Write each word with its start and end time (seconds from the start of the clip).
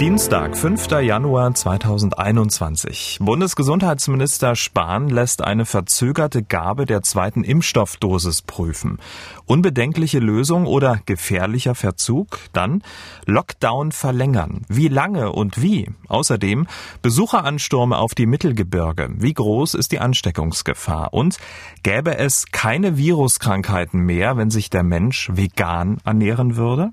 Dienstag, 0.00 0.56
5. 0.56 0.92
Januar 1.02 1.54
2021. 1.54 3.18
Bundesgesundheitsminister 3.20 4.56
Spahn 4.56 5.10
lässt 5.10 5.44
eine 5.44 5.66
verzögerte 5.66 6.42
Gabe 6.42 6.86
der 6.86 7.02
zweiten 7.02 7.44
Impfstoffdosis 7.44 8.40
prüfen. 8.40 8.98
Unbedenkliche 9.44 10.18
Lösung 10.18 10.64
oder 10.64 11.00
gefährlicher 11.04 11.74
Verzug? 11.74 12.38
Dann 12.54 12.82
Lockdown 13.26 13.92
verlängern. 13.92 14.62
Wie 14.68 14.88
lange 14.88 15.32
und 15.32 15.60
wie? 15.60 15.90
Außerdem 16.08 16.66
Besucheranstürme 17.02 17.98
auf 17.98 18.14
die 18.14 18.24
Mittelgebirge. 18.24 19.10
Wie 19.18 19.34
groß 19.34 19.74
ist 19.74 19.92
die 19.92 19.98
Ansteckungsgefahr? 19.98 21.12
Und 21.12 21.36
gäbe 21.82 22.16
es 22.16 22.46
keine 22.46 22.96
Viruskrankheiten 22.96 24.00
mehr, 24.00 24.38
wenn 24.38 24.48
sich 24.48 24.70
der 24.70 24.82
Mensch 24.82 25.28
vegan 25.34 25.98
ernähren 26.06 26.56
würde? 26.56 26.88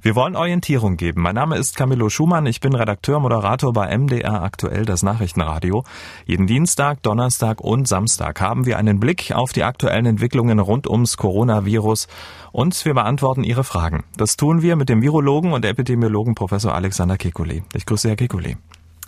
Wir 0.00 0.14
wollen 0.14 0.36
Orientierung 0.36 0.96
geben. 0.96 1.22
Mein 1.22 1.34
Name 1.34 1.56
ist 1.56 1.76
Camillo 1.76 2.08
Schumann. 2.08 2.46
Ich 2.46 2.60
bin 2.60 2.72
Redakteur, 2.72 3.18
Moderator 3.18 3.72
bei 3.72 3.96
MDR 3.96 4.42
Aktuell, 4.42 4.84
das 4.84 5.02
Nachrichtenradio. 5.02 5.82
Jeden 6.24 6.46
Dienstag, 6.46 7.02
Donnerstag 7.02 7.60
und 7.60 7.88
Samstag 7.88 8.40
haben 8.40 8.64
wir 8.64 8.78
einen 8.78 9.00
Blick 9.00 9.32
auf 9.34 9.52
die 9.52 9.64
aktuellen 9.64 10.06
Entwicklungen 10.06 10.60
rund 10.60 10.88
ums 10.88 11.16
Coronavirus 11.16 12.06
und 12.52 12.84
wir 12.84 12.94
beantworten 12.94 13.42
Ihre 13.42 13.64
Fragen. 13.64 14.04
Das 14.16 14.36
tun 14.36 14.62
wir 14.62 14.76
mit 14.76 14.88
dem 14.88 15.02
Virologen 15.02 15.52
und 15.52 15.64
Epidemiologen 15.64 16.36
Professor 16.36 16.74
Alexander 16.74 17.16
Kekulé. 17.16 17.62
Ich 17.74 17.84
grüße 17.84 18.08
Herr 18.08 18.16
Kekulé. 18.16 18.56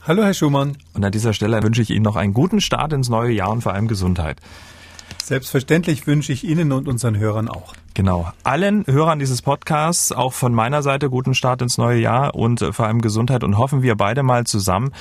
Hallo, 0.08 0.24
Herr 0.24 0.34
Schumann. 0.34 0.76
Und 0.94 1.04
an 1.04 1.12
dieser 1.12 1.34
Stelle 1.34 1.62
wünsche 1.62 1.82
ich 1.82 1.90
Ihnen 1.90 2.02
noch 2.02 2.16
einen 2.16 2.34
guten 2.34 2.60
Start 2.60 2.92
ins 2.92 3.08
neue 3.08 3.32
Jahr 3.32 3.50
und 3.50 3.62
vor 3.62 3.74
allem 3.74 3.86
Gesundheit. 3.86 4.38
Selbstverständlich 5.22 6.08
wünsche 6.08 6.32
ich 6.32 6.42
Ihnen 6.42 6.72
und 6.72 6.88
unseren 6.88 7.16
Hörern 7.16 7.48
auch. 7.48 7.74
Genau. 7.94 8.30
Allen 8.44 8.84
Hörern 8.86 9.18
dieses 9.18 9.42
Podcasts, 9.42 10.12
auch 10.12 10.32
von 10.32 10.54
meiner 10.54 10.82
Seite, 10.82 11.10
guten 11.10 11.34
Start 11.34 11.60
ins 11.60 11.76
neue 11.76 12.00
Jahr 12.00 12.34
und 12.34 12.62
äh, 12.62 12.72
vor 12.72 12.86
allem 12.86 13.00
Gesundheit 13.00 13.42
und 13.42 13.58
hoffen 13.58 13.82
wir 13.82 13.96
beide 13.96 14.22
mal 14.22 14.44
zusammen, 14.46 14.92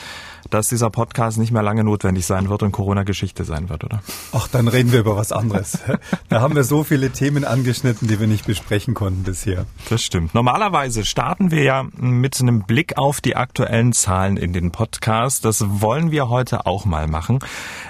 dass 0.50 0.70
dieser 0.70 0.90
Podcast 0.90 1.38
nicht 1.38 1.52
mehr 1.52 1.62
lange 1.62 1.84
notwendig 1.84 2.26
sein 2.26 2.50
wird 2.50 2.64
und 2.64 2.72
Corona-Geschichte 2.72 3.44
sein 3.44 3.70
wird, 3.70 3.84
oder? 3.84 4.02
Ach, 4.34 4.48
dann 4.48 4.68
reden 4.68 4.92
wir 4.92 5.02
über 5.02 5.16
was 5.16 5.32
anderes. 5.32 5.80
da 6.30 6.42
haben 6.42 6.56
wir 6.56 6.64
so 6.64 6.84
viele 6.84 7.12
Themen 7.12 7.46
angeschnitten, 7.46 8.08
die 8.08 8.20
wir 8.20 8.28
nicht 8.28 8.46
besprechen 8.46 8.96
konnten 8.96 9.24
bisher. 9.24 9.66
Das 9.90 10.02
stimmt. 10.02 10.34
Normalerweise 10.34 11.06
starten 11.06 11.52
wir 11.52 11.64
ja 11.64 11.86
mit 11.98 12.40
einem 12.42 12.64
Blick 12.64 12.98
auf 12.98 13.22
die 13.22 13.36
aktuellen 13.36 13.94
Zahlen 13.94 14.38
in 14.38 14.54
den 14.54 14.72
Podcast. 14.72 15.46
Das 15.46 15.64
wollen 15.68 16.12
wir 16.12 16.30
heute 16.30 16.66
auch 16.66 16.86
mal 16.86 17.08
machen. 17.08 17.40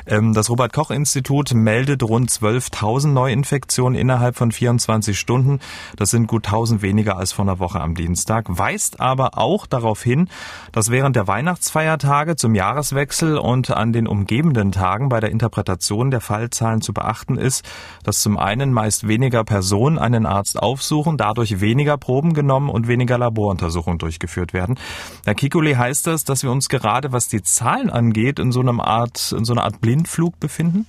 Ähm, 0.06 0.34
das 0.34 0.50
Robert-Koch-Institut 0.50 1.54
meldet 1.54 2.04
rund 2.04 2.30
12.000 2.30 3.08
Neuinfektionen 3.08 3.98
innerhalb 3.98 4.36
von 4.36 4.52
24 4.52 4.89
Stunden. 5.14 5.60
Das 5.96 6.10
sind 6.10 6.28
gut 6.28 6.48
1000 6.48 6.82
weniger 6.82 7.18
als 7.18 7.32
vor 7.32 7.46
einer 7.46 7.60
Woche 7.60 7.80
am 7.80 7.94
Dienstag. 7.94 8.46
Weist 8.50 9.00
aber 9.00 9.38
auch 9.38 9.68
darauf 9.68 10.02
hin, 10.02 10.30
dass 10.72 10.90
während 10.90 11.16
der 11.16 11.28
Weihnachtsfeiertage 11.28 12.36
zum 12.36 12.56
Jahreswechsel 12.56 13.38
und 13.38 13.70
an 13.72 13.94
den 13.94 14.08
umgebenden 14.08 14.72
Tagen 14.72 15.10
bei 15.10 15.20
der 15.20 15.30
Interpretation 15.30 16.10
der 16.10 16.22
Fallzahlen 16.22 16.82
zu 16.82 16.94
beachten 16.94 17.38
ist, 17.38 17.64
dass 18.04 18.22
zum 18.22 18.38
einen 18.38 18.74
meist 18.74 19.08
weniger 19.08 19.44
Personen 19.44 20.00
einen 20.00 20.26
Arzt 20.26 20.58
aufsuchen, 20.58 21.18
dadurch 21.18 21.62
weniger 21.62 21.98
Proben 21.98 22.34
genommen 22.34 22.70
und 22.70 22.88
weniger 22.88 23.18
Laboruntersuchungen 23.18 24.00
durchgeführt 24.00 24.54
werden. 24.54 24.80
Herr 25.26 25.36
Kikuli 25.36 25.76
heißt 25.76 26.08
das, 26.08 26.24
dass 26.24 26.42
wir 26.44 26.52
uns 26.52 26.68
gerade, 26.70 27.12
was 27.12 27.28
die 27.28 27.44
Zahlen 27.44 27.90
angeht, 27.90 28.40
in 28.40 28.52
so 28.52 28.62
einer 28.62 28.84
Art, 28.84 29.34
in 29.38 29.46
so 29.46 29.54
einer 29.54 29.64
Art 29.64 29.82
Blindflug 29.82 30.40
befinden? 30.40 30.88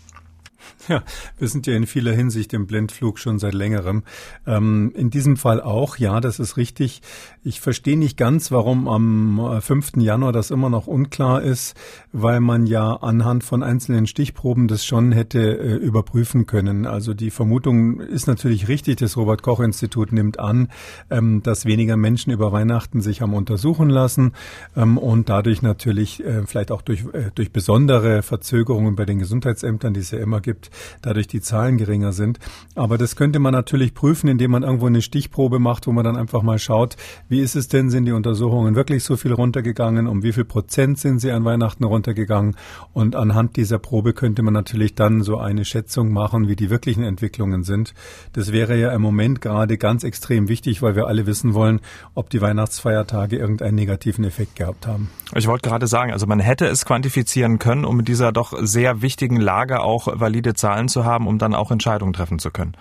Ja, 0.89 1.05
wir 1.39 1.47
sind 1.47 1.67
ja 1.67 1.75
in 1.75 1.87
vieler 1.87 2.13
Hinsicht 2.13 2.53
im 2.53 2.67
Blindflug 2.67 3.19
schon 3.19 3.39
seit 3.39 3.55
längerem. 3.55 4.03
Ähm, 4.47 4.93
in 4.97 5.11
diesem 5.11 5.37
Fall 5.37 5.61
auch, 5.61 5.99
ja, 5.99 6.21
das 6.21 6.41
ist 6.41 6.57
richtig. 6.57 7.03
Ich 7.45 7.61
verstehe 7.61 7.99
nicht 7.99 8.17
ganz, 8.17 8.51
warum 8.51 8.89
am 8.89 9.61
5. 9.61 9.93
Äh, 9.97 10.01
Januar 10.01 10.33
das 10.33 10.51
immer 10.51 10.69
noch 10.69 10.87
unklar 10.87 11.43
ist, 11.43 11.77
weil 12.13 12.41
man 12.41 12.67
ja 12.67 12.95
anhand 12.95 13.45
von 13.45 13.63
einzelnen 13.63 14.07
Stichproben 14.07 14.69
das 14.69 14.85
schon 14.85 15.13
hätte 15.13 15.41
äh, 15.41 15.77
überprüfen 15.77 16.47
können. 16.47 16.87
Also 16.87 17.15
die 17.15 17.31
Vermutung 17.31 18.01
ist 18.01 18.27
natürlich 18.27 18.69
richtig. 18.69 18.97
Das 18.97 19.17
Robert 19.17 19.43
Koch 19.43 19.61
Institut 19.61 20.13
nimmt 20.13 20.39
an, 20.41 20.69
ähm, 21.11 21.43
dass 21.43 21.67
weniger 21.67 21.97
Menschen 21.97 22.33
über 22.33 22.53
Weihnachten 22.53 23.01
sich 23.01 23.21
haben 23.21 23.35
untersuchen 23.35 23.91
lassen 23.91 24.33
ähm, 24.77 24.99
und 24.99 25.29
dadurch 25.29 25.63
natürlich 25.63 26.25
äh, 26.25 26.47
vielleicht 26.47 26.73
auch 26.73 26.83
durch, 26.83 27.05
äh, 27.13 27.31
durch 27.35 27.53
besondere 27.53 28.23
Verzögerungen 28.23 28.97
bei 28.97 29.05
den 29.05 29.19
Gesundheitsämtern, 29.19 29.95
die 29.95 30.01
es 30.01 30.11
ja 30.11 30.19
immer 30.19 30.41
gibt, 30.41 30.50
gibt, 30.51 30.71
dadurch 31.03 31.29
die 31.29 31.41
Zahlen 31.41 31.79
geringer 31.79 32.13
sind. 32.13 32.41
Aber 32.75 32.99
das 32.99 33.15
könnte 33.15 33.39
man 33.39 33.53
natürlich 33.53 33.95
prüfen, 33.95 34.29
indem 34.29 34.51
man 34.51 34.65
irgendwo 34.65 34.87
eine 34.87 35.01
Stichprobe 35.01 35.61
macht, 35.61 35.87
wo 35.87 35.93
man 35.93 36.05
dann 36.05 36.17
einfach 36.17 36.43
mal 36.43 36.59
schaut, 36.59 36.97
wie 37.29 37.41
ist 37.41 37.55
es 37.55 37.69
denn, 37.69 37.89
sind 37.89 38.05
die 38.07 38.13
Untersuchungen 38.13 38.75
wirklich 38.75 39.05
so 39.05 39.17
viel 39.17 39.33
runtergegangen, 39.33 40.09
um 40.09 40.25
wie 40.25 40.33
viel 40.33 40.45
Prozent 40.45 40.99
sind 40.99 41.21
sie 41.21 41.31
an 41.31 41.45
Weihnachten 41.45 41.85
runtergegangen 41.85 42.57
und 42.93 43.15
anhand 43.15 43.57
dieser 43.57 43.79
Probe 43.79 44.13
könnte 44.13 44.43
man 44.43 44.55
natürlich 44.55 44.95
dann 44.97 45.23
so 45.23 45.39
eine 45.39 45.65
Schätzung 45.65 46.13
machen, 46.13 46.49
wie 46.49 46.57
die 46.57 46.69
wirklichen 46.71 47.05
Entwicklungen 47.05 47.63
sind. 47.63 47.95
Das 48.33 48.51
wäre 48.51 48.77
ja 48.77 48.93
im 48.93 49.03
Moment 49.03 49.41
gerade 49.41 49.79
ganz 49.79 50.03
extrem 50.03 50.49
wichtig, 50.49 50.83
weil 50.83 50.97
wir 50.97 51.07
alle 51.07 51.27
wissen 51.27 51.55
wollen, 51.55 51.81
ob 52.15 52.31
die 52.31 52.41
Weihnachtsfeiertage 52.41 53.37
irgendeinen 53.37 53.77
negativen 53.77 54.25
Effekt 54.25 54.57
gehabt 54.57 54.89
haben. 54.89 55.11
Ich 55.37 55.47
wollte 55.47 55.69
gerade 55.69 55.87
sagen, 55.87 56.13
also 56.13 56.27
man 56.27 56.41
hätte 56.41 56.67
es 56.67 56.85
quantifizieren 56.85 57.61
können, 57.61 57.85
um 57.85 57.97
mit 57.99 58.09
dieser 58.09 58.33
doch 58.33 58.55
sehr 58.63 59.03
wichtigen 59.03 59.37
Lage 59.37 59.81
auch 59.81 60.09
valide 60.19 60.40
Zahlen 60.55 60.89
zu 60.89 61.05
haben, 61.05 61.27
um 61.27 61.39
dann 61.39 61.55
auch 61.55 61.71
Entscheidungen 61.71 62.13
treffen 62.13 62.39
zu 62.39 62.51
können. 62.51 62.75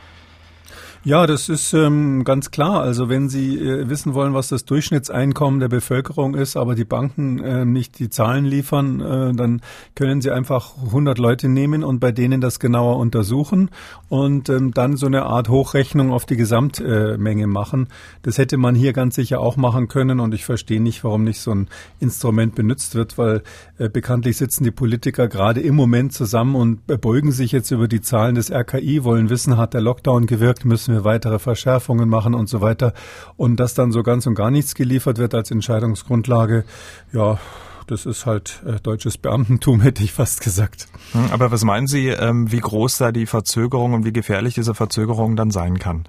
Ja, 1.05 1.25
das 1.27 1.47
ist 1.47 1.73
ähm, 1.73 2.25
ganz 2.25 2.51
klar. 2.51 2.81
Also 2.81 3.07
wenn 3.07 3.29
Sie 3.29 3.57
äh, 3.57 3.87
wissen 3.87 4.13
wollen, 4.13 4.33
was 4.33 4.49
das 4.49 4.65
Durchschnittseinkommen 4.65 5.61
der 5.61 5.69
Bevölkerung 5.69 6.35
ist, 6.35 6.57
aber 6.57 6.75
die 6.75 6.83
Banken 6.83 7.39
äh, 7.39 7.63
nicht 7.63 7.99
die 7.99 8.09
Zahlen 8.09 8.43
liefern, 8.43 8.99
äh, 8.99 9.33
dann 9.33 9.61
können 9.95 10.19
Sie 10.19 10.29
einfach 10.29 10.73
100 10.87 11.17
Leute 11.17 11.47
nehmen 11.47 11.85
und 11.85 12.01
bei 12.01 12.11
denen 12.11 12.41
das 12.41 12.59
genauer 12.59 12.97
untersuchen 12.97 13.69
und 14.09 14.49
ähm, 14.49 14.73
dann 14.73 14.97
so 14.97 15.05
eine 15.05 15.23
Art 15.23 15.47
Hochrechnung 15.47 16.11
auf 16.11 16.25
die 16.25 16.35
Gesamtmenge 16.35 17.47
machen. 17.47 17.87
Das 18.23 18.37
hätte 18.37 18.57
man 18.57 18.75
hier 18.75 18.91
ganz 18.91 19.15
sicher 19.15 19.39
auch 19.39 19.55
machen 19.55 19.87
können 19.87 20.19
und 20.19 20.33
ich 20.33 20.43
verstehe 20.43 20.81
nicht, 20.81 21.05
warum 21.05 21.23
nicht 21.23 21.39
so 21.39 21.51
ein 21.51 21.69
Instrument 22.01 22.55
benutzt 22.55 22.95
wird, 22.95 23.17
weil 23.17 23.43
äh, 23.77 23.87
bekanntlich 23.87 24.35
sitzen 24.35 24.65
die 24.65 24.71
Politiker 24.71 25.29
gerade 25.29 25.61
im 25.61 25.75
Moment 25.75 26.11
zusammen 26.11 26.55
und 26.55 26.85
beugen 26.99 27.31
sich 27.31 27.53
jetzt 27.53 27.71
über 27.71 27.87
die 27.87 28.01
Zahlen 28.01 28.35
des 28.35 28.51
RKI, 28.51 29.05
wollen 29.05 29.29
wissen, 29.29 29.55
hat 29.55 29.73
der 29.73 29.81
Lockdown 29.81 30.25
gewirkt, 30.25 30.65
müssen 30.65 30.88
müssen 30.89 31.03
wir 31.03 31.05
weitere 31.05 31.39
Verschärfungen 31.39 32.09
machen 32.09 32.33
und 32.33 32.49
so 32.49 32.61
weiter. 32.61 32.93
Und 33.37 33.59
dass 33.59 33.73
dann 33.73 33.91
so 33.91 34.03
ganz 34.03 34.25
und 34.25 34.35
gar 34.35 34.51
nichts 34.51 34.75
geliefert 34.75 35.17
wird 35.17 35.33
als 35.33 35.51
Entscheidungsgrundlage, 35.51 36.65
ja, 37.13 37.39
das 37.87 38.05
ist 38.05 38.25
halt 38.25 38.61
äh, 38.65 38.79
deutsches 38.81 39.17
Beamtentum, 39.17 39.81
hätte 39.81 40.03
ich 40.03 40.11
fast 40.11 40.41
gesagt. 40.41 40.87
Hm, 41.13 41.29
aber 41.31 41.51
was 41.51 41.63
meinen 41.63 41.87
Sie, 41.87 42.07
ähm, 42.07 42.51
wie 42.51 42.59
groß 42.59 42.97
da 42.97 43.11
die 43.11 43.25
Verzögerung 43.25 43.93
und 43.93 44.05
wie 44.05 44.13
gefährlich 44.13 44.55
diese 44.55 44.73
Verzögerung 44.73 45.35
dann 45.35 45.51
sein 45.51 45.79
kann? 45.79 46.05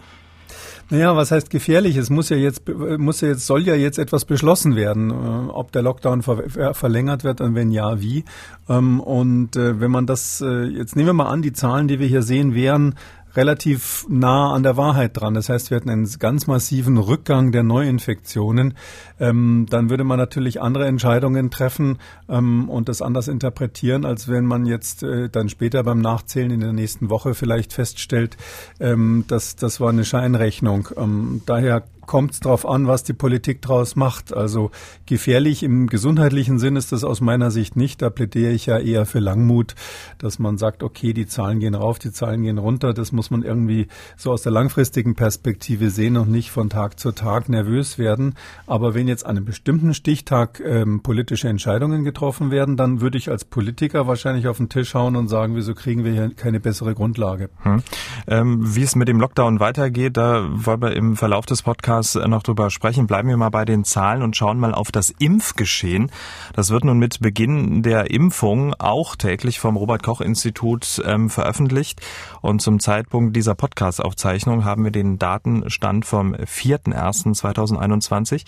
Naja, 0.92 1.14
was 1.14 1.30
heißt 1.30 1.50
gefährlich? 1.50 1.96
Es 1.96 2.10
muss 2.10 2.30
ja 2.30 2.36
jetzt, 2.36 2.68
muss 2.68 3.20
ja 3.20 3.28
jetzt, 3.28 3.46
soll 3.46 3.62
ja 3.62 3.76
jetzt 3.76 3.96
etwas 3.96 4.24
beschlossen 4.24 4.74
werden, 4.74 5.10
äh, 5.10 5.14
ob 5.14 5.70
der 5.70 5.82
Lockdown 5.82 6.22
ver 6.22 6.74
verlängert 6.74 7.22
wird 7.22 7.40
und 7.40 7.54
wenn 7.54 7.70
ja, 7.70 8.00
wie. 8.00 8.24
Ähm, 8.68 8.98
und 8.98 9.54
äh, 9.54 9.78
wenn 9.80 9.92
man 9.92 10.06
das, 10.06 10.40
äh, 10.40 10.64
jetzt 10.64 10.96
nehmen 10.96 11.06
wir 11.06 11.12
mal 11.12 11.30
an, 11.30 11.42
die 11.42 11.52
Zahlen, 11.52 11.86
die 11.86 12.00
wir 12.00 12.08
hier 12.08 12.22
sehen, 12.22 12.54
wären 12.54 12.96
relativ 13.34 14.06
nah 14.08 14.52
an 14.52 14.62
der 14.62 14.76
Wahrheit 14.76 15.20
dran. 15.20 15.34
Das 15.34 15.48
heißt, 15.48 15.70
wir 15.70 15.76
hatten 15.76 15.90
einen 15.90 16.08
ganz 16.18 16.46
massiven 16.46 16.98
Rückgang 16.98 17.52
der 17.52 17.62
Neuinfektionen. 17.62 18.74
Ähm, 19.18 19.66
dann 19.68 19.90
würde 19.90 20.04
man 20.04 20.18
natürlich 20.18 20.60
andere 20.60 20.86
Entscheidungen 20.86 21.50
treffen 21.50 21.98
ähm, 22.28 22.68
und 22.68 22.88
das 22.88 23.02
anders 23.02 23.28
interpretieren, 23.28 24.04
als 24.04 24.28
wenn 24.28 24.44
man 24.46 24.66
jetzt 24.66 25.02
äh, 25.02 25.28
dann 25.28 25.48
später 25.48 25.82
beim 25.82 26.00
Nachzählen 26.00 26.50
in 26.50 26.60
der 26.60 26.72
nächsten 26.72 27.10
Woche 27.10 27.34
vielleicht 27.34 27.72
feststellt, 27.72 28.36
ähm, 28.80 29.24
dass 29.28 29.56
das 29.56 29.80
war 29.80 29.90
eine 29.90 30.04
Scheinrechnung. 30.04 30.88
Ähm, 30.96 31.42
daher 31.46 31.84
kommt 32.10 32.32
es 32.32 32.40
darauf 32.40 32.66
an, 32.66 32.88
was 32.88 33.04
die 33.04 33.12
Politik 33.12 33.62
daraus 33.62 33.94
macht. 33.94 34.34
Also 34.34 34.72
gefährlich 35.06 35.62
im 35.62 35.86
gesundheitlichen 35.86 36.58
Sinn 36.58 36.74
ist 36.74 36.90
das 36.90 37.04
aus 37.04 37.20
meiner 37.20 37.52
Sicht 37.52 37.76
nicht. 37.76 38.02
Da 38.02 38.10
plädiere 38.10 38.50
ich 38.50 38.66
ja 38.66 38.80
eher 38.80 39.06
für 39.06 39.20
Langmut, 39.20 39.76
dass 40.18 40.40
man 40.40 40.58
sagt, 40.58 40.82
okay, 40.82 41.12
die 41.12 41.28
Zahlen 41.28 41.60
gehen 41.60 41.76
rauf, 41.76 42.00
die 42.00 42.10
Zahlen 42.10 42.42
gehen 42.42 42.58
runter. 42.58 42.94
Das 42.94 43.12
muss 43.12 43.30
man 43.30 43.44
irgendwie 43.44 43.86
so 44.16 44.32
aus 44.32 44.42
der 44.42 44.50
langfristigen 44.50 45.14
Perspektive 45.14 45.90
sehen 45.90 46.16
und 46.16 46.32
nicht 46.32 46.50
von 46.50 46.68
Tag 46.68 46.98
zu 46.98 47.12
Tag 47.12 47.48
nervös 47.48 47.96
werden. 47.96 48.34
Aber 48.66 48.92
wenn 48.92 49.06
jetzt 49.06 49.24
an 49.24 49.36
einem 49.36 49.44
bestimmten 49.44 49.94
Stichtag 49.94 50.58
ähm, 50.66 51.02
politische 51.04 51.48
Entscheidungen 51.48 52.02
getroffen 52.02 52.50
werden, 52.50 52.76
dann 52.76 53.00
würde 53.00 53.18
ich 53.18 53.30
als 53.30 53.44
Politiker 53.44 54.08
wahrscheinlich 54.08 54.48
auf 54.48 54.56
den 54.56 54.68
Tisch 54.68 54.94
hauen 54.94 55.14
und 55.14 55.28
sagen, 55.28 55.54
wieso 55.54 55.76
kriegen 55.76 56.02
wir 56.02 56.10
hier 56.10 56.34
keine 56.34 56.58
bessere 56.58 56.92
Grundlage. 56.96 57.50
Hm. 57.62 57.84
Ähm, 58.26 58.74
wie 58.74 58.82
es 58.82 58.96
mit 58.96 59.06
dem 59.06 59.20
Lockdown 59.20 59.60
weitergeht, 59.60 60.16
da 60.16 60.48
wollen 60.50 60.82
wir 60.82 60.96
im 60.96 61.16
Verlauf 61.16 61.46
des 61.46 61.62
Podcasts 61.62 61.99
Podcast 62.00 62.28
noch 62.28 62.42
drüber 62.42 62.70
sprechen. 62.70 63.06
Bleiben 63.06 63.28
wir 63.28 63.36
mal 63.36 63.50
bei 63.50 63.66
den 63.66 63.84
Zahlen 63.84 64.22
und 64.22 64.34
schauen 64.34 64.58
mal 64.58 64.72
auf 64.72 64.90
das 64.90 65.10
Impfgeschehen. 65.10 66.10
Das 66.54 66.70
wird 66.70 66.84
nun 66.84 66.98
mit 66.98 67.20
Beginn 67.20 67.82
der 67.82 68.10
Impfung 68.10 68.72
auch 68.78 69.16
täglich 69.16 69.60
vom 69.60 69.76
Robert 69.76 70.02
Koch 70.02 70.22
Institut 70.22 71.02
ähm, 71.04 71.28
veröffentlicht. 71.28 72.00
Und 72.40 72.62
zum 72.62 72.80
Zeitpunkt 72.80 73.36
dieser 73.36 73.54
Podcast-Aufzeichnung 73.54 74.64
haben 74.64 74.84
wir 74.84 74.92
den 74.92 75.18
Datenstand 75.18 76.06
vom 76.06 76.34
4.1.2021. 76.34 78.46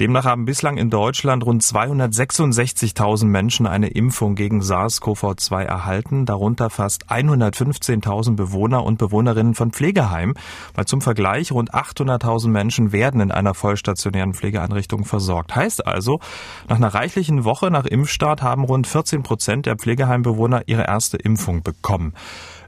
Demnach 0.00 0.24
haben 0.24 0.46
bislang 0.46 0.78
in 0.78 0.88
Deutschland 0.88 1.44
rund 1.44 1.62
266.000 1.62 3.26
Menschen 3.26 3.66
eine 3.66 3.88
Impfung 3.88 4.34
gegen 4.34 4.62
SARS-CoV-2 4.62 5.62
erhalten, 5.62 6.24
darunter 6.24 6.70
fast 6.70 7.10
115.000 7.10 8.34
Bewohner 8.34 8.84
und 8.84 8.96
Bewohnerinnen 8.96 9.54
von 9.54 9.70
Pflegeheimen. 9.70 10.34
Weil 10.74 10.86
zum 10.86 11.02
Vergleich 11.02 11.52
rund 11.52 11.74
800.000 11.74 12.48
Menschen 12.48 12.92
werden 12.92 13.20
in 13.20 13.30
einer 13.30 13.52
vollstationären 13.52 14.32
Pflegeeinrichtung 14.32 15.04
versorgt. 15.04 15.54
Heißt 15.54 15.86
also, 15.86 16.20
nach 16.68 16.76
einer 16.76 16.94
reichlichen 16.94 17.44
Woche 17.44 17.70
nach 17.70 17.84
Impfstart 17.84 18.40
haben 18.40 18.64
rund 18.64 18.86
14 18.86 19.22
Prozent 19.22 19.66
der 19.66 19.76
Pflegeheimbewohner 19.76 20.62
ihre 20.66 20.86
erste 20.86 21.18
Impfung 21.18 21.62
bekommen. 21.62 22.14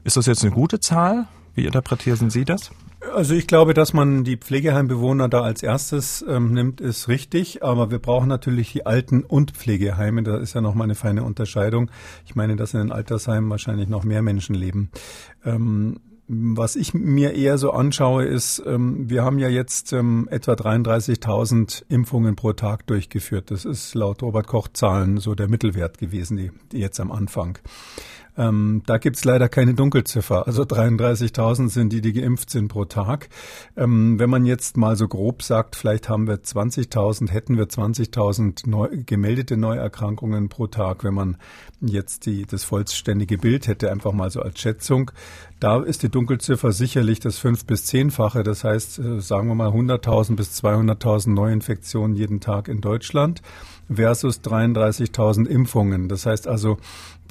Ist 0.03 0.15
das 0.15 0.27
jetzt 0.27 0.43
eine 0.43 0.53
gute 0.53 0.79
Zahl? 0.79 1.27
Wie 1.55 1.65
interpretieren 1.65 2.29
Sie 2.29 2.45
das? 2.45 2.69
Also 3.13 3.33
ich 3.33 3.47
glaube, 3.47 3.73
dass 3.73 3.93
man 3.93 4.23
die 4.23 4.37
Pflegeheimbewohner 4.37 5.29
da 5.29 5.41
als 5.41 5.63
erstes 5.63 6.23
ähm, 6.27 6.53
nimmt, 6.53 6.81
ist 6.81 7.07
richtig. 7.07 7.63
Aber 7.63 7.91
wir 7.91 7.99
brauchen 7.99 8.27
natürlich 8.27 8.71
die 8.71 8.85
Alten- 8.85 9.23
und 9.23 9.51
Pflegeheime. 9.51 10.23
Da 10.23 10.37
ist 10.37 10.53
ja 10.53 10.61
noch 10.61 10.75
mal 10.75 10.85
eine 10.85 10.95
feine 10.95 11.23
Unterscheidung. 11.23 11.91
Ich 12.25 12.35
meine, 12.35 12.55
dass 12.55 12.73
in 12.73 12.79
den 12.79 12.91
Altersheimen 12.91 13.49
wahrscheinlich 13.49 13.89
noch 13.89 14.03
mehr 14.03 14.21
Menschen 14.21 14.55
leben. 14.55 14.91
Ähm, 15.43 15.99
was 16.27 16.75
ich 16.75 16.93
mir 16.95 17.33
eher 17.33 17.59
so 17.59 17.71
anschaue, 17.71 18.25
ist, 18.25 18.63
ähm, 18.65 19.09
wir 19.09 19.23
haben 19.23 19.37
ja 19.37 19.47
jetzt 19.47 19.93
ähm, 19.93 20.27
etwa 20.31 20.53
33.000 20.53 21.83
Impfungen 21.87 22.35
pro 22.35 22.53
Tag 22.53 22.87
durchgeführt. 22.87 23.51
Das 23.51 23.63
ist 23.63 23.93
laut 23.93 24.23
Robert 24.23 24.47
Koch 24.47 24.67
Zahlen 24.73 25.17
so 25.17 25.35
der 25.35 25.47
Mittelwert 25.47 25.99
gewesen, 25.99 26.37
die, 26.37 26.51
die 26.71 26.79
jetzt 26.79 26.99
am 26.99 27.11
Anfang. 27.11 27.59
Ähm, 28.37 28.83
da 28.85 28.97
gibt's 28.97 29.23
leider 29.23 29.49
keine 29.49 29.73
Dunkelziffer. 29.73 30.45
Also 30.47 30.63
33.000 30.63 31.69
sind 31.69 31.93
die, 31.93 32.01
die 32.01 32.13
geimpft 32.13 32.49
sind 32.49 32.67
pro 32.67 32.85
Tag. 32.85 33.29
Ähm, 33.77 34.19
wenn 34.19 34.29
man 34.29 34.45
jetzt 34.45 34.77
mal 34.77 34.95
so 34.95 35.07
grob 35.07 35.41
sagt, 35.41 35.75
vielleicht 35.75 36.09
haben 36.09 36.27
wir 36.27 36.37
20.000, 36.37 37.31
hätten 37.31 37.57
wir 37.57 37.65
20.000 37.65 38.69
neu, 38.69 38.89
gemeldete 39.05 39.57
Neuerkrankungen 39.57 40.49
pro 40.49 40.67
Tag, 40.67 41.03
wenn 41.03 41.13
man 41.13 41.37
jetzt 41.81 42.25
die, 42.25 42.45
das 42.45 42.63
vollständige 42.63 43.37
Bild 43.37 43.67
hätte, 43.67 43.91
einfach 43.91 44.11
mal 44.11 44.29
so 44.29 44.41
als 44.41 44.59
Schätzung. 44.59 45.11
Da 45.59 45.81
ist 45.81 46.03
die 46.03 46.09
Dunkelziffer 46.09 46.73
sicherlich 46.73 47.19
das 47.19 47.37
fünf- 47.37 47.65
bis 47.65 47.85
zehnfache. 47.85 48.43
Das 48.43 48.63
heißt, 48.63 48.99
äh, 48.99 49.21
sagen 49.21 49.47
wir 49.47 49.55
mal 49.55 49.69
100.000 49.69 50.35
bis 50.35 50.61
200.000 50.61 51.29
Neuinfektionen 51.33 52.15
jeden 52.15 52.41
Tag 52.41 52.67
in 52.67 52.81
Deutschland 52.81 53.41
versus 53.93 54.41
33.000 54.41 55.47
Impfungen. 55.47 56.09
Das 56.09 56.25
heißt 56.25 56.47
also, 56.47 56.77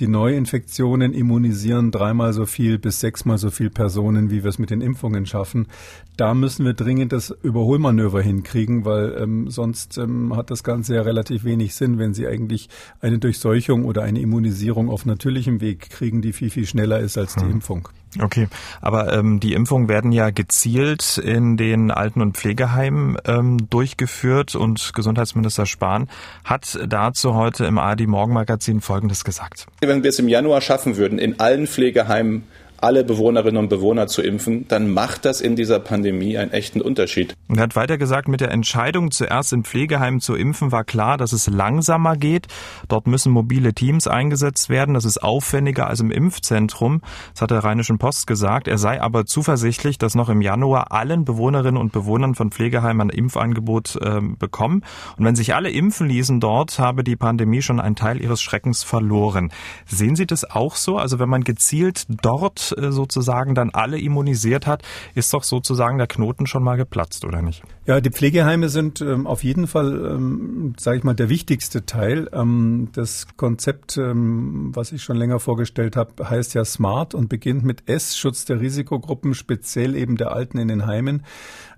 die 0.01 0.09
Neuinfektionen 0.09 1.13
immunisieren 1.13 1.93
dreimal 1.93 2.33
so 2.33 2.47
viel 2.47 2.79
bis 2.79 2.99
sechsmal 2.99 3.39
so 3.39 3.51
viel 3.51 3.71
Personen, 3.71 4.31
wie 4.31 4.43
wir 4.43 4.51
es 4.51 4.59
mit 4.59 4.71
den 4.71 4.81
Impfungen 4.81 5.25
schaffen. 5.25 5.69
Da 6.17 6.35
müssen 6.35 6.65
wir 6.65 6.75
dringend 6.75 7.13
das 7.13 7.31
Überholmanöver 7.31 8.21
hinkriegen, 8.21 8.85
weil 8.85 9.17
ähm, 9.21 9.51
sonst 9.51 9.97
ähm, 9.99 10.37
hat 10.37 10.51
das 10.51 10.65
Ganze 10.65 10.97
ja 10.97 11.03
relativ 11.03 11.45
wenig 11.45 11.75
Sinn, 11.75 11.99
wenn 11.99 12.13
Sie 12.13 12.27
eigentlich 12.27 12.69
eine 13.01 13.19
Durchseuchung 13.19 13.85
oder 13.85 14.03
eine 14.03 14.21
Immunisierung 14.21 14.91
auf 14.91 15.07
natürlichem 15.07 15.61
Weg 15.61 15.91
kriegen, 15.91 16.23
die 16.23 16.33
viel, 16.33 16.51
viel 16.51 16.67
schneller 16.67 16.99
ist 16.99 17.17
als 17.17 17.35
die 17.35 17.45
hm. 17.45 17.53
Impfung. 17.53 17.89
Okay, 18.21 18.49
aber 18.81 19.13
ähm, 19.13 19.41
die 19.41 19.55
Impfungen 19.55 19.89
werden 19.89 20.13
ja 20.13 20.31
gezielt 20.31 21.19
in 21.19 21.57
den 21.57 21.91
Alten- 21.91 22.21
und 22.21 22.37
Pflegeheimen 22.37 23.17
ähm, 23.27 23.69
durchgeführt 23.71 24.55
und 24.55 24.93
Gesundheitsminister 24.95 25.67
Spahn 25.67 26.09
hat 26.45 26.79
dazu 26.87 27.35
heute 27.35 27.65
im 27.65 27.79
ARD 27.79 28.07
Morgenmagazin 28.07 28.81
Folgendes 28.81 29.25
gesagt. 29.25 29.67
Wenn 29.81 30.03
wir 30.03 30.11
es 30.11 30.19
im 30.19 30.29
Januar 30.29 30.61
schaffen 30.61 30.97
würden, 30.97 31.19
in 31.19 31.41
allen 31.41 31.67
Pflegeheimen 31.67 32.45
alle 32.81 33.05
Bewohnerinnen 33.05 33.57
und 33.57 33.69
Bewohner 33.69 34.07
zu 34.07 34.23
impfen, 34.23 34.67
dann 34.69 34.91
macht 34.91 35.25
das 35.25 35.41
in 35.41 35.57
dieser 35.57 35.81
Pandemie 35.81 36.37
einen 36.37 36.53
echten 36.53 36.81
Unterschied. 36.81 37.35
Er 37.49 37.63
hat 37.63 37.77
weiter 37.77 37.99
gesagt, 37.99 38.29
mit 38.29 38.41
der 38.41 38.51
Entscheidung, 38.51 39.11
zuerst 39.11 39.53
in 39.53 39.65
Pflegeheimen 39.65 40.21
zu 40.21 40.35
impfen, 40.35 40.73
war 40.73 40.85
klar, 40.85 41.17
dass 41.17 41.33
es 41.33 41.47
langsamer 41.47 42.17
geht. 42.17 42.47
Dort 42.89 43.07
müssen 43.07 43.33
mobile 43.33 43.75
Teams 43.75 44.07
eingesetzt 44.07 44.69
werden. 44.69 44.95
Das 44.95 45.05
ist 45.05 45.23
aufwendiger 45.23 45.89
als 45.89 46.01
im 46.01 46.11
Impfzentrum. 46.11 47.01
Das 47.33 47.43
hat 47.43 47.51
der 47.51 47.65
Rheinischen 47.65 47.99
Post 47.99 48.27
gesagt. 48.27 48.69
Er 48.69 48.79
sei 48.79 49.01
aber 49.01 49.25
zuversichtlich, 49.25 49.99
dass 49.99 50.15
noch 50.15 50.29
im 50.29 50.41
Januar 50.41 50.93
allen 50.93 51.25
Bewohnerinnen 51.25 51.81
und 51.81 51.93
Bewohnern 51.93 52.35
von 52.35 52.51
Pflegeheimen 52.51 53.09
ein 53.09 53.17
Impfangebot 53.17 53.97
äh, 53.97 54.21
bekommen. 54.39 54.83
Und 55.17 55.25
wenn 55.25 55.37
sich 55.37 55.55
alle 55.55 55.71
impfen 55.71 56.09
ließen 56.09 56.41
dort, 56.41 56.79
habe 56.79 57.05
die 57.05 57.17
Pandemie 57.17 57.63
schon 57.63 57.81
einen 57.81 57.97
Teil 57.97 58.21
ihres 58.21 58.43
Schreckens 58.43 58.83
verloren. 58.83 59.53
Sehen 59.87 60.17
Sie 60.17 60.27
das 60.27 60.51
auch 60.51 60.77
so? 60.77 60.97
Also 60.97 61.19
wenn 61.19 61.29
man 61.29 61.45
gezielt 61.45 62.07
dort 62.09 62.64
äh, 62.73 62.93
sozusagen 62.93 63.55
dann 63.55 63.71
alle 63.71 63.99
immunisiert 63.99 64.67
hat, 64.67 64.83
ist 65.15 65.33
doch 65.33 65.43
sozusagen 65.43 65.99
der 65.99 66.07
Knoten 66.07 66.47
schon 66.47 66.63
mal 66.63 66.77
geplatzt, 66.77 67.25
oder 67.25 67.43
nicht? 67.43 67.63
Ja, 67.87 68.01
die 68.01 68.11
Pflegeheime 68.11 68.69
sind 68.69 69.01
ähm, 69.01 69.27
auf 69.27 69.45
jeden 69.45 69.67
Fall, 69.67 70.13
ähm, 70.15 70.75
sage 70.79 70.99
ich 70.99 71.05
mal, 71.05 71.15
der 71.15 71.29
wichtigste 71.29 71.87
Teil. 71.87 72.29
Ähm, 72.33 72.89
das 72.93 73.27
Konzept, 73.37 73.97
ähm, 73.97 74.71
was 74.75 74.93
ich 74.93 75.03
schon 75.03 75.17
länger 75.17 75.41
vorgestellt 75.41 75.97
habe, 75.97 76.29
heißt 76.29 76.55
ja 76.55 76.65
SMART 76.65 77.15
und 77.15 77.29
beginnt 77.29 77.65
mit 77.65 77.89
S, 77.89 78.17
Schutz 78.17 78.45
der 78.45 78.61
Risikogruppen, 78.61 79.35
speziell 79.35 79.97
eben 79.97 80.17
der 80.17 80.33
Alten 80.33 80.59
in 80.59 80.69
den 80.69 80.87
Heimen. 80.87 81.23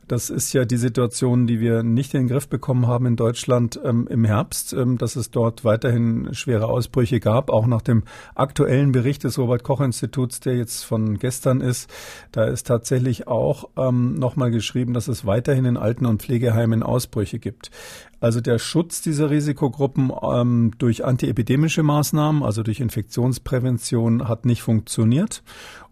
Das 0.09 0.31
ist 0.31 0.53
ja 0.53 0.65
die 0.65 0.77
Situation, 0.77 1.49
die 1.49 1.59
wir 1.59 1.83
nicht 1.83 2.15
in 2.15 2.23
den 2.23 2.29
Griff 2.29 2.49
bekommen 2.49 2.87
haben 2.87 3.07
in 3.07 3.17
Deutschland 3.17 3.81
ähm, 3.83 4.07
im 4.09 4.25
Herbst, 4.25 4.73
ähm, 4.73 4.99
dass 4.99 5.17
es 5.17 5.33
dort 5.33 5.65
weiterhin 5.65 6.33
schwere 6.33 6.69
Ausbrüche 6.69 7.19
gab, 7.19 7.51
auch 7.51 7.67
nach 7.67 7.83
dem 7.83 8.05
aktuellen 8.37 8.93
Bericht 8.93 9.25
des 9.25 9.37
Robert 9.37 9.65
Koch 9.65 9.81
Instituts, 9.81 10.39
der 10.39 10.57
jetzt 10.57 10.85
von 10.85 11.19
gestern 11.19 11.61
ist. 11.61 11.91
Da 12.31 12.45
ist 12.45 12.69
tatsächlich 12.69 13.27
auch 13.27 13.71
ähm, 13.77 14.15
nochmal 14.15 14.53
geschrieben, 14.53 14.95
dass 14.95 15.09
es 15.09 15.27
weiterhin 15.27 15.65
in 15.65 15.77
Alten- 15.77 16.07
und 16.07 16.23
Pflegeheimen 16.23 16.85
Ausbrüche 16.85 17.41
gibt. 17.41 17.73
Also 18.21 18.41
der 18.41 18.59
Schutz 18.59 19.03
dieser 19.03 19.31
Risikogruppen 19.31 20.13
ähm, 20.23 20.73
durch 20.79 21.05
antiepidemische 21.05 21.83
Maßnahmen, 21.83 22.45
also 22.45 22.63
durch 22.63 22.81
Infektionsprävention, 22.81 24.29
hat 24.29 24.47
nicht 24.47 24.63
funktioniert. 24.63 25.43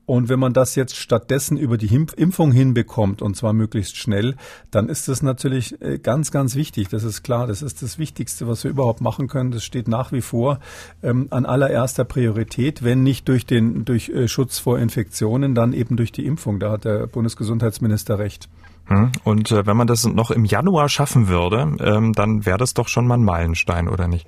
Und 0.07 0.29
wenn 0.29 0.39
man 0.39 0.53
das 0.53 0.75
jetzt 0.75 0.97
stattdessen 0.97 1.57
über 1.57 1.79
die 1.79 1.95
Impfung 1.95 2.53
hinbekommt, 2.53 3.23
und 3.23 3.37
zwar 3.37 3.53
möglichst 3.53 3.97
schnell, 3.97 4.37
dann 4.71 4.89
ist 4.89 5.09
das 5.09 5.23
natürlich 5.23 5.81
äh, 5.81 5.99
ganz, 5.99 6.31
ganz 6.31 6.57
wichtig. 6.57 6.89
Das 6.89 7.05
ist 7.05 7.23
klar. 7.23 7.47
Das 7.47 7.63
ist 7.63 7.83
das 7.83 7.99
Wichtigste, 7.99 8.47
was 8.47 8.65
wir 8.65 8.71
überhaupt 8.71 9.01
machen 9.01 9.29
können. 9.29 9.51
Das 9.51 9.65
steht 9.65 9.89
nach 9.89 10.13
wie 10.13 10.21
vor 10.21 10.61
ähm, 11.03 11.29
an 11.31 11.47
allererster 11.47 12.05
Priorität, 12.05 12.85
wenn 12.85 13.03
nicht 13.03 13.29
durch 13.29 13.47
den, 13.47 13.85
durch 13.85 14.11
äh, 14.11 14.29
Schutz 14.29 14.59
vor 14.59 14.79
Infektionen, 14.79 15.55
dann 15.55 15.73
eben 15.73 15.97
durch 15.97 16.13
die 16.13 16.27
Impfung. 16.27 16.61
Da 16.61 16.73
hat 16.73 16.85
der 16.85 17.07
Bundesgesundheitsminister 17.07 18.19
recht. 18.19 18.49
Hm. 18.87 19.13
Und 19.25 19.51
äh, 19.51 19.67
wenn 19.67 19.77
man 19.77 19.87
das 19.87 20.05
noch 20.05 20.31
im 20.31 20.45
Januar 20.45 20.91
schaffen 20.91 21.29
würde, 21.29 21.77
ähm, 21.81 22.13
dann 22.13 22.45
wäre 22.45 22.59
das 22.59 22.75
doch 22.75 22.89
schon 22.89 23.07
mal 23.07 23.15
ein 23.15 23.25
Meilenstein, 23.25 23.89
oder 23.89 24.09
nicht? 24.09 24.27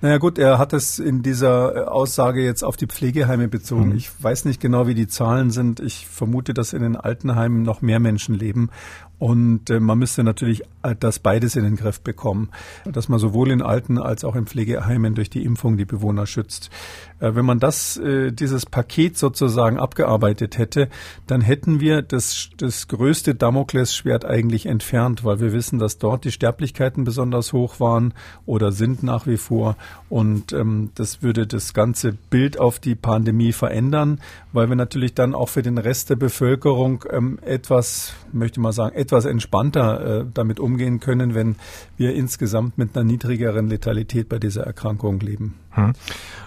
Naja 0.00 0.18
gut, 0.18 0.38
er 0.38 0.58
hat 0.58 0.72
es 0.72 0.98
in 0.98 1.22
dieser 1.22 1.74
äh, 1.74 1.80
Aussage 1.80 2.44
jetzt 2.44 2.62
auf 2.62 2.76
die 2.76 2.86
Pflegeheime 2.86 3.48
bezogen. 3.48 3.90
Mhm. 3.90 3.96
Ich 3.96 4.10
weiß 4.22 4.44
nicht 4.44 4.60
genau, 4.60 4.86
wie 4.86 4.94
die 4.94 5.08
Zahlen 5.08 5.50
sind. 5.50 5.80
Ich 5.80 6.06
vermute, 6.06 6.54
dass 6.54 6.72
in 6.72 6.82
den 6.82 6.96
Altenheimen 6.96 7.62
noch 7.62 7.82
mehr 7.82 7.98
Menschen 7.98 8.34
leben. 8.34 8.70
Und 9.18 9.68
äh, 9.68 9.80
man 9.80 9.98
müsste 9.98 10.22
natürlich 10.22 10.62
äh, 10.82 10.94
das 10.98 11.18
beides 11.18 11.56
in 11.56 11.64
den 11.64 11.76
Griff 11.76 12.00
bekommen, 12.00 12.50
dass 12.84 13.08
man 13.08 13.18
sowohl 13.18 13.50
in 13.50 13.62
Alten 13.62 13.98
als 13.98 14.24
auch 14.24 14.36
in 14.36 14.46
Pflegeheimen 14.46 15.14
durch 15.14 15.28
die 15.28 15.44
Impfung 15.44 15.76
die 15.76 15.84
Bewohner 15.84 16.26
schützt. 16.26 16.70
Äh, 17.18 17.34
wenn 17.34 17.44
man 17.44 17.58
das, 17.58 18.00
dieses 18.04 18.66
Paket 18.66 19.18
sozusagen 19.18 19.78
abgearbeitet 19.78 20.58
hätte, 20.58 20.88
dann 21.26 21.40
hätten 21.40 21.80
wir 21.80 22.02
das, 22.02 22.50
das 22.56 22.88
größte 22.88 23.34
Damoklesschwert 23.34 24.24
eigentlich 24.24 24.66
entfernt, 24.66 25.24
weil 25.24 25.40
wir 25.40 25.52
wissen, 25.52 25.78
dass 25.78 25.98
dort 25.98 26.24
die 26.24 26.32
Sterblichkeiten 26.32 27.04
besonders 27.04 27.52
hoch 27.52 27.80
waren 27.80 28.14
oder 28.46 28.72
sind 28.72 29.02
nach 29.02 29.26
wie 29.26 29.36
vor. 29.36 29.76
Und 30.08 30.52
ähm, 30.52 30.90
das 30.94 31.22
würde 31.22 31.46
das 31.46 31.74
ganze 31.74 32.12
Bild 32.12 32.58
auf 32.58 32.78
die 32.78 32.94
Pandemie 32.94 33.52
verändern, 33.52 34.20
weil 34.52 34.68
wir 34.68 34.76
natürlich 34.76 35.14
dann 35.14 35.34
auch 35.34 35.48
für 35.48 35.62
den 35.62 35.78
Rest 35.78 36.10
der 36.10 36.16
Bevölkerung 36.16 37.04
ähm, 37.10 37.38
etwas, 37.42 38.14
möchte 38.32 38.60
mal 38.60 38.72
sagen, 38.72 38.96
etwas 38.96 39.24
entspannter 39.24 40.20
äh, 40.20 40.24
damit 40.32 40.60
umgehen 40.60 41.00
können, 41.00 41.34
wenn 41.34 41.56
wir 41.98 42.14
insgesamt 42.14 42.78
mit 42.78 42.96
einer 42.96 43.04
niedrigeren 43.04 43.68
Letalität 43.68 44.28
bei 44.28 44.38
dieser 44.38 44.62
Erkrankung 44.62 45.20
leben. 45.20 45.54
Hm. 45.72 45.92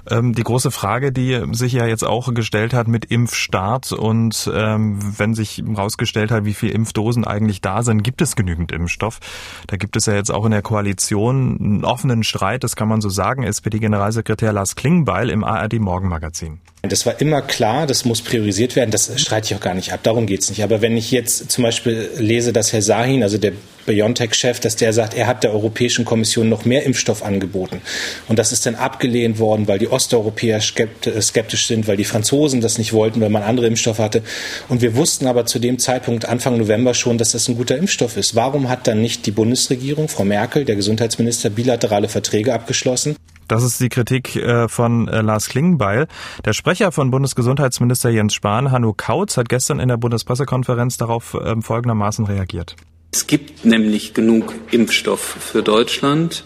Ähm, 0.09 0.33
die 0.33 0.43
große 0.43 0.71
Frage, 0.71 1.11
die 1.11 1.39
sich 1.51 1.73
ja 1.73 1.85
jetzt 1.85 2.03
auch 2.03 2.33
gestellt 2.33 2.73
hat 2.73 2.87
mit 2.87 3.05
Impfstart 3.05 3.91
und 3.91 4.49
ähm, 4.53 4.99
wenn 5.19 5.35
sich 5.35 5.63
herausgestellt 5.65 6.31
hat, 6.31 6.43
wie 6.45 6.53
viele 6.53 6.73
Impfdosen 6.73 7.23
eigentlich 7.25 7.61
da 7.61 7.83
sind, 7.83 8.03
gibt 8.03 8.21
es 8.21 8.35
genügend 8.35 8.71
Impfstoff? 8.71 9.19
Da 9.67 9.77
gibt 9.77 9.95
es 9.95 10.07
ja 10.07 10.15
jetzt 10.15 10.31
auch 10.31 10.45
in 10.45 10.51
der 10.51 10.63
Koalition 10.63 11.57
einen 11.59 11.85
offenen 11.85 12.23
Streit, 12.23 12.63
das 12.63 12.75
kann 12.75 12.87
man 12.87 13.01
so 13.01 13.09
sagen, 13.09 13.43
SPD-Generalsekretär 13.43 14.51
Lars 14.51 14.75
Klingbeil 14.75 15.29
im 15.29 15.43
ARD 15.43 15.79
Morgenmagazin. 15.79 16.59
Das 16.81 17.05
war 17.05 17.21
immer 17.21 17.43
klar, 17.43 17.85
das 17.85 18.05
muss 18.05 18.21
priorisiert 18.21 18.75
werden, 18.75 18.89
das 18.89 19.21
streite 19.21 19.53
ich 19.53 19.55
auch 19.55 19.63
gar 19.63 19.75
nicht 19.75 19.93
ab, 19.93 19.99
darum 20.03 20.25
geht 20.25 20.41
es 20.41 20.49
nicht. 20.49 20.63
Aber 20.63 20.81
wenn 20.81 20.97
ich 20.97 21.11
jetzt 21.11 21.51
zum 21.51 21.63
Beispiel 21.63 22.09
lese, 22.17 22.53
dass 22.53 22.73
Herr 22.73 22.81
Sahin, 22.81 23.21
also 23.21 23.37
der 23.37 23.53
BioNTech-Chef, 23.91 24.59
dass 24.61 24.77
der 24.77 24.93
sagt, 24.93 25.13
er 25.13 25.27
hat 25.27 25.43
der 25.43 25.51
Europäischen 25.53 26.05
Kommission 26.05 26.47
noch 26.47 26.63
mehr 26.63 26.85
Impfstoff 26.85 27.23
angeboten. 27.23 27.81
Und 28.29 28.39
das 28.39 28.53
ist 28.53 28.65
dann 28.65 28.75
abgelehnt 28.75 29.37
worden, 29.37 29.67
weil 29.67 29.79
die 29.79 29.89
Osteuropäer 29.89 30.61
skeptisch 30.61 31.67
sind, 31.67 31.87
weil 31.87 31.97
die 31.97 32.05
Franzosen 32.05 32.61
das 32.61 32.77
nicht 32.77 32.93
wollten, 32.93 33.19
weil 33.19 33.29
man 33.29 33.43
andere 33.43 33.67
Impfstoffe 33.67 33.99
hatte. 33.99 34.23
Und 34.69 34.81
wir 34.81 34.95
wussten 34.95 35.27
aber 35.27 35.45
zu 35.45 35.59
dem 35.59 35.77
Zeitpunkt 35.77 36.25
Anfang 36.25 36.57
November 36.57 36.93
schon, 36.93 37.17
dass 37.17 37.33
das 37.33 37.49
ein 37.49 37.57
guter 37.57 37.77
Impfstoff 37.77 38.15
ist. 38.15 38.35
Warum 38.35 38.69
hat 38.69 38.87
dann 38.87 39.01
nicht 39.01 39.25
die 39.25 39.31
Bundesregierung, 39.31 40.07
Frau 40.07 40.23
Merkel, 40.23 40.63
der 40.63 40.75
Gesundheitsminister, 40.75 41.49
bilaterale 41.49 42.07
Verträge 42.07 42.53
abgeschlossen? 42.53 43.15
Das 43.49 43.63
ist 43.63 43.81
die 43.81 43.89
Kritik 43.89 44.37
äh, 44.37 44.69
von 44.69 45.09
äh, 45.09 45.19
Lars 45.21 45.49
Klingbeil. 45.49 46.07
Der 46.45 46.53
Sprecher 46.53 46.93
von 46.93 47.11
Bundesgesundheitsminister 47.11 48.09
Jens 48.09 48.33
Spahn, 48.33 48.71
Hanno 48.71 48.93
Kautz, 48.95 49.35
hat 49.35 49.49
gestern 49.49 49.81
in 49.81 49.89
der 49.89 49.97
Bundespressekonferenz 49.97 50.95
darauf 50.95 51.37
ähm, 51.43 51.61
folgendermaßen 51.61 52.25
reagiert. 52.25 52.77
Es 53.13 53.27
gibt 53.27 53.65
nämlich 53.65 54.13
genug 54.13 54.53
Impfstoff 54.71 55.19
für 55.21 55.61
Deutschland. 55.61 56.43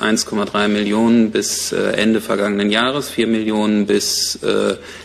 1,3 0.00 0.68
Millionen 0.68 1.30
bis 1.30 1.72
äh, 1.72 1.92
Ende 1.92 2.20
vergangenen 2.20 2.70
Jahres, 2.70 3.10
4 3.10 3.26
Millionen 3.26 3.86
bis 3.86 4.38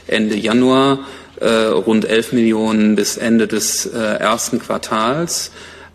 Ende 0.08 0.36
Januar, 0.36 1.00
rund 1.39 2.06
11 2.06 2.34
Millionen 2.34 2.96
bis 2.96 3.18
Ende 3.18 3.48
des 3.48 3.88
ersten 3.88 4.60
Quartals. 4.60 5.51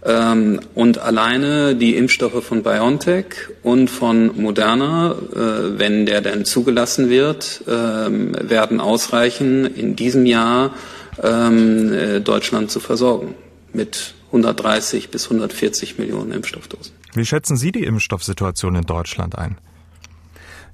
Ähm, 0.07 0.61
und 0.75 0.99
alleine 0.99 1.75
die 1.75 1.97
Impfstoffe 1.97 2.45
von 2.45 2.63
BioNTech 2.63 3.27
und 3.65 3.91
von 3.91 4.41
Moderna, 4.41 5.17
äh, 5.33 5.79
wenn 5.79 6.07
der 6.07 6.21
denn 6.21 6.45
zugelassen 6.45 7.11
wird, 7.11 7.63
äh, 7.67 7.71
werden 7.71 8.81
ausreichen, 8.81 9.67
in 9.67 9.97
diesem 9.97 10.25
Jahr 10.25 10.75
ähm, 11.23 11.93
äh, 11.93 12.21
Deutschland 12.21 12.71
zu 12.71 12.79
versorgen 12.79 13.35
mit 13.73 14.15
130 14.37 15.11
bis 15.11 15.25
140 15.25 15.99
Millionen 15.99 16.33
Impfstoffdosen. 16.33 16.93
Wie 17.15 17.25
schätzen 17.25 17.57
Sie 17.57 17.73
die 17.73 17.85
Impfstoffsituation 17.85 18.77
in 18.77 18.85
Deutschland 18.85 19.37
ein? 19.37 19.57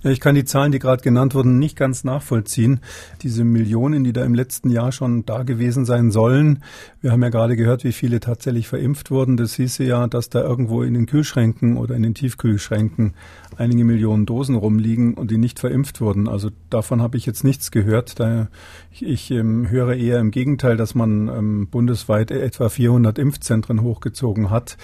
Ja, 0.03 0.11
ich 0.11 0.19
kann 0.19 0.35
die 0.35 0.45
Zahlen, 0.45 0.73
die 0.73 0.81
gerade 0.81 1.01
genannt 1.01 1.37
wurden, 1.37 1.61
nicht 1.61 1.77
ganz 1.77 2.03
nachvollziehen. 2.03 2.81
Diese 3.23 3.45
Millionen, 3.45 4.03
die 4.03 4.13
da 4.13 4.25
im 4.25 4.35
letzten 4.35 4.69
Jahr 4.69 4.91
schon 4.91 5.25
da 5.25 5.45
gewesen 5.45 5.85
sein 5.85 6.11
sollen. 6.11 6.65
Wir 7.01 7.13
haben 7.13 7.23
ja 7.23 7.29
gerade 7.29 7.55
gehört, 7.55 7.85
wie 7.85 7.93
viele 7.93 8.19
tatsächlich 8.19 8.67
verimpft 8.67 9.13
wurden. 9.13 9.37
Das 9.37 9.55
hieße 9.55 9.85
ja, 9.85 10.09
dass 10.09 10.29
da 10.29 10.43
irgendwo 10.43 10.83
in 10.83 10.95
den 10.95 11.07
Kühlschränken 11.07 11.77
oder 11.77 11.95
in 11.95 12.03
den 12.03 12.15
Tiefkühlschränken 12.15 13.15
einige 13.57 13.85
Millionen 13.85 14.27
Dosen 14.27 14.57
rumliegen 14.57 15.15
und 15.15 15.31
die 15.31 15.39
nicht 15.39 15.61
verimpft 15.61 16.01
wurden. 16.01 16.29
Also 16.29 16.51
davon 16.71 17.01
habe 17.01 17.17
ich 17.17 17.27
jetzt 17.27 17.45
nichts 17.45 17.71
gehört. 17.71 18.19
Da 18.19 18.49
ich, 18.91 19.05
ich 19.05 19.31
ähm, 19.31 19.69
höre 19.71 19.95
eher 19.95 20.19
im 20.19 20.31
Gegenteil, 20.31 20.77
dass 20.77 20.95
man 20.95 21.29
ähm, 21.29 21.69
bundesweit 21.69 22.31
etwa 22.31 22.69
400 22.69 23.19
Impfzentren 23.19 23.83
hochgezogen 23.83 24.51
hat. 24.51 24.77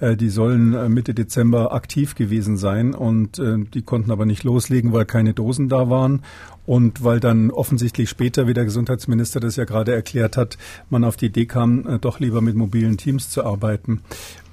Äh, 0.00 0.16
die 0.16 0.30
sollen 0.30 0.74
äh, 0.74 0.88
Mitte 0.88 1.14
Dezember 1.14 1.72
aktiv 1.72 2.14
gewesen 2.14 2.56
sein 2.56 2.94
und 2.94 3.38
äh, 3.38 3.58
die 3.58 3.82
konnten 3.82 4.10
aber 4.10 4.26
nicht 4.26 4.42
loslegen, 4.64 4.92
weil 4.92 5.04
keine 5.04 5.34
Dosen 5.34 5.68
da 5.68 5.90
waren. 5.90 6.22
Und 6.66 7.04
weil 7.04 7.20
dann 7.20 7.50
offensichtlich 7.50 8.08
später, 8.08 8.46
wie 8.46 8.54
der 8.54 8.64
Gesundheitsminister 8.64 9.38
das 9.38 9.56
ja 9.56 9.64
gerade 9.64 9.94
erklärt 9.94 10.38
hat, 10.38 10.56
man 10.88 11.04
auf 11.04 11.16
die 11.16 11.26
Idee 11.26 11.44
kam, 11.44 11.86
äh, 11.86 11.98
doch 11.98 12.20
lieber 12.20 12.40
mit 12.40 12.56
mobilen 12.56 12.96
Teams 12.96 13.28
zu 13.28 13.44
arbeiten. 13.44 14.00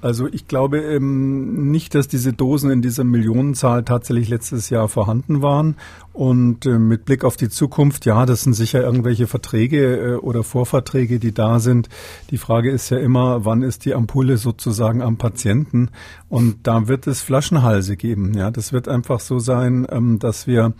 Also 0.02 0.26
ich 0.26 0.48
glaube 0.48 0.78
ähm, 0.80 1.70
nicht, 1.70 1.94
dass 1.94 2.08
diese 2.08 2.32
Dosen 2.32 2.70
in 2.70 2.82
dieser 2.82 3.04
Millionenzahl 3.04 3.84
tatsächlich 3.84 4.28
letztes 4.28 4.68
Jahr 4.68 4.88
vorhanden 4.88 5.42
waren. 5.42 5.76
Und 6.12 6.66
äh, 6.66 6.78
mit 6.78 7.06
Blick 7.06 7.24
auf 7.24 7.36
die 7.36 7.48
Zukunft, 7.48 8.04
ja, 8.04 8.26
das 8.26 8.42
sind 8.42 8.52
sicher 8.52 8.82
irgendwelche 8.82 9.26
Verträge 9.26 9.96
äh, 9.96 10.14
oder 10.16 10.42
Vorverträge, 10.42 11.18
die 11.18 11.32
da 11.32 11.58
sind. 11.58 11.88
Die 12.30 12.36
Frage 12.36 12.70
ist 12.70 12.90
ja 12.90 12.98
immer, 12.98 13.44
wann 13.44 13.62
ist 13.62 13.84
die 13.84 13.94
Ampulle 13.94 14.36
sozusagen 14.36 15.00
am 15.00 15.16
Patienten? 15.16 15.88
Und 16.28 16.66
da 16.66 16.88
wird 16.88 17.06
es 17.06 17.22
Flaschenhalse 17.22 17.96
geben. 17.96 18.34
Ja, 18.34 18.50
das 18.50 18.72
wird 18.72 18.88
einfach 18.88 19.20
so 19.20 19.38
sein, 19.38 19.86
ähm, 19.90 20.18
dass 20.18 20.46
wir 20.46 20.74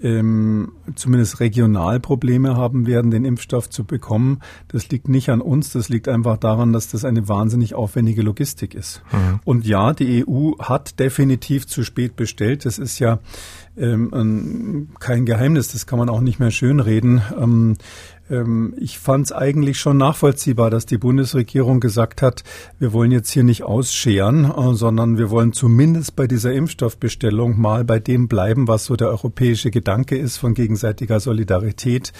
ähm, 0.00 0.72
zumindest 0.94 1.40
regional 1.40 2.00
Probleme 2.00 2.56
haben 2.56 2.86
werden, 2.86 3.10
den 3.10 3.24
Impfstoff 3.24 3.68
zu 3.68 3.84
bekommen. 3.84 4.40
Das 4.68 4.88
liegt 4.88 5.08
nicht 5.08 5.28
an 5.28 5.40
uns, 5.40 5.72
das 5.72 5.88
liegt 5.88 6.08
einfach 6.08 6.36
daran, 6.36 6.72
dass 6.72 6.88
das 6.88 7.04
eine 7.04 7.28
wahnsinnig 7.28 7.74
aufwendige 7.74 8.22
Logistik 8.22 8.67
ist. 8.74 9.02
Mhm. 9.12 9.40
Und 9.44 9.66
ja, 9.66 9.92
die 9.92 10.24
EU 10.26 10.52
hat 10.58 10.98
definitiv 10.98 11.66
zu 11.66 11.84
spät 11.84 12.16
bestellt. 12.16 12.64
Das 12.64 12.78
ist 12.78 12.98
ja 12.98 13.18
ähm, 13.76 14.88
kein 14.98 15.24
Geheimnis, 15.24 15.68
das 15.68 15.86
kann 15.86 15.98
man 15.98 16.08
auch 16.08 16.20
nicht 16.20 16.38
mehr 16.38 16.50
schönreden. 16.50 17.22
Ähm, 17.38 17.76
ich 18.76 18.98
fand 18.98 19.26
es 19.26 19.32
eigentlich 19.32 19.78
schon 19.78 19.96
nachvollziehbar, 19.96 20.68
dass 20.68 20.84
die 20.84 20.98
Bundesregierung 20.98 21.80
gesagt 21.80 22.20
hat, 22.20 22.44
wir 22.78 22.92
wollen 22.92 23.10
jetzt 23.10 23.30
hier 23.30 23.42
nicht 23.42 23.62
ausscheren, 23.62 24.44
äh, 24.44 24.74
sondern 24.74 25.16
wir 25.16 25.30
wollen 25.30 25.54
zumindest 25.54 26.14
bei 26.14 26.26
dieser 26.26 26.52
Impfstoffbestellung 26.52 27.58
mal 27.58 27.84
bei 27.84 27.98
dem 27.98 28.28
bleiben, 28.28 28.68
was 28.68 28.84
so 28.84 28.96
der 28.96 29.08
europäische 29.08 29.70
Gedanke 29.70 30.18
ist 30.18 30.36
von 30.36 30.52
gegenseitiger 30.52 31.20
Solidarität 31.20 32.12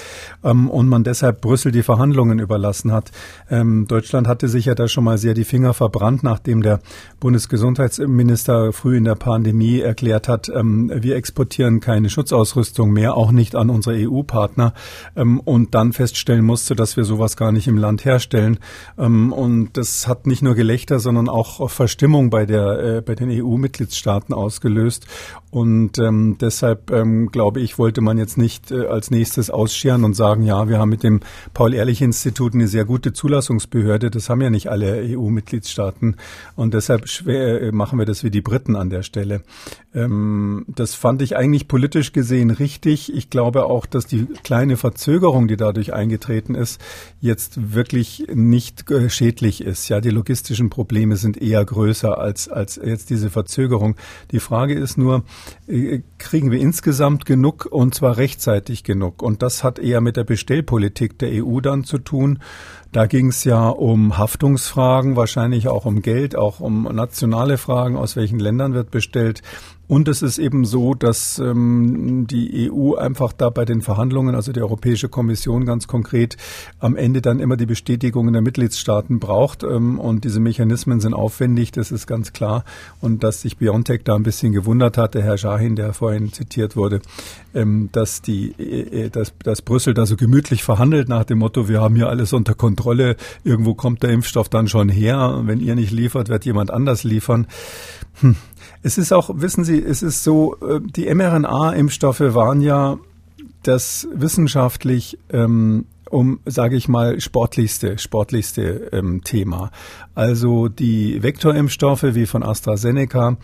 ähm, 0.42 0.70
und 0.70 0.88
man 0.88 1.04
deshalb 1.04 1.42
Brüssel 1.42 1.72
die 1.72 1.82
Verhandlungen 1.82 2.38
überlassen 2.38 2.90
hat. 2.90 3.12
Ähm, 3.50 3.86
Deutschland 3.86 4.28
hatte 4.28 4.48
sich 4.48 4.64
ja 4.64 4.74
da 4.74 4.88
schon 4.88 5.04
mal 5.04 5.18
sehr 5.18 5.34
die 5.34 5.44
Finger 5.44 5.74
verbrannt, 5.74 6.22
nachdem 6.22 6.62
der 6.62 6.80
Bundesgesundheitsminister 7.20 8.72
früh 8.72 8.96
in 8.96 9.04
der 9.04 9.14
Pandemie 9.14 9.80
erklärt 9.80 10.28
hat, 10.28 10.48
wir 10.48 11.16
exportieren 11.16 11.80
keine 11.80 12.10
Schutzausrüstung 12.10 12.92
mehr, 12.92 13.14
auch 13.14 13.32
nicht 13.32 13.54
an 13.54 13.70
unsere 13.70 13.96
EU-Partner 13.96 14.72
und 15.14 15.74
dann 15.74 15.92
feststellen 15.98 16.44
musste, 16.44 16.76
dass 16.76 16.96
wir 16.96 17.02
sowas 17.02 17.36
gar 17.36 17.50
nicht 17.50 17.66
im 17.66 17.76
Land 17.76 18.04
herstellen. 18.04 18.58
Ähm, 18.96 19.32
und 19.32 19.76
das 19.76 20.06
hat 20.06 20.28
nicht 20.28 20.42
nur 20.42 20.54
Gelächter, 20.54 21.00
sondern 21.00 21.28
auch 21.28 21.68
Verstimmung 21.70 22.30
bei 22.30 22.46
der 22.46 22.78
äh, 22.78 23.00
bei 23.00 23.16
den 23.16 23.30
EU-Mitgliedstaaten 23.30 24.32
ausgelöst. 24.32 25.08
Und 25.50 25.98
ähm, 25.98 26.36
deshalb 26.38 26.90
ähm, 26.90 27.30
glaube 27.32 27.60
ich, 27.60 27.78
wollte 27.78 28.02
man 28.02 28.18
jetzt 28.18 28.36
nicht 28.36 28.70
äh, 28.70 28.86
als 28.86 29.10
nächstes 29.10 29.48
ausscheren 29.48 30.04
und 30.04 30.14
sagen, 30.14 30.42
ja, 30.42 30.68
wir 30.68 30.78
haben 30.78 30.90
mit 30.90 31.02
dem 31.02 31.20
Paul-Ehrlich-Institut 31.54 32.52
eine 32.52 32.68
sehr 32.68 32.84
gute 32.84 33.14
Zulassungsbehörde. 33.14 34.10
Das 34.10 34.28
haben 34.28 34.42
ja 34.42 34.50
nicht 34.50 34.68
alle 34.68 35.02
EU-Mitgliedstaaten. 35.02 36.16
Und 36.54 36.74
deshalb 36.74 37.08
schwer, 37.08 37.62
äh, 37.62 37.72
machen 37.72 37.98
wir 37.98 38.04
das 38.04 38.24
wie 38.24 38.30
die 38.30 38.42
Briten 38.42 38.76
an 38.76 38.90
der 38.90 39.02
Stelle. 39.02 39.42
Ähm, 39.94 40.66
das 40.68 40.94
fand 40.94 41.22
ich 41.22 41.36
eigentlich 41.36 41.66
politisch 41.66 42.12
gesehen 42.12 42.50
richtig. 42.50 43.14
Ich 43.14 43.30
glaube 43.30 43.64
auch, 43.64 43.86
dass 43.86 44.06
die 44.06 44.26
kleine 44.42 44.76
Verzögerung, 44.76 45.48
die 45.48 45.56
dadurch 45.56 45.94
eingetreten 45.94 46.54
ist, 46.54 46.78
jetzt 47.22 47.74
wirklich 47.74 48.26
nicht 48.34 48.90
äh, 48.90 49.08
schädlich 49.08 49.62
ist. 49.62 49.88
Ja, 49.88 50.02
die 50.02 50.10
logistischen 50.10 50.68
Probleme 50.68 51.16
sind 51.16 51.40
eher 51.40 51.64
größer 51.64 52.18
als, 52.18 52.50
als 52.50 52.78
jetzt 52.84 53.08
diese 53.08 53.30
Verzögerung. 53.30 53.96
Die 54.30 54.40
Frage 54.40 54.74
ist 54.74 54.98
nur, 54.98 55.24
kriegen 56.18 56.50
wir 56.50 56.60
insgesamt 56.60 57.26
genug 57.26 57.66
und 57.70 57.94
zwar 57.94 58.16
rechtzeitig 58.16 58.84
genug. 58.84 59.22
Und 59.22 59.42
das 59.42 59.64
hat 59.64 59.78
eher 59.78 60.00
mit 60.00 60.16
der 60.16 60.24
Bestellpolitik 60.24 61.18
der 61.18 61.44
EU 61.44 61.60
dann 61.60 61.84
zu 61.84 61.98
tun. 61.98 62.40
Da 62.92 63.06
ging 63.06 63.28
es 63.28 63.44
ja 63.44 63.68
um 63.68 64.16
Haftungsfragen, 64.16 65.16
wahrscheinlich 65.16 65.68
auch 65.68 65.84
um 65.84 66.00
Geld, 66.00 66.36
auch 66.36 66.60
um 66.60 66.84
nationale 66.84 67.58
Fragen, 67.58 67.96
aus 67.96 68.16
welchen 68.16 68.38
Ländern 68.38 68.72
wird 68.72 68.90
bestellt. 68.90 69.42
Und 69.88 70.06
es 70.06 70.20
ist 70.20 70.38
eben 70.38 70.66
so, 70.66 70.94
dass 70.94 71.38
ähm, 71.38 72.26
die 72.28 72.70
EU 72.70 72.94
einfach 72.94 73.32
da 73.32 73.48
bei 73.48 73.64
den 73.64 73.80
Verhandlungen, 73.80 74.34
also 74.34 74.52
die 74.52 74.60
Europäische 74.60 75.08
Kommission 75.08 75.64
ganz 75.64 75.86
konkret, 75.86 76.36
am 76.78 76.94
Ende 76.94 77.22
dann 77.22 77.40
immer 77.40 77.56
die 77.56 77.64
Bestätigung 77.64 78.30
der 78.30 78.42
Mitgliedstaaten 78.42 79.18
braucht. 79.18 79.62
Ähm, 79.62 79.98
und 79.98 80.24
diese 80.24 80.40
Mechanismen 80.40 81.00
sind 81.00 81.14
aufwendig, 81.14 81.72
das 81.72 81.90
ist 81.90 82.06
ganz 82.06 82.34
klar. 82.34 82.64
Und 83.00 83.24
dass 83.24 83.40
sich 83.40 83.56
Biontech 83.56 84.02
da 84.04 84.14
ein 84.14 84.24
bisschen 84.24 84.52
gewundert 84.52 84.98
hat, 84.98 85.14
der 85.14 85.22
Herr 85.22 85.38
Schahin, 85.38 85.74
der 85.74 85.94
vorhin 85.94 86.34
zitiert 86.34 86.76
wurde, 86.76 87.00
ähm, 87.54 87.88
dass 87.90 88.20
die, 88.20 88.52
äh, 88.58 89.06
äh, 89.06 89.10
dass, 89.10 89.32
dass 89.42 89.62
Brüssel 89.62 89.94
da 89.94 90.04
so 90.04 90.16
gemütlich 90.16 90.62
verhandelt 90.62 91.08
nach 91.08 91.24
dem 91.24 91.38
Motto, 91.38 91.66
wir 91.66 91.80
haben 91.80 91.96
hier 91.96 92.10
alles 92.10 92.34
unter 92.34 92.54
Kontrolle, 92.54 93.16
irgendwo 93.42 93.72
kommt 93.72 94.02
der 94.02 94.10
Impfstoff 94.10 94.50
dann 94.50 94.68
schon 94.68 94.90
her, 94.90 95.40
wenn 95.44 95.60
ihr 95.60 95.74
nicht 95.74 95.92
liefert, 95.92 96.28
wird 96.28 96.44
jemand 96.44 96.70
anders 96.70 97.04
liefern. 97.04 97.46
Hm. 98.20 98.36
Es 98.82 98.98
ist 98.98 99.12
auch, 99.12 99.30
wissen 99.34 99.64
Sie, 99.64 99.82
es 99.82 100.02
ist 100.02 100.24
so, 100.24 100.56
äh, 100.56 100.80
die 100.80 101.12
mRNA-Impfstoffe 101.12 102.20
waren 102.20 102.60
ja 102.60 102.98
das 103.62 104.08
wissenschaftlich 104.12 105.18
ähm, 105.30 105.86
um, 106.10 106.40
sage 106.46 106.76
ich 106.76 106.88
mal, 106.88 107.20
sportlichste, 107.20 107.98
sportlichste 107.98 108.90
ähm, 108.92 109.22
Thema. 109.24 109.70
Also 110.14 110.68
die 110.68 111.22
Vektorimpfstoffe 111.22 112.14
wie 112.14 112.26
von 112.26 112.42
AstraZeneca, 112.42 113.36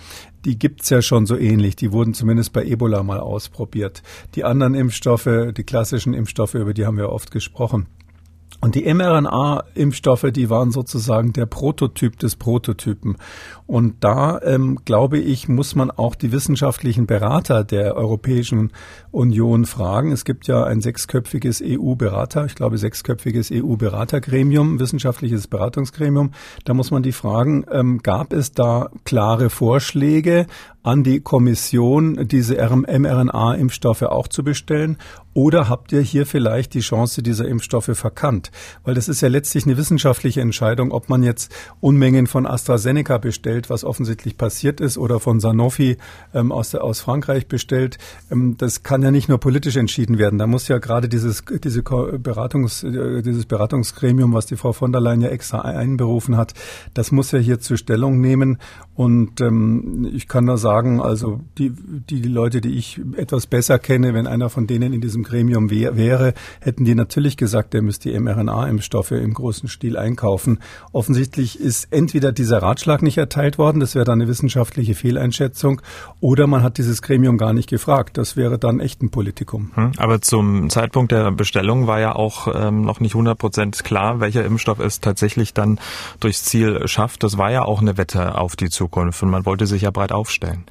die 0.44 0.58
gibt's 0.58 0.90
ja 0.90 1.02
schon 1.02 1.26
so 1.26 1.36
ähnlich. 1.36 1.76
Die 1.76 1.92
wurden 1.92 2.14
zumindest 2.14 2.52
bei 2.52 2.64
Ebola 2.64 3.02
mal 3.02 3.20
ausprobiert. 3.20 4.02
Die 4.34 4.44
anderen 4.44 4.74
Impfstoffe, 4.74 5.52
die 5.56 5.64
klassischen 5.64 6.14
Impfstoffe, 6.14 6.54
über 6.54 6.74
die 6.74 6.86
haben 6.86 6.96
wir 6.96 7.10
oft 7.10 7.30
gesprochen. 7.30 7.86
Und 8.60 8.76
die 8.76 8.92
mRNA-Impfstoffe, 8.92 10.30
die 10.32 10.48
waren 10.48 10.70
sozusagen 10.70 11.32
der 11.32 11.46
Prototyp 11.46 12.18
des 12.18 12.36
Prototypen. 12.36 13.16
Und 13.66 14.04
da, 14.04 14.40
ähm, 14.42 14.80
glaube 14.84 15.18
ich, 15.18 15.48
muss 15.48 15.74
man 15.74 15.90
auch 15.90 16.14
die 16.14 16.32
wissenschaftlichen 16.32 17.06
Berater 17.06 17.64
der 17.64 17.96
Europäischen 17.96 18.72
Union 19.10 19.64
fragen. 19.64 20.12
Es 20.12 20.26
gibt 20.26 20.46
ja 20.46 20.64
ein 20.64 20.82
sechsköpfiges 20.82 21.62
EU-Berater, 21.64 22.44
ich 22.44 22.56
glaube 22.56 22.76
sechsköpfiges 22.76 23.50
EU-Beratergremium, 23.50 24.78
wissenschaftliches 24.80 25.46
Beratungsgremium. 25.48 26.32
Da 26.64 26.74
muss 26.74 26.90
man 26.90 27.02
die 27.02 27.12
fragen, 27.12 27.64
ähm, 27.70 28.00
gab 28.02 28.34
es 28.34 28.52
da 28.52 28.90
klare 29.04 29.48
Vorschläge 29.48 30.46
an 30.84 31.02
die 31.02 31.20
Kommission, 31.20 32.28
diese 32.28 32.56
mRNA-Impfstoffe 32.56 34.02
auch 34.02 34.28
zu 34.28 34.44
bestellen? 34.44 34.98
Oder 35.32 35.68
habt 35.68 35.90
ihr 35.92 36.02
hier 36.02 36.26
vielleicht 36.26 36.74
die 36.74 36.80
Chance 36.80 37.22
dieser 37.22 37.48
Impfstoffe 37.48 37.90
verkannt? 37.94 38.52
Weil 38.84 38.94
das 38.94 39.08
ist 39.08 39.22
ja 39.22 39.28
letztlich 39.28 39.64
eine 39.64 39.78
wissenschaftliche 39.78 40.42
Entscheidung, 40.42 40.92
ob 40.92 41.08
man 41.08 41.22
jetzt 41.22 41.52
Unmengen 41.80 42.26
von 42.26 42.46
AstraZeneca 42.46 43.16
bestellt, 43.16 43.53
was 43.70 43.84
offensichtlich 43.84 44.36
passiert 44.36 44.80
ist, 44.80 44.98
oder 44.98 45.20
von 45.20 45.40
Sanofi 45.40 45.96
ähm, 46.34 46.52
aus, 46.52 46.74
aus 46.74 47.00
Frankreich 47.00 47.46
bestellt. 47.46 47.98
Ähm, 48.30 48.56
das 48.58 48.82
kann 48.82 49.02
ja 49.02 49.10
nicht 49.10 49.28
nur 49.28 49.38
politisch 49.38 49.76
entschieden 49.76 50.18
werden. 50.18 50.38
Da 50.38 50.46
muss 50.46 50.68
ja 50.68 50.78
gerade 50.78 51.08
dieses, 51.08 51.44
diese 51.62 51.82
Beratungs, 51.82 52.82
äh, 52.82 53.22
dieses 53.22 53.46
Beratungsgremium, 53.46 54.32
was 54.32 54.46
die 54.46 54.56
Frau 54.56 54.72
von 54.72 54.92
der 54.92 55.00
Leyen 55.00 55.20
ja 55.20 55.28
extra 55.28 55.60
einberufen 55.60 56.36
hat, 56.36 56.54
das 56.94 57.12
muss 57.12 57.32
ja 57.32 57.38
hier 57.38 57.60
zur 57.60 57.76
Stellung 57.76 58.20
nehmen. 58.20 58.58
Und 58.94 59.40
ähm, 59.40 60.08
ich 60.12 60.28
kann 60.28 60.46
da 60.46 60.56
sagen, 60.56 61.00
also 61.00 61.40
die, 61.58 61.70
die 61.70 62.22
Leute, 62.22 62.60
die 62.60 62.78
ich 62.78 63.00
etwas 63.16 63.46
besser 63.46 63.78
kenne, 63.78 64.14
wenn 64.14 64.26
einer 64.26 64.50
von 64.50 64.66
denen 64.66 64.92
in 64.92 65.00
diesem 65.00 65.24
Gremium 65.24 65.70
wär, 65.70 65.96
wäre, 65.96 66.32
hätten 66.60 66.84
die 66.84 66.94
natürlich 66.94 67.36
gesagt, 67.36 67.74
er 67.74 67.82
müsste 67.82 68.10
die 68.10 68.18
mRNA-Impfstoffe 68.18 69.10
im 69.10 69.34
großen 69.34 69.68
Stil 69.68 69.96
einkaufen. 69.96 70.60
Offensichtlich 70.92 71.58
ist 71.60 71.88
entweder 71.90 72.32
dieser 72.32 72.58
Ratschlag 72.58 73.02
nicht 73.02 73.18
erteilt 73.18 73.43
worden, 73.58 73.80
das 73.80 73.94
wäre 73.94 74.04
dann 74.04 74.20
eine 74.20 74.28
wissenschaftliche 74.28 74.94
Fehleinschätzung, 74.94 75.82
oder 76.20 76.46
man 76.46 76.62
hat 76.62 76.78
dieses 76.78 77.02
Gremium 77.02 77.38
gar 77.38 77.52
nicht 77.52 77.68
gefragt. 77.68 78.16
Das 78.16 78.36
wäre 78.36 78.58
dann 78.58 78.80
echt 78.80 79.02
ein 79.02 79.10
Politikum. 79.10 79.70
Hm, 79.74 79.92
aber 79.96 80.20
zum 80.20 80.70
Zeitpunkt 80.70 81.12
der 81.12 81.30
Bestellung 81.30 81.86
war 81.86 82.00
ja 82.00 82.14
auch 82.14 82.48
ähm, 82.54 82.82
noch 82.82 83.00
nicht 83.00 83.14
100 83.14 83.36
Prozent 83.36 83.84
klar, 83.84 84.20
welcher 84.20 84.44
Impfstoff 84.44 84.78
es 84.78 85.00
tatsächlich 85.00 85.52
dann 85.54 85.78
durchs 86.20 86.44
Ziel 86.44 86.86
schafft. 86.88 87.22
Das 87.22 87.38
war 87.38 87.50
ja 87.50 87.64
auch 87.64 87.80
eine 87.80 87.96
Wette 87.96 88.38
auf 88.38 88.56
die 88.56 88.70
Zukunft. 88.70 88.84
Zukunft 88.84 89.22
und 89.22 89.30
man 89.30 89.46
wollte 89.46 89.66
sich 89.66 89.82
ja 89.82 89.90
breit 89.90 90.12
aufstellen. 90.12 90.64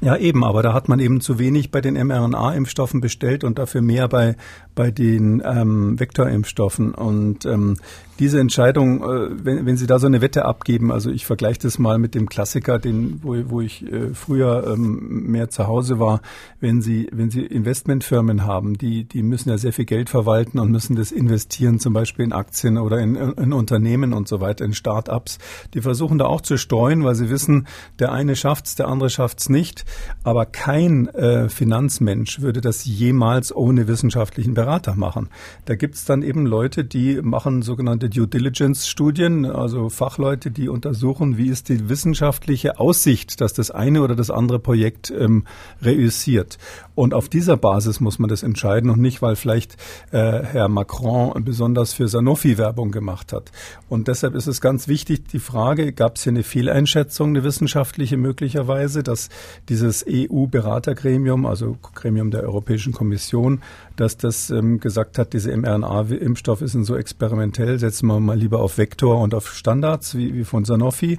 Ja, 0.00 0.16
eben, 0.16 0.44
aber 0.44 0.62
da 0.62 0.72
hat 0.72 0.88
man 0.88 0.98
eben 1.00 1.20
zu 1.20 1.38
wenig 1.38 1.70
bei 1.70 1.80
den 1.80 1.94
mRNA-Impfstoffen 1.94 3.00
bestellt 3.00 3.42
und 3.42 3.58
dafür 3.58 3.80
mehr 3.80 4.08
bei, 4.08 4.36
bei 4.74 4.90
den 4.90 5.42
ähm, 5.44 5.98
Vektorimpfstoffen. 5.98 6.94
Und 6.94 7.46
ähm, 7.46 7.76
diese 8.18 8.38
Entscheidung, 8.38 9.02
äh, 9.02 9.44
wenn, 9.44 9.66
wenn 9.66 9.76
Sie 9.76 9.86
da 9.86 9.98
so 9.98 10.06
eine 10.06 10.20
Wette 10.20 10.44
abgeben, 10.44 10.92
also 10.92 11.10
ich 11.10 11.26
vergleiche 11.26 11.60
das 11.60 11.78
mal 11.78 11.98
mit 11.98 12.14
dem 12.14 12.28
Klassiker, 12.28 12.78
den, 12.78 13.20
wo, 13.22 13.34
wo 13.48 13.60
ich 13.60 13.84
äh, 13.90 14.14
früher 14.14 14.72
ähm, 14.72 15.26
mehr 15.30 15.50
zu 15.50 15.66
Hause 15.66 15.98
war, 15.98 16.20
wenn 16.60 16.80
Sie, 16.80 17.08
wenn 17.12 17.30
Sie 17.30 17.44
Investmentfirmen 17.44 18.44
haben, 18.44 18.78
die, 18.78 19.04
die 19.04 19.22
müssen 19.22 19.48
ja 19.48 19.58
sehr 19.58 19.72
viel 19.72 19.84
Geld 19.84 20.10
verwalten 20.10 20.58
und 20.58 20.70
müssen 20.70 20.96
das 20.96 21.10
investieren, 21.10 21.80
zum 21.80 21.92
Beispiel 21.92 22.24
in 22.24 22.32
Aktien 22.32 22.78
oder 22.78 22.98
in, 22.98 23.16
in 23.16 23.52
Unternehmen 23.52 24.12
und 24.12 24.28
so 24.28 24.40
weiter, 24.40 24.64
in 24.64 24.74
Start-ups. 24.74 25.38
Die 25.74 25.80
versuchen 25.80 26.18
da 26.18 26.26
auch 26.26 26.40
zu 26.40 26.56
streuen, 26.56 27.04
weil 27.04 27.14
sie 27.14 27.30
wissen, 27.30 27.66
der 27.98 28.12
eine 28.12 28.36
schafft's, 28.36 28.76
der 28.76 28.88
andere 28.88 29.10
schafft's 29.10 29.48
nicht. 29.48 29.84
Aber 30.22 30.46
kein 30.46 31.08
äh, 31.08 31.48
Finanzmensch 31.48 32.40
würde 32.40 32.60
das 32.60 32.84
jemals 32.84 33.54
ohne 33.54 33.88
wissenschaftlichen 33.88 34.54
Berater 34.54 34.94
machen. 34.94 35.28
Da 35.64 35.74
gibt's 35.74 36.04
dann 36.04 36.22
eben 36.22 36.46
Leute, 36.46 36.84
die 36.84 37.20
machen 37.20 37.62
sogenannte 37.62 38.03
sogenannte 38.04 38.10
Due 38.10 38.26
Diligence-Studien, 38.26 39.46
also 39.46 39.88
Fachleute, 39.88 40.50
die 40.50 40.68
untersuchen, 40.68 41.38
wie 41.38 41.48
ist 41.48 41.68
die 41.68 41.88
wissenschaftliche 41.88 42.78
Aussicht, 42.78 43.40
dass 43.40 43.52
das 43.52 43.70
eine 43.70 44.02
oder 44.02 44.14
das 44.14 44.30
andere 44.30 44.58
Projekt 44.58 45.10
ähm, 45.10 45.44
reüssiert. 45.82 46.58
Und 46.94 47.14
auf 47.14 47.28
dieser 47.28 47.56
Basis 47.56 48.00
muss 48.00 48.18
man 48.18 48.28
das 48.28 48.42
entscheiden 48.42 48.90
und 48.90 49.00
nicht, 49.00 49.22
weil 49.22 49.36
vielleicht 49.36 49.76
äh, 50.12 50.42
Herr 50.42 50.68
Macron 50.68 51.44
besonders 51.44 51.92
für 51.92 52.08
Sanofi 52.08 52.58
Werbung 52.58 52.90
gemacht 52.90 53.32
hat. 53.32 53.50
Und 53.88 54.08
deshalb 54.08 54.34
ist 54.34 54.46
es 54.46 54.60
ganz 54.60 54.86
wichtig, 54.86 55.26
die 55.28 55.38
Frage, 55.38 55.92
gab 55.92 56.16
es 56.16 56.24
hier 56.24 56.32
eine 56.32 56.42
Fehleinschätzung, 56.42 57.30
eine 57.30 57.44
wissenschaftliche 57.44 58.16
möglicherweise, 58.16 59.02
dass 59.02 59.28
dieses 59.68 60.04
EU-Beratergremium, 60.08 61.46
also 61.46 61.76
Gremium 61.94 62.30
der 62.30 62.42
Europäischen 62.42 62.92
Kommission, 62.92 63.62
dass 63.96 64.16
das 64.16 64.50
ähm, 64.50 64.80
gesagt 64.80 65.18
hat, 65.18 65.32
diese 65.32 65.56
mRNA-Impfstoffe 65.56 66.62
sind 66.64 66.84
so 66.84 66.96
experimentell, 66.96 67.78
setzen 67.78 68.06
wir 68.06 68.20
mal 68.20 68.36
lieber 68.36 68.60
auf 68.60 68.78
Vektor 68.78 69.20
und 69.20 69.34
auf 69.34 69.52
Standards 69.52 70.16
wie, 70.16 70.34
wie 70.34 70.44
von 70.44 70.64
Sanofi. 70.64 71.18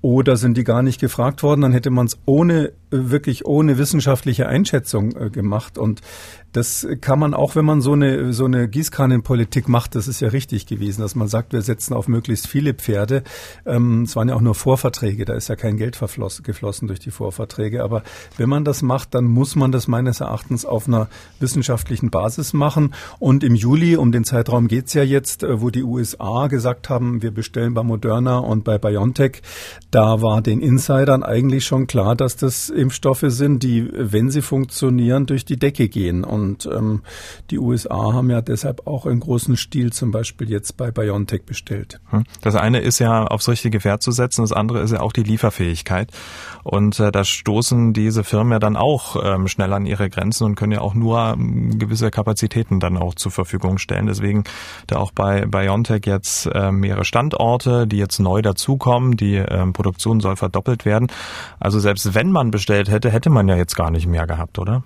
Oder 0.00 0.36
sind 0.36 0.58
die 0.58 0.64
gar 0.64 0.82
nicht 0.82 1.00
gefragt 1.00 1.42
worden? 1.42 1.62
Dann 1.62 1.72
hätte 1.72 1.88
man 1.88 2.04
es 2.04 2.18
ohne 2.26 2.72
wirklich 2.90 3.46
ohne 3.46 3.78
wissenschaftliche 3.78 4.46
Einschätzung 4.46 5.16
äh, 5.16 5.30
gemacht. 5.30 5.78
Und 5.78 6.02
das 6.54 6.86
kann 7.00 7.18
man 7.18 7.34
auch, 7.34 7.56
wenn 7.56 7.64
man 7.64 7.80
so 7.80 7.92
eine, 7.92 8.32
so 8.32 8.44
eine 8.44 8.68
Gießkannenpolitik 8.68 9.68
macht, 9.68 9.96
das 9.96 10.06
ist 10.06 10.20
ja 10.20 10.28
richtig 10.28 10.66
gewesen, 10.66 11.02
dass 11.02 11.16
man 11.16 11.26
sagt, 11.26 11.52
wir 11.52 11.62
setzen 11.62 11.94
auf 11.94 12.06
möglichst 12.06 12.46
viele 12.46 12.74
Pferde. 12.74 13.24
Ähm, 13.66 14.02
es 14.02 14.14
waren 14.14 14.28
ja 14.28 14.36
auch 14.36 14.40
nur 14.40 14.54
Vorverträge, 14.54 15.24
da 15.24 15.34
ist 15.34 15.48
ja 15.48 15.56
kein 15.56 15.76
Geld 15.76 15.98
geflossen 15.98 16.86
durch 16.86 17.00
die 17.00 17.10
Vorverträge. 17.10 17.82
Aber 17.82 18.04
wenn 18.36 18.48
man 18.48 18.64
das 18.64 18.82
macht, 18.82 19.16
dann 19.16 19.24
muss 19.24 19.56
man 19.56 19.72
das 19.72 19.88
meines 19.88 20.20
Erachtens 20.20 20.64
auf 20.64 20.86
einer 20.86 21.08
wissenschaftlichen 21.40 22.10
Basis 22.10 22.52
machen. 22.52 22.94
Und 23.18 23.42
im 23.42 23.56
Juli, 23.56 23.96
um 23.96 24.12
den 24.12 24.22
Zeitraum 24.22 24.68
geht's 24.68 24.94
ja 24.94 25.02
jetzt, 25.02 25.42
äh, 25.42 25.60
wo 25.60 25.70
die 25.70 25.82
USA 25.82 26.46
gesagt 26.46 26.88
haben, 26.88 27.20
wir 27.20 27.32
bestellen 27.32 27.74
bei 27.74 27.82
Moderna 27.82 28.38
und 28.38 28.62
bei 28.62 28.78
BioNTech, 28.78 29.42
da 29.90 30.22
war 30.22 30.40
den 30.40 30.60
Insidern 30.60 31.24
eigentlich 31.24 31.64
schon 31.64 31.88
klar, 31.88 32.14
dass 32.14 32.36
das 32.36 32.70
Impfstoffe 32.70 33.24
sind, 33.26 33.64
die, 33.64 33.90
wenn 33.92 34.30
sie 34.30 34.42
funktionieren, 34.42 35.26
durch 35.26 35.44
die 35.44 35.56
Decke 35.56 35.88
gehen. 35.88 36.22
Und 36.22 36.43
ähm, 36.72 37.02
die 37.50 37.58
USA 37.58 38.12
haben 38.12 38.30
ja 38.30 38.40
deshalb 38.40 38.86
auch 38.86 39.06
in 39.06 39.20
großen 39.20 39.56
Stil 39.56 39.92
zum 39.92 40.10
Beispiel 40.10 40.50
jetzt 40.50 40.76
bei 40.76 40.90
BioNTech 40.90 41.44
bestellt. 41.44 42.00
Hm. 42.10 42.24
Das 42.42 42.54
eine 42.54 42.80
ist 42.80 42.98
ja 42.98 43.24
aufs 43.24 43.48
richtige 43.48 43.80
Pferd 43.80 44.02
zu 44.02 44.12
setzen, 44.12 44.42
das 44.42 44.52
andere 44.52 44.80
ist 44.80 44.92
ja 44.92 45.00
auch 45.00 45.12
die 45.12 45.22
Lieferfähigkeit. 45.22 46.10
Und 46.62 46.98
äh, 46.98 47.12
da 47.12 47.24
stoßen 47.24 47.92
diese 47.92 48.24
Firmen 48.24 48.52
ja 48.52 48.58
dann 48.58 48.76
auch 48.76 49.16
ähm, 49.22 49.48
schnell 49.48 49.72
an 49.72 49.86
ihre 49.86 50.08
Grenzen 50.08 50.44
und 50.44 50.54
können 50.54 50.72
ja 50.72 50.80
auch 50.80 50.94
nur 50.94 51.34
ähm, 51.34 51.78
gewisse 51.78 52.10
Kapazitäten 52.10 52.80
dann 52.80 52.96
auch 52.96 53.14
zur 53.14 53.32
Verfügung 53.32 53.78
stellen. 53.78 54.06
Deswegen 54.06 54.44
da 54.86 54.96
auch 54.96 55.12
bei 55.12 55.44
BioNTech 55.46 56.06
jetzt 56.06 56.46
äh, 56.46 56.72
mehrere 56.72 57.04
Standorte, 57.04 57.86
die 57.86 57.98
jetzt 57.98 58.18
neu 58.18 58.40
dazukommen. 58.42 59.16
Die 59.16 59.36
ähm, 59.36 59.72
Produktion 59.72 60.20
soll 60.20 60.36
verdoppelt 60.36 60.84
werden. 60.84 61.08
Also 61.60 61.78
selbst 61.78 62.14
wenn 62.14 62.30
man 62.30 62.50
bestellt, 62.50 62.90
hätte, 62.90 63.10
hätte 63.10 63.30
man 63.30 63.48
ja 63.48 63.56
jetzt 63.56 63.76
gar 63.76 63.90
nicht 63.90 64.06
mehr 64.06 64.26
gehabt, 64.26 64.58
oder? 64.58 64.82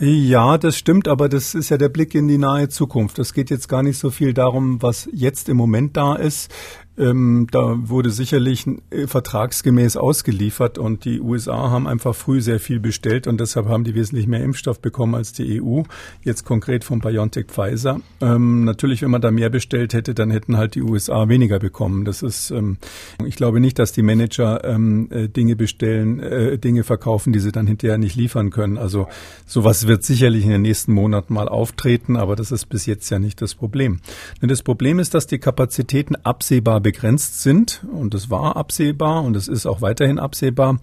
Ja, 0.00 0.56
das 0.56 0.78
stimmt, 0.78 1.06
aber 1.06 1.28
das 1.28 1.54
ist 1.54 1.68
ja 1.68 1.76
der 1.76 1.90
Blick 1.90 2.14
in 2.14 2.26
die 2.26 2.38
nahe 2.38 2.70
Zukunft. 2.70 3.18
Es 3.18 3.34
geht 3.34 3.50
jetzt 3.50 3.68
gar 3.68 3.82
nicht 3.82 3.98
so 3.98 4.10
viel 4.10 4.32
darum, 4.32 4.80
was 4.80 5.06
jetzt 5.12 5.50
im 5.50 5.58
Moment 5.58 5.98
da 5.98 6.16
ist. 6.16 6.50
Ähm, 6.98 7.46
da 7.50 7.74
wurde 7.88 8.10
sicherlich 8.10 8.66
äh, 8.90 9.06
vertragsgemäß 9.06 9.96
ausgeliefert 9.96 10.76
und 10.76 11.06
die 11.06 11.20
USA 11.20 11.70
haben 11.70 11.86
einfach 11.86 12.14
früh 12.14 12.42
sehr 12.42 12.60
viel 12.60 12.80
bestellt 12.80 13.26
und 13.26 13.40
deshalb 13.40 13.66
haben 13.66 13.84
die 13.84 13.94
wesentlich 13.94 14.26
mehr 14.26 14.42
Impfstoff 14.42 14.80
bekommen 14.80 15.14
als 15.14 15.32
die 15.32 15.62
EU. 15.62 15.82
Jetzt 16.22 16.44
konkret 16.44 16.84
von 16.84 17.00
BioNTech 17.00 17.46
Pfizer. 17.46 18.00
Ähm, 18.20 18.64
natürlich, 18.64 19.00
wenn 19.00 19.10
man 19.10 19.22
da 19.22 19.30
mehr 19.30 19.48
bestellt 19.48 19.94
hätte, 19.94 20.12
dann 20.12 20.30
hätten 20.30 20.58
halt 20.58 20.74
die 20.74 20.82
USA 20.82 21.28
weniger 21.28 21.58
bekommen. 21.58 22.04
Das 22.04 22.22
ist, 22.22 22.50
ähm, 22.50 22.76
ich 23.24 23.36
glaube 23.36 23.60
nicht, 23.60 23.78
dass 23.78 23.92
die 23.92 24.02
Manager 24.02 24.62
ähm, 24.62 25.08
äh, 25.10 25.28
Dinge 25.28 25.56
bestellen, 25.56 26.20
äh, 26.20 26.58
Dinge 26.58 26.84
verkaufen, 26.84 27.32
die 27.32 27.40
sie 27.40 27.52
dann 27.52 27.66
hinterher 27.66 27.96
nicht 27.96 28.16
liefern 28.16 28.50
können. 28.50 28.76
Also 28.76 29.08
sowas 29.46 29.86
wird 29.86 30.04
sicherlich 30.04 30.44
in 30.44 30.50
den 30.50 30.62
nächsten 30.62 30.92
Monaten 30.92 31.32
mal 31.32 31.48
auftreten, 31.48 32.16
aber 32.16 32.36
das 32.36 32.52
ist 32.52 32.66
bis 32.66 32.84
jetzt 32.84 33.08
ja 33.08 33.18
nicht 33.18 33.40
das 33.40 33.54
Problem. 33.54 34.00
Denn 34.42 34.50
das 34.50 34.62
Problem 34.62 34.98
ist, 34.98 35.14
dass 35.14 35.26
die 35.26 35.38
Kapazitäten 35.38 36.16
absehbar 36.16 36.81
begrenzt 36.82 37.42
sind 37.42 37.84
und 37.92 38.14
es 38.14 38.30
war 38.30 38.56
absehbar 38.56 39.22
und 39.22 39.36
es 39.36 39.48
ist 39.48 39.66
auch 39.66 39.80
weiterhin 39.80 40.18
absehbar. 40.18 40.78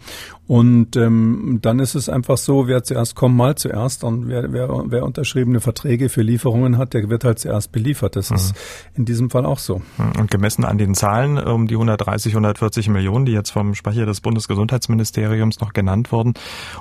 Und 0.49 0.95
ähm, 0.95 1.59
dann 1.62 1.77
ist 1.77 1.93
es 1.93 2.09
einfach 2.09 2.38
so, 2.38 2.67
wer 2.67 2.83
zuerst 2.83 3.13
kommt, 3.13 3.38
mal 3.38 3.53
zuerst 3.53 4.03
und 4.03 4.27
wer, 4.29 4.51
wer, 4.51 4.67
wer 4.88 5.05
unterschriebene 5.05 5.59
Verträge 5.59 6.09
für 6.09 6.23
Lieferungen 6.23 6.79
hat, 6.79 6.95
der 6.95 7.07
wird 7.07 7.23
halt 7.23 7.38
zuerst 7.38 7.71
beliefert. 7.71 8.15
Das 8.15 8.31
mhm. 8.31 8.35
ist 8.38 8.55
in 8.95 9.05
diesem 9.05 9.29
Fall 9.29 9.45
auch 9.45 9.59
so. 9.59 9.83
Mhm. 9.99 10.19
Und 10.19 10.31
gemessen 10.31 10.65
an 10.65 10.79
den 10.79 10.95
Zahlen 10.95 11.38
um 11.38 11.67
die 11.67 11.75
130, 11.75 12.33
140 12.33 12.89
Millionen, 12.89 13.25
die 13.25 13.31
jetzt 13.31 13.51
vom 13.51 13.75
Sprecher 13.75 14.07
des 14.07 14.21
Bundesgesundheitsministeriums 14.21 15.59
noch 15.59 15.71
genannt 15.71 16.12
wurden, 16.12 16.33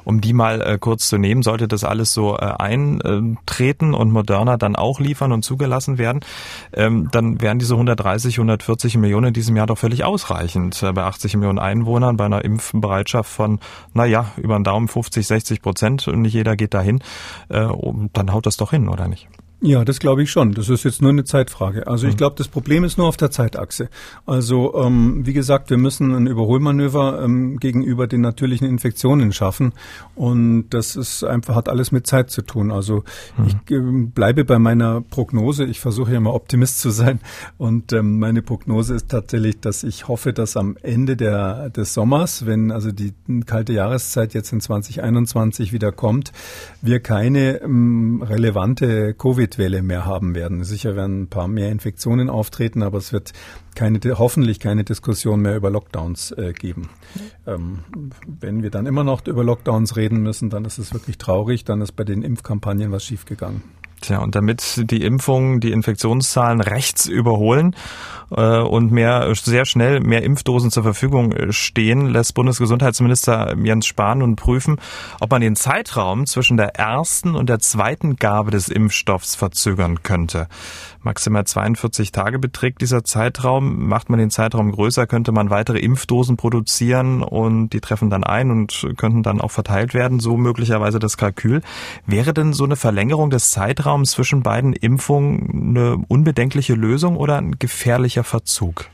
um 0.04 0.22
die 0.22 0.32
mal 0.32 0.62
äh, 0.62 0.78
kurz 0.78 1.06
zu 1.10 1.18
nehmen, 1.18 1.42
sollte 1.42 1.68
das 1.68 1.84
alles 1.84 2.14
so 2.14 2.38
äh, 2.38 2.46
eintreten 2.46 3.92
und 3.92 4.10
Moderna 4.10 4.56
dann 4.56 4.76
auch 4.76 4.98
liefern 4.98 5.30
und 5.30 5.44
zugelassen 5.44 5.98
werden, 5.98 6.20
ähm, 6.72 7.10
dann 7.12 7.42
wären 7.42 7.58
diese 7.58 7.74
130, 7.74 8.36
140 8.36 8.96
Millionen 8.96 9.07
Millionen 9.08 9.28
in 9.28 9.32
diesem 9.32 9.56
Jahr 9.56 9.66
doch 9.66 9.78
völlig 9.78 10.04
ausreichend. 10.04 10.82
Äh, 10.82 10.92
bei 10.92 11.04
80 11.04 11.34
Millionen 11.36 11.58
Einwohnern, 11.58 12.18
bei 12.18 12.26
einer 12.26 12.44
Impfbereitschaft 12.44 13.30
von, 13.30 13.58
naja, 13.94 14.32
über 14.36 14.58
den 14.58 14.64
Daumen 14.64 14.86
50, 14.86 15.26
60 15.26 15.62
Prozent 15.62 16.06
und 16.08 16.20
nicht 16.20 16.34
jeder 16.34 16.56
geht 16.56 16.74
dahin, 16.74 17.00
äh, 17.48 17.66
dann 18.12 18.32
haut 18.32 18.44
das 18.44 18.58
doch 18.58 18.70
hin, 18.70 18.88
oder 18.88 19.08
nicht? 19.08 19.28
Ja, 19.60 19.84
das 19.84 19.98
glaube 19.98 20.22
ich 20.22 20.30
schon. 20.30 20.52
Das 20.52 20.68
ist 20.68 20.84
jetzt 20.84 21.02
nur 21.02 21.10
eine 21.10 21.24
Zeitfrage. 21.24 21.88
Also 21.88 22.06
ich 22.06 22.12
mhm. 22.12 22.18
glaube, 22.18 22.36
das 22.38 22.46
Problem 22.46 22.84
ist 22.84 22.96
nur 22.96 23.08
auf 23.08 23.16
der 23.16 23.32
Zeitachse. 23.32 23.88
Also 24.24 24.72
ähm, 24.76 25.26
wie 25.26 25.32
gesagt, 25.32 25.70
wir 25.70 25.78
müssen 25.78 26.14
ein 26.14 26.28
Überholmanöver 26.28 27.24
ähm, 27.24 27.58
gegenüber 27.58 28.06
den 28.06 28.20
natürlichen 28.20 28.68
Infektionen 28.68 29.32
schaffen 29.32 29.72
und 30.14 30.68
das 30.70 30.94
ist 30.94 31.24
einfach 31.24 31.56
hat 31.56 31.68
alles 31.68 31.90
mit 31.90 32.06
Zeit 32.06 32.30
zu 32.30 32.42
tun. 32.42 32.70
Also 32.70 33.02
mhm. 33.36 33.46
ich 33.46 33.54
äh, 33.72 33.80
bleibe 33.80 34.44
bei 34.44 34.60
meiner 34.60 35.00
Prognose. 35.00 35.64
Ich 35.64 35.80
versuche 35.80 36.12
ja 36.12 36.20
mal 36.20 36.30
Optimist 36.30 36.78
zu 36.78 36.90
sein 36.90 37.18
und 37.56 37.92
ähm, 37.92 38.20
meine 38.20 38.42
Prognose 38.42 38.94
ist 38.94 39.08
tatsächlich, 39.08 39.58
dass 39.58 39.82
ich 39.82 40.06
hoffe, 40.06 40.32
dass 40.32 40.56
am 40.56 40.76
Ende 40.82 41.16
der 41.16 41.70
des 41.70 41.94
Sommers, 41.94 42.46
wenn 42.46 42.70
also 42.70 42.92
die 42.92 43.12
kalte 43.44 43.72
Jahreszeit 43.72 44.34
jetzt 44.34 44.52
in 44.52 44.60
2021 44.60 45.72
wieder 45.72 45.90
kommt, 45.90 46.30
wir 46.80 47.00
keine 47.00 47.60
ähm, 47.60 48.22
relevante 48.22 49.14
Covid 49.14 49.47
Covid-Welle 49.48 49.82
mehr 49.82 50.04
haben 50.04 50.34
werden. 50.34 50.64
Sicher 50.64 50.94
werden 50.96 51.22
ein 51.22 51.28
paar 51.28 51.48
mehr 51.48 51.70
Infektionen 51.70 52.28
auftreten, 52.28 52.82
aber 52.82 52.98
es 52.98 53.12
wird 53.12 53.32
keine, 53.74 54.00
hoffentlich 54.18 54.60
keine 54.60 54.84
Diskussion 54.84 55.40
mehr 55.40 55.56
über 55.56 55.70
Lockdowns 55.70 56.32
äh, 56.32 56.52
geben. 56.52 56.90
Ähm, 57.46 57.80
wenn 58.26 58.62
wir 58.62 58.70
dann 58.70 58.86
immer 58.86 59.04
noch 59.04 59.26
über 59.26 59.44
Lockdowns 59.44 59.96
reden 59.96 60.22
müssen, 60.22 60.50
dann 60.50 60.64
ist 60.64 60.78
es 60.78 60.92
wirklich 60.92 61.18
traurig, 61.18 61.64
dann 61.64 61.80
ist 61.80 61.92
bei 61.92 62.04
den 62.04 62.22
Impfkampagnen 62.22 62.92
was 62.92 63.04
schiefgegangen. 63.04 63.62
Tja, 64.00 64.18
und 64.18 64.36
damit 64.36 64.90
die 64.90 65.02
Impfungen 65.02 65.58
die 65.58 65.72
Infektionszahlen 65.72 66.60
rechts 66.60 67.06
überholen 67.06 67.74
und 68.36 68.92
mehr 68.92 69.32
sehr 69.34 69.64
schnell 69.64 70.00
mehr 70.00 70.22
Impfdosen 70.22 70.70
zur 70.70 70.82
Verfügung 70.82 71.32
äh, 71.32 71.52
stehen, 71.52 72.08
lässt 72.08 72.34
Bundesgesundheitsminister 72.34 73.56
Jens 73.62 73.86
Spahn 73.86 74.18
nun 74.18 74.36
prüfen, 74.36 74.76
ob 75.20 75.30
man 75.30 75.40
den 75.40 75.56
Zeitraum 75.56 76.26
zwischen 76.26 76.56
der 76.56 76.76
ersten 76.76 77.34
und 77.34 77.48
der 77.48 77.58
zweiten 77.58 78.16
Gabe 78.16 78.50
des 78.50 78.68
Impfstoffs 78.68 79.34
verzögern 79.34 80.02
könnte. 80.02 80.48
Maximal 81.00 81.44
42 81.44 82.12
Tage 82.12 82.38
beträgt 82.38 82.82
dieser 82.82 83.04
Zeitraum. 83.04 83.88
Macht 83.88 84.10
man 84.10 84.18
den 84.18 84.30
Zeitraum 84.30 84.72
größer, 84.72 85.06
könnte 85.06 85.32
man 85.32 85.48
weitere 85.48 85.78
Impfdosen 85.78 86.36
produzieren 86.36 87.22
und 87.22 87.70
die 87.70 87.80
treffen 87.80 88.10
dann 88.10 88.24
ein 88.24 88.50
und 88.50 88.86
könnten 88.96 89.22
dann 89.22 89.40
auch 89.40 89.50
verteilt 89.50 89.94
werden, 89.94 90.20
so 90.20 90.36
möglicherweise 90.36 90.98
das 90.98 91.16
Kalkül. 91.16 91.62
Wäre 92.04 92.34
denn 92.34 92.52
so 92.52 92.64
eine 92.64 92.76
Verlängerung 92.76 93.30
des 93.30 93.52
Zeitraums 93.52 94.10
zwischen 94.10 94.42
beiden 94.42 94.72
Impfungen 94.74 95.76
eine 95.76 95.96
unbedenkliche 96.08 96.74
Lösung 96.74 97.16
oder 97.16 97.38
ein 97.38 97.58
gefährlicher 97.58 98.17
Verzug? 98.24 98.90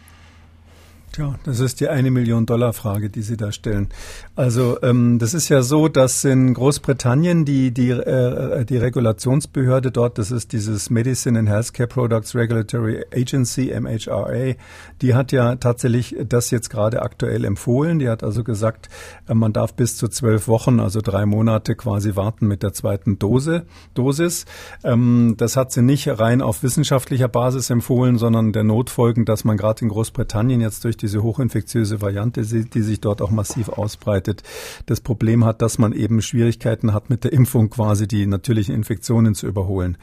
Ja, 1.17 1.37
das 1.45 1.61
ist 1.61 1.79
die 1.81 1.89
eine 1.89 2.11
Million 2.11 2.45
Dollar 2.45 2.73
Frage, 2.73 3.09
die 3.09 3.23
Sie 3.23 3.37
da 3.37 3.53
stellen. 3.53 3.89
Also 4.35 4.83
ähm, 4.83 5.21
das 5.21 5.33
ist 5.33 5.49
ja 5.49 5.63
so, 5.63 5.87
dass 5.87 6.25
in 6.25 6.55
Großbritannien 6.55 7.45
die 7.45 7.71
die 7.71 7.91
äh, 7.91 8.65
die 8.65 8.79
Regulationsbehörde 8.79 9.93
dort, 9.93 10.19
das 10.19 10.33
ist 10.33 10.53
dieses 10.53 10.91
Medicine 10.91 11.39
and 11.39 11.49
Healthcare 11.49 11.87
Products 11.87 12.35
Regulatory 12.35 13.05
Agency 13.15 13.73
(MHRA), 13.79 14.55
die 15.03 15.15
hat 15.15 15.31
ja 15.31 15.55
tatsächlich 15.55 16.17
das 16.29 16.51
jetzt 16.51 16.69
gerade 16.69 17.03
aktuell 17.03 17.45
empfohlen. 17.45 18.01
Die 18.01 18.09
hat 18.09 18.25
also 18.25 18.43
gesagt, 18.43 18.89
äh, 19.29 19.35
man 19.35 19.53
darf 19.53 19.75
bis 19.75 19.97
zu 19.97 20.09
zwölf 20.09 20.49
Wochen, 20.49 20.81
also 20.81 21.01
drei 21.01 21.27
Monate 21.27 21.77
quasi 21.77 22.17
warten 22.17 22.49
mit 22.49 22.65
der 22.65 22.73
zweiten 22.73 23.21
Dose 23.21 23.67
Dosis. 23.95 24.47
Ähm, 24.83 25.35
das 25.37 25.57
hat 25.57 25.71
sie 25.71 25.83
nicht 25.83 26.09
rein 26.09 26.43
auf 26.43 26.65
wissenschaftlicher 26.65 27.29
Basis 27.29 27.71
empfohlen, 27.71 28.19
sondern 28.19 28.53
der 28.53 28.65
Notfolgen, 28.65 29.25
dass 29.25 29.45
man 29.45 29.57
gerade 29.57 29.83
in 29.83 29.91
Großbritannien 29.91 30.61
jetzt 30.61 30.85
durch 30.85 30.97
diese 31.05 31.23
hochinfektiöse 31.23 32.01
Variante, 32.01 32.41
die 32.43 32.83
sich 32.83 32.99
dort 32.99 33.21
auch 33.21 33.31
massiv 33.31 33.69
ausbreitet, 33.69 34.43
das 34.87 35.03
Problem 35.03 35.45
hat, 35.45 35.61
dass 35.61 35.77
man 35.77 35.93
eben 35.93 36.23
Schwierigkeiten 36.23 36.95
hat, 36.95 37.11
mit 37.11 37.25
der 37.25 37.35
Impfung 37.35 37.69
quasi 37.69 38.09
die 38.09 38.27
natürlichen 38.27 38.75
Infektionen 38.75 39.35
zu 39.35 39.47
überholen. 39.47 39.99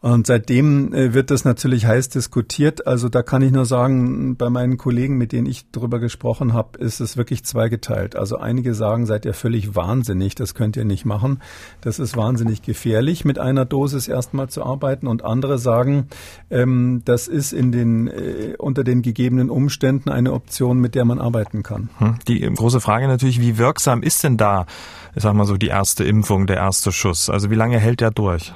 Und 0.00 0.26
seitdem 0.26 0.92
äh, 0.92 1.14
wird 1.14 1.30
das 1.30 1.44
natürlich 1.44 1.86
heiß 1.86 2.08
diskutiert. 2.08 2.88
Also 2.88 3.08
da 3.08 3.22
kann 3.22 3.40
ich 3.42 3.52
nur 3.52 3.66
sagen, 3.66 4.36
bei 4.36 4.50
meinen 4.50 4.78
Kollegen, 4.78 5.16
mit 5.16 5.30
denen 5.30 5.46
ich 5.46 5.70
darüber 5.70 6.00
gesprochen 6.00 6.54
habe, 6.54 6.76
ist 6.78 7.00
es 7.00 7.16
wirklich 7.16 7.44
zweigeteilt. 7.44 8.16
Also 8.16 8.36
einige 8.36 8.74
sagen, 8.74 9.06
seid 9.06 9.24
ihr 9.24 9.34
völlig 9.34 9.76
wahnsinnig, 9.76 10.34
das 10.34 10.54
könnt 10.54 10.76
ihr 10.76 10.84
nicht 10.84 11.04
machen. 11.04 11.40
Das 11.82 12.00
ist 12.00 12.16
wahnsinnig 12.16 12.62
gefährlich, 12.62 13.24
mit 13.24 13.38
einer 13.38 13.64
Dosis 13.64 14.08
erstmal 14.08 14.48
zu 14.48 14.64
arbeiten. 14.64 15.06
Und 15.06 15.24
andere 15.24 15.58
sagen, 15.58 16.08
ähm, 16.50 17.02
das 17.04 17.28
ist 17.28 17.52
in 17.52 17.70
den, 17.70 18.08
äh, 18.08 18.54
unter 18.58 18.82
den 18.82 19.02
gegebenen 19.02 19.50
Umständen 19.50 20.08
eine 20.08 20.31
Option, 20.32 20.80
mit 20.80 20.94
der 20.94 21.04
man 21.04 21.18
arbeiten 21.18 21.62
kann. 21.62 21.90
Hm. 21.98 22.18
Die 22.28 22.40
große 22.40 22.80
Frage 22.80 23.08
natürlich, 23.08 23.40
wie 23.40 23.58
wirksam 23.58 24.02
ist 24.02 24.24
denn 24.24 24.36
da, 24.36 24.66
ich 25.14 25.22
sag 25.22 25.34
mal 25.34 25.46
so, 25.46 25.56
die 25.56 25.68
erste 25.68 26.04
Impfung, 26.04 26.46
der 26.46 26.56
erste 26.56 26.92
Schuss? 26.92 27.30
Also 27.30 27.50
wie 27.50 27.54
lange 27.54 27.78
hält 27.78 28.00
der 28.00 28.10
durch? 28.10 28.52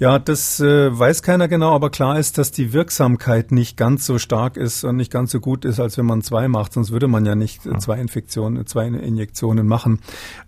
Ja, 0.00 0.18
das 0.18 0.58
äh, 0.60 0.98
weiß 0.98 1.22
keiner 1.22 1.46
genau, 1.46 1.74
aber 1.74 1.90
klar 1.90 2.18
ist, 2.18 2.38
dass 2.38 2.50
die 2.52 2.72
Wirksamkeit 2.72 3.52
nicht 3.52 3.76
ganz 3.76 4.06
so 4.06 4.18
stark 4.18 4.56
ist 4.56 4.82
und 4.82 4.96
nicht 4.96 5.12
ganz 5.12 5.30
so 5.30 5.40
gut 5.40 5.66
ist, 5.66 5.78
als 5.78 5.98
wenn 5.98 6.06
man 6.06 6.22
zwei 6.22 6.48
macht. 6.48 6.72
Sonst 6.72 6.90
würde 6.90 7.06
man 7.06 7.26
ja 7.26 7.34
nicht 7.34 7.66
äh, 7.66 7.76
zwei 7.76 8.00
Infektionen, 8.00 8.66
zwei 8.66 8.86
Injektionen 8.86 9.66
machen. 9.66 10.00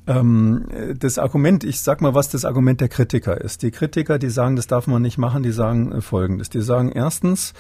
Ähm, 0.07 0.65
das 0.99 1.19
Argument, 1.19 1.65
ich 1.65 1.83
sag 1.83 2.01
mal, 2.01 2.15
was 2.15 2.31
das 2.31 2.47
Argument 2.47 2.81
der 2.81 2.89
Kritiker 2.89 3.39
ist. 3.39 3.63
Die 3.63 3.71
Kritiker, 3.71 4.19
die 4.19 4.31
sagen, 4.31 4.57
das 4.57 4.69
darf 4.69 4.87
man 4.87 5.03
nicht 5.03 5.19
machen, 5.19 5.43
die 5.43 5.53
sagen 5.53 5.93
äh, 5.93 6.01
Folgendes. 6.01 6.49
Die 6.49 6.63
sagen 6.63 6.91
erstens, 6.91 7.53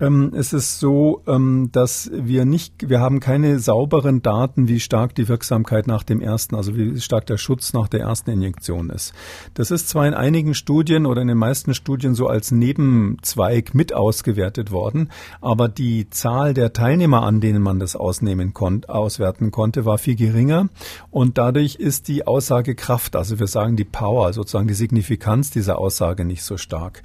ähm, 0.00 0.32
es 0.34 0.52
ist 0.52 0.80
so, 0.80 1.22
ähm, 1.26 1.68
dass 1.72 2.10
wir 2.12 2.44
nicht, 2.44 2.88
wir 2.88 3.00
haben 3.00 3.20
keine 3.20 3.58
sauberen 3.58 4.22
Daten, 4.22 4.66
wie 4.66 4.80
stark 4.80 5.14
die 5.14 5.28
Wirksamkeit 5.28 5.86
nach 5.86 6.02
dem 6.02 6.20
ersten, 6.20 6.54
also 6.56 6.76
wie 6.76 7.00
stark 7.00 7.26
der 7.26 7.38
Schutz 7.38 7.72
nach 7.72 7.88
der 7.88 8.00
ersten 8.00 8.30
Injektion 8.30 8.90
ist. 8.90 9.12
Das 9.54 9.70
ist 9.70 9.88
zwar 9.88 10.06
in 10.06 10.14
einigen 10.14 10.54
Studien 10.54 11.06
oder 11.06 11.22
in 11.22 11.28
den 11.28 11.38
meisten 11.38 11.74
Studien 11.74 12.14
so 12.14 12.26
als 12.26 12.50
Nebenzweig 12.50 13.74
mit 13.74 13.92
ausgewertet 13.92 14.70
worden, 14.70 15.10
aber 15.40 15.68
die 15.68 16.08
Zahl 16.10 16.54
der 16.54 16.72
Teilnehmer, 16.72 17.22
an 17.22 17.40
denen 17.40 17.62
man 17.62 17.78
das 17.78 17.96
ausnehmen 17.96 18.54
konnte, 18.54 18.88
auswerten 18.88 19.50
konnte, 19.50 19.84
war 19.84 19.98
viel 19.98 20.16
geringer 20.16 20.68
und 21.10 21.38
dadurch 21.38 21.76
ist 21.76 22.08
die 22.08 22.26
Aussagekraft, 22.26 23.16
also 23.16 23.38
wir 23.38 23.46
sagen 23.46 23.76
die 23.76 23.84
Power, 23.84 24.32
sozusagen 24.32 24.68
die 24.68 24.74
Signifikanz 24.74 25.50
dieser 25.50 25.78
Aussage 25.78 26.24
nicht 26.24 26.42
so 26.42 26.56
stark. 26.56 27.02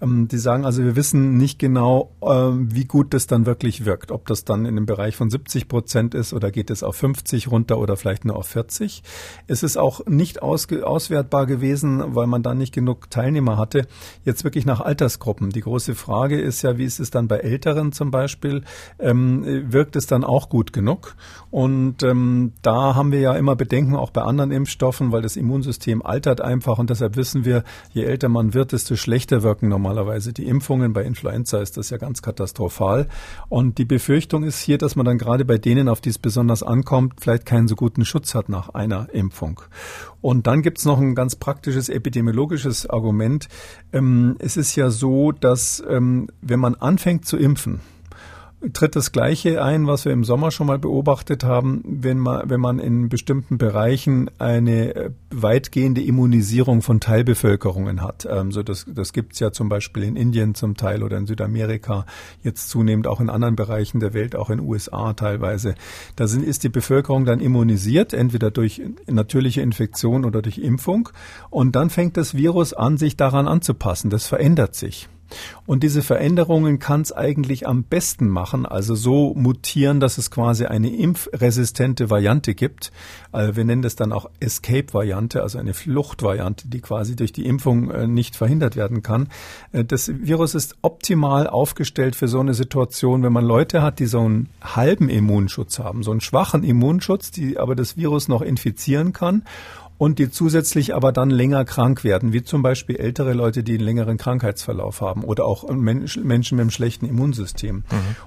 Ähm, 0.00 0.28
die 0.28 0.38
sagen 0.38 0.64
also, 0.64 0.82
wir 0.82 0.96
wissen 0.96 1.36
nicht 1.36 1.58
genau, 1.58 2.10
wie 2.56 2.84
gut 2.84 3.14
das 3.14 3.26
dann 3.26 3.46
wirklich 3.46 3.84
wirkt. 3.84 4.10
Ob 4.10 4.26
das 4.26 4.44
dann 4.44 4.64
in 4.66 4.76
dem 4.76 4.86
Bereich 4.86 5.16
von 5.16 5.30
70 5.30 5.68
Prozent 5.68 6.14
ist 6.14 6.32
oder 6.32 6.50
geht 6.50 6.70
es 6.70 6.82
auf 6.82 6.96
50 6.96 7.50
runter 7.50 7.78
oder 7.78 7.96
vielleicht 7.96 8.24
nur 8.24 8.36
auf 8.36 8.46
40. 8.46 9.02
Es 9.46 9.62
ist 9.62 9.76
auch 9.76 10.06
nicht 10.06 10.42
auswertbar 10.42 11.46
gewesen, 11.46 12.14
weil 12.14 12.26
man 12.26 12.42
da 12.42 12.54
nicht 12.54 12.74
genug 12.74 13.10
Teilnehmer 13.10 13.58
hatte. 13.58 13.86
Jetzt 14.24 14.44
wirklich 14.44 14.66
nach 14.66 14.80
Altersgruppen. 14.80 15.50
Die 15.50 15.60
große 15.60 15.94
Frage 15.94 16.40
ist 16.40 16.62
ja, 16.62 16.78
wie 16.78 16.84
ist 16.84 17.00
es 17.00 17.10
dann 17.10 17.28
bei 17.28 17.38
Älteren 17.38 17.92
zum 17.92 18.10
Beispiel? 18.10 18.62
Ähm, 18.98 19.72
wirkt 19.72 19.96
es 19.96 20.06
dann 20.06 20.24
auch 20.24 20.48
gut 20.48 20.72
genug? 20.72 21.16
Und 21.50 22.02
ähm, 22.02 22.52
da 22.62 22.94
haben 22.94 23.12
wir 23.12 23.20
ja 23.20 23.34
immer 23.34 23.56
Bedenken 23.56 23.96
auch 23.96 24.10
bei 24.10 24.22
anderen 24.22 24.50
Impfstoffen, 24.50 25.12
weil 25.12 25.22
das 25.22 25.36
Immunsystem 25.36 26.04
altert 26.04 26.40
einfach 26.40 26.78
und 26.78 26.90
deshalb 26.90 27.16
wissen 27.16 27.44
wir, 27.44 27.64
je 27.92 28.04
älter 28.04 28.28
man 28.28 28.54
wird, 28.54 28.72
desto 28.72 28.96
schlechter 28.96 29.42
wirken 29.42 29.68
normalerweise 29.68 30.32
die 30.32 30.46
Impfungen. 30.46 30.92
Bei 30.92 31.02
Influenza 31.02 31.58
ist 31.58 31.76
das 31.76 31.90
ja 31.90 31.96
ganz 31.96 32.22
katastrophal. 32.26 33.08
Und 33.48 33.78
die 33.78 33.84
Befürchtung 33.84 34.42
ist 34.42 34.60
hier, 34.60 34.78
dass 34.78 34.96
man 34.96 35.06
dann 35.06 35.18
gerade 35.18 35.44
bei 35.44 35.58
denen, 35.58 35.88
auf 35.88 36.00
die 36.00 36.10
es 36.10 36.18
besonders 36.18 36.62
ankommt, 36.62 37.14
vielleicht 37.20 37.46
keinen 37.46 37.68
so 37.68 37.76
guten 37.76 38.04
Schutz 38.04 38.34
hat 38.34 38.48
nach 38.48 38.70
einer 38.70 39.08
Impfung. 39.12 39.60
Und 40.20 40.46
dann 40.46 40.62
gibt 40.62 40.78
es 40.78 40.84
noch 40.84 40.98
ein 40.98 41.14
ganz 41.14 41.36
praktisches 41.36 41.88
epidemiologisches 41.88 42.90
Argument. 42.90 43.48
Ähm, 43.92 44.36
es 44.40 44.56
ist 44.56 44.74
ja 44.76 44.90
so, 44.90 45.32
dass 45.32 45.82
ähm, 45.88 46.28
wenn 46.42 46.60
man 46.60 46.74
anfängt 46.74 47.24
zu 47.26 47.36
impfen, 47.36 47.80
tritt 48.72 48.96
das 48.96 49.12
Gleiche 49.12 49.62
ein, 49.62 49.86
was 49.86 50.04
wir 50.04 50.12
im 50.12 50.24
Sommer 50.24 50.50
schon 50.50 50.66
mal 50.66 50.78
beobachtet 50.78 51.44
haben, 51.44 51.82
wenn 51.84 52.18
man, 52.18 52.48
wenn 52.48 52.60
man 52.60 52.78
in 52.78 53.08
bestimmten 53.08 53.58
Bereichen 53.58 54.30
eine 54.38 54.94
äh, 54.94 55.10
weitgehende 55.30 56.02
Immunisierung 56.02 56.82
von 56.82 57.00
Teilbevölkerungen 57.00 58.02
hat. 58.02 58.26
Ähm, 58.30 58.52
so 58.52 58.62
das, 58.62 58.86
das 58.88 59.12
gibt's 59.12 59.40
ja 59.40 59.52
zum 59.52 59.68
Beispiel 59.68 60.02
in 60.04 60.16
Indien 60.16 60.54
zum 60.54 60.76
Teil 60.76 61.02
oder 61.02 61.18
in 61.18 61.26
Südamerika, 61.26 62.06
jetzt 62.42 62.68
zunehmend 62.70 63.06
auch 63.06 63.20
in 63.20 63.30
anderen 63.30 63.56
Bereichen 63.56 64.00
der 64.00 64.14
Welt, 64.14 64.36
auch 64.36 64.50
in 64.50 64.60
USA 64.60 65.12
teilweise. 65.12 65.74
Da 66.16 66.26
sind, 66.26 66.44
ist 66.44 66.64
die 66.64 66.68
Bevölkerung 66.68 67.24
dann 67.24 67.40
immunisiert, 67.40 68.12
entweder 68.12 68.50
durch 68.50 68.82
natürliche 69.06 69.60
Infektion 69.60 70.24
oder 70.24 70.42
durch 70.42 70.58
Impfung. 70.58 71.08
Und 71.50 71.76
dann 71.76 71.90
fängt 71.90 72.16
das 72.16 72.34
Virus 72.34 72.72
an, 72.72 72.98
sich 72.98 73.16
daran 73.16 73.48
anzupassen. 73.48 74.10
Das 74.10 74.26
verändert 74.26 74.74
sich. 74.74 75.08
Und 75.66 75.82
diese 75.82 76.02
Veränderungen 76.02 76.78
kann 76.78 77.00
es 77.00 77.12
eigentlich 77.12 77.66
am 77.66 77.84
besten 77.84 78.28
machen, 78.28 78.66
also 78.66 78.94
so 78.94 79.34
mutieren, 79.34 80.00
dass 80.00 80.18
es 80.18 80.30
quasi 80.30 80.66
eine 80.66 80.94
impfresistente 80.94 82.10
Variante 82.10 82.54
gibt. 82.54 82.92
Also 83.32 83.56
wir 83.56 83.64
nennen 83.64 83.82
das 83.82 83.96
dann 83.96 84.12
auch 84.12 84.30
Escape-Variante, 84.40 85.42
also 85.42 85.58
eine 85.58 85.74
Fluchtvariante, 85.74 86.68
die 86.68 86.80
quasi 86.80 87.16
durch 87.16 87.32
die 87.32 87.46
Impfung 87.46 87.90
äh, 87.90 88.06
nicht 88.06 88.36
verhindert 88.36 88.76
werden 88.76 89.02
kann. 89.02 89.28
Äh, 89.72 89.84
das 89.84 90.08
Virus 90.08 90.54
ist 90.54 90.76
optimal 90.82 91.46
aufgestellt 91.46 92.16
für 92.16 92.28
so 92.28 92.40
eine 92.40 92.54
Situation, 92.54 93.22
wenn 93.22 93.32
man 93.32 93.44
Leute 93.44 93.82
hat, 93.82 93.98
die 93.98 94.06
so 94.06 94.20
einen 94.20 94.48
halben 94.62 95.08
Immunschutz 95.08 95.78
haben, 95.78 96.02
so 96.02 96.12
einen 96.12 96.20
schwachen 96.20 96.62
Immunschutz, 96.62 97.30
die 97.30 97.58
aber 97.58 97.74
das 97.74 97.96
Virus 97.96 98.28
noch 98.28 98.42
infizieren 98.42 99.12
kann 99.12 99.42
und 99.98 100.18
die 100.18 100.30
zusätzlich 100.30 100.94
aber 100.94 101.12
dann 101.12 101.30
länger 101.30 101.64
krank 101.64 102.04
werden, 102.04 102.32
wie 102.32 102.42
zum 102.42 102.62
Beispiel 102.62 102.96
ältere 102.96 103.32
Leute, 103.32 103.62
die 103.62 103.74
einen 103.74 103.84
längeren 103.84 104.18
Krankheitsverlauf 104.18 105.00
haben 105.00 105.24
oder 105.24 105.46
auch 105.46 105.68
Menschen 105.70 106.26
mit 106.26 106.60
einem 106.60 106.70
schlechten 106.70 107.06
Immunsystem. 107.06 107.76
Mhm. 107.76 107.84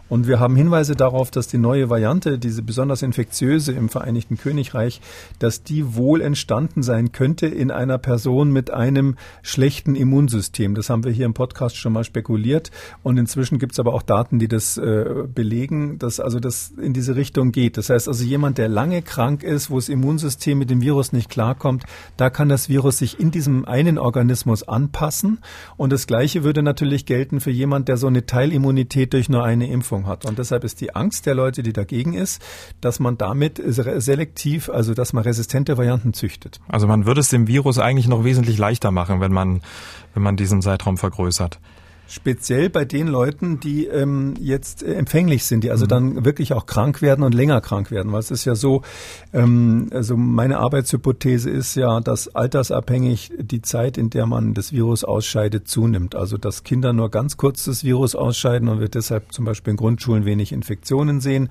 Und 0.09 0.27
wir 0.27 0.39
haben 0.39 0.55
Hinweise 0.55 0.95
darauf, 0.95 1.29
dass 1.29 1.47
die 1.47 1.57
neue 1.57 1.89
Variante, 1.89 2.39
diese 2.39 2.63
besonders 2.63 3.01
infektiöse 3.01 3.71
im 3.71 3.89
Vereinigten 3.89 4.37
Königreich, 4.37 5.01
dass 5.37 5.63
die 5.63 5.95
wohl 5.95 6.21
entstanden 6.21 6.81
sein 6.81 7.11
könnte 7.11 7.45
in 7.47 7.69
einer 7.71 7.97
Person 7.97 8.51
mit 8.51 8.71
einem 8.71 9.15
schlechten 9.43 9.95
Immunsystem. 9.95 10.73
Das 10.73 10.89
haben 10.89 11.03
wir 11.03 11.11
hier 11.11 11.25
im 11.25 11.33
Podcast 11.33 11.77
schon 11.77 11.93
mal 11.93 12.03
spekuliert 12.03 12.71
und 13.03 13.17
inzwischen 13.17 13.59
gibt 13.59 13.73
es 13.73 13.79
aber 13.79 13.93
auch 13.93 14.01
Daten, 14.01 14.39
die 14.39 14.47
das 14.47 14.77
äh, 14.77 15.27
belegen, 15.33 15.99
dass 15.99 16.19
also 16.19 16.39
das 16.39 16.73
in 16.81 16.93
diese 16.93 17.15
Richtung 17.15 17.51
geht. 17.51 17.77
Das 17.77 17.89
heißt 17.89 18.07
also 18.07 18.23
jemand, 18.23 18.57
der 18.57 18.69
lange 18.69 19.01
krank 19.01 19.43
ist, 19.43 19.69
wo 19.69 19.75
das 19.75 19.89
Immunsystem 19.89 20.57
mit 20.57 20.69
dem 20.69 20.81
Virus 20.81 21.13
nicht 21.13 21.29
klar 21.29 21.55
kommt, 21.59 21.83
da 22.17 22.29
kann 22.29 22.49
das 22.49 22.69
Virus 22.69 22.97
sich 22.97 23.19
in 23.19 23.31
diesem 23.31 23.65
einen 23.65 23.97
Organismus 23.97 24.63
anpassen. 24.63 25.39
Und 25.77 25.91
das 25.93 26.07
Gleiche 26.07 26.43
würde 26.43 26.63
natürlich 26.63 27.05
gelten 27.05 27.39
für 27.39 27.51
jemand, 27.51 27.87
der 27.87 27.97
so 27.97 28.07
eine 28.07 28.25
Teilimmunität 28.25 29.13
durch 29.13 29.29
nur 29.29 29.43
eine 29.43 29.69
Impfung 29.69 30.07
hat. 30.07 30.25
Und 30.25 30.39
deshalb 30.39 30.63
ist 30.63 30.81
die 30.81 30.95
Angst 30.95 31.25
der 31.25 31.35
Leute, 31.35 31.61
die 31.61 31.73
dagegen 31.73 32.13
ist, 32.13 32.41
dass 32.81 32.99
man 32.99 33.17
damit 33.17 33.61
selektiv, 33.63 34.69
also 34.69 34.93
dass 34.93 35.13
man 35.13 35.23
resistente 35.23 35.77
Varianten 35.77 36.13
züchtet. 36.13 36.59
Also 36.67 36.87
man 36.87 37.05
würde 37.05 37.21
es 37.21 37.29
dem 37.29 37.47
Virus 37.47 37.77
eigentlich 37.77 38.07
noch 38.07 38.23
wesentlich 38.23 38.57
leichter 38.57 38.91
machen, 38.91 39.21
wenn 39.21 39.33
man, 39.33 39.61
wenn 40.13 40.23
man 40.23 40.35
diesen 40.35 40.61
Zeitraum 40.61 40.97
vergrößert 40.97 41.59
speziell 42.09 42.69
bei 42.69 42.85
den 42.85 43.07
Leuten, 43.07 43.59
die 43.59 43.85
ähm, 43.85 44.33
jetzt 44.39 44.83
äh, 44.83 44.95
empfänglich 44.95 45.45
sind, 45.45 45.63
die 45.63 45.71
also 45.71 45.85
mhm. 45.85 45.89
dann 45.89 46.25
wirklich 46.25 46.53
auch 46.53 46.65
krank 46.65 47.01
werden 47.01 47.23
und 47.23 47.33
länger 47.33 47.61
krank 47.61 47.91
werden. 47.91 48.11
Weil 48.11 48.19
es 48.19 48.31
ist 48.31 48.45
ja 48.45 48.55
so, 48.55 48.81
ähm, 49.31 49.89
also 49.93 50.17
meine 50.17 50.57
Arbeitshypothese 50.57 51.49
ist 51.49 51.75
ja, 51.75 52.01
dass 52.01 52.35
altersabhängig 52.35 53.31
die 53.39 53.61
Zeit, 53.61 53.97
in 53.97 54.09
der 54.09 54.25
man 54.25 54.53
das 54.53 54.73
Virus 54.73 55.03
ausscheidet, 55.03 55.67
zunimmt. 55.67 56.15
Also 56.15 56.37
dass 56.37 56.63
Kinder 56.63 56.93
nur 56.93 57.11
ganz 57.11 57.37
kurz 57.37 57.65
das 57.65 57.83
Virus 57.83 58.15
ausscheiden 58.15 58.67
und 58.67 58.79
wir 58.79 58.89
deshalb 58.89 59.31
zum 59.31 59.45
Beispiel 59.45 59.71
in 59.71 59.77
Grundschulen 59.77 60.25
wenig 60.25 60.51
Infektionen 60.51 61.21
sehen 61.21 61.49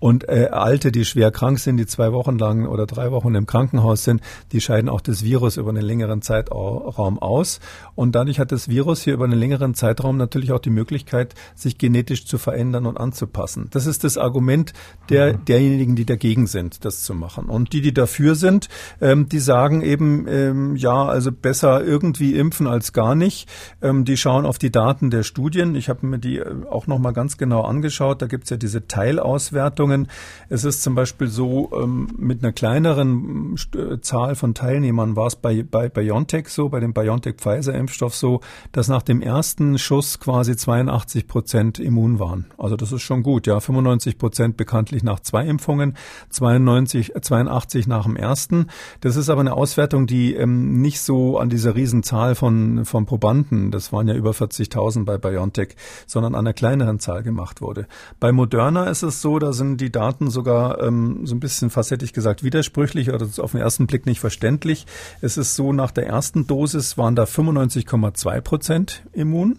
und 0.00 0.28
äh, 0.28 0.48
Alte, 0.50 0.90
die 0.90 1.04
schwer 1.04 1.30
krank 1.30 1.58
sind, 1.58 1.76
die 1.76 1.86
zwei 1.86 2.12
Wochen 2.12 2.38
lang 2.38 2.66
oder 2.66 2.86
drei 2.86 3.12
Wochen 3.12 3.34
im 3.34 3.46
Krankenhaus 3.46 4.02
sind, 4.02 4.22
die 4.50 4.60
scheiden 4.62 4.88
auch 4.88 5.02
das 5.02 5.22
Virus 5.22 5.58
über 5.58 5.68
einen 5.68 5.82
längeren 5.82 6.22
Zeitraum 6.22 7.18
aus. 7.18 7.60
Und 7.94 8.14
dadurch 8.14 8.40
hat 8.40 8.50
das 8.50 8.68
Virus 8.68 9.02
hier 9.02 9.12
über 9.12 9.26
einen 9.26 9.38
längeren 9.38 9.74
Zeitraum 9.74 9.99
natürlich 10.02 10.52
auch 10.52 10.60
die 10.60 10.70
Möglichkeit, 10.70 11.34
sich 11.54 11.76
genetisch 11.76 12.24
zu 12.24 12.38
verändern 12.38 12.86
und 12.86 12.96
anzupassen. 12.96 13.68
Das 13.72 13.86
ist 13.86 14.04
das 14.04 14.16
Argument 14.16 14.72
der, 15.10 15.34
mhm. 15.34 15.44
derjenigen, 15.44 15.96
die 15.96 16.06
dagegen 16.06 16.46
sind, 16.46 16.84
das 16.84 17.02
zu 17.02 17.14
machen. 17.14 17.46
Und 17.46 17.74
die, 17.74 17.82
die 17.82 17.92
dafür 17.92 18.34
sind, 18.34 18.68
ähm, 19.00 19.28
die 19.28 19.38
sagen 19.38 19.82
eben, 19.82 20.26
ähm, 20.28 20.76
ja, 20.76 21.04
also 21.04 21.30
besser 21.30 21.84
irgendwie 21.84 22.36
impfen 22.36 22.66
als 22.66 22.94
gar 22.94 23.14
nicht. 23.14 23.48
Ähm, 23.82 24.06
die 24.06 24.16
schauen 24.16 24.46
auf 24.46 24.58
die 24.58 24.72
Daten 24.72 25.10
der 25.10 25.24
Studien. 25.24 25.74
Ich 25.74 25.90
habe 25.90 26.06
mir 26.06 26.18
die 26.18 26.38
äh, 26.38 26.64
auch 26.70 26.86
nochmal 26.86 27.12
ganz 27.12 27.36
genau 27.36 27.62
angeschaut. 27.62 28.22
Da 28.22 28.26
gibt 28.26 28.44
es 28.44 28.50
ja 28.50 28.56
diese 28.56 28.88
Teilauswertung 28.88 29.90
Entwicklungen. 29.90 30.08
Es 30.48 30.64
ist 30.64 30.82
zum 30.82 30.94
Beispiel 30.94 31.28
so, 31.28 31.70
ähm, 31.72 32.08
mit 32.18 32.42
einer 32.42 32.52
kleineren 32.52 33.56
äh, 33.74 34.00
Zahl 34.00 34.34
von 34.34 34.54
Teilnehmern 34.54 35.16
war 35.16 35.26
es 35.26 35.36
bei, 35.36 35.62
bei 35.62 35.88
BioNTech 35.88 36.48
so, 36.48 36.68
bei 36.68 36.80
dem 36.80 36.92
BioNTech-Pfizer-Impfstoff 36.92 38.14
so, 38.14 38.40
dass 38.72 38.88
nach 38.88 39.02
dem 39.02 39.22
ersten 39.22 39.78
Schuss 39.90 40.20
quasi 40.20 40.54
82 40.54 41.26
Prozent 41.26 41.80
immun 41.80 42.20
waren. 42.20 42.46
Also 42.58 42.76
das 42.76 42.92
ist 42.92 43.02
schon 43.02 43.24
gut, 43.24 43.48
ja. 43.48 43.58
95 43.58 44.18
Prozent 44.18 44.56
bekanntlich 44.56 45.02
nach 45.02 45.18
zwei 45.18 45.44
Impfungen, 45.44 45.96
92, 46.28 47.14
82 47.20 47.88
nach 47.88 48.04
dem 48.04 48.14
ersten. 48.14 48.68
Das 49.00 49.16
ist 49.16 49.28
aber 49.28 49.40
eine 49.40 49.54
Auswertung, 49.54 50.06
die 50.06 50.34
ähm, 50.36 50.80
nicht 50.80 51.00
so 51.00 51.38
an 51.38 51.48
dieser 51.48 51.74
Riesenzahl 51.74 52.36
von, 52.36 52.84
von 52.84 53.04
Probanden, 53.04 53.72
das 53.72 53.92
waren 53.92 54.06
ja 54.06 54.14
über 54.14 54.30
40.000 54.30 55.04
bei 55.04 55.18
BioNTech, 55.18 55.74
sondern 56.06 56.36
an 56.36 56.46
einer 56.46 56.54
kleineren 56.54 57.00
Zahl 57.00 57.24
gemacht 57.24 57.60
wurde. 57.60 57.88
Bei 58.20 58.30
Moderna 58.30 58.84
ist 58.84 59.02
es 59.02 59.20
so, 59.20 59.40
da 59.40 59.52
sind 59.52 59.80
die 59.80 59.90
Daten 59.90 60.30
sogar 60.30 60.80
ähm, 60.84 61.26
so 61.26 61.34
ein 61.34 61.40
bisschen, 61.40 61.68
fast 61.68 61.90
hätte 61.90 62.04
ich 62.04 62.12
gesagt, 62.12 62.44
widersprüchlich 62.44 63.10
oder 63.10 63.26
auf 63.38 63.50
den 63.50 63.60
ersten 63.60 63.88
Blick 63.88 64.06
nicht 64.06 64.20
verständlich. 64.20 64.86
Es 65.20 65.36
ist 65.36 65.56
so, 65.56 65.72
nach 65.72 65.90
der 65.90 66.06
ersten 66.06 66.46
Dosis 66.46 66.96
waren 66.96 67.16
da 67.16 67.24
95,2 67.24 68.40
Prozent 68.40 69.02
immun, 69.12 69.58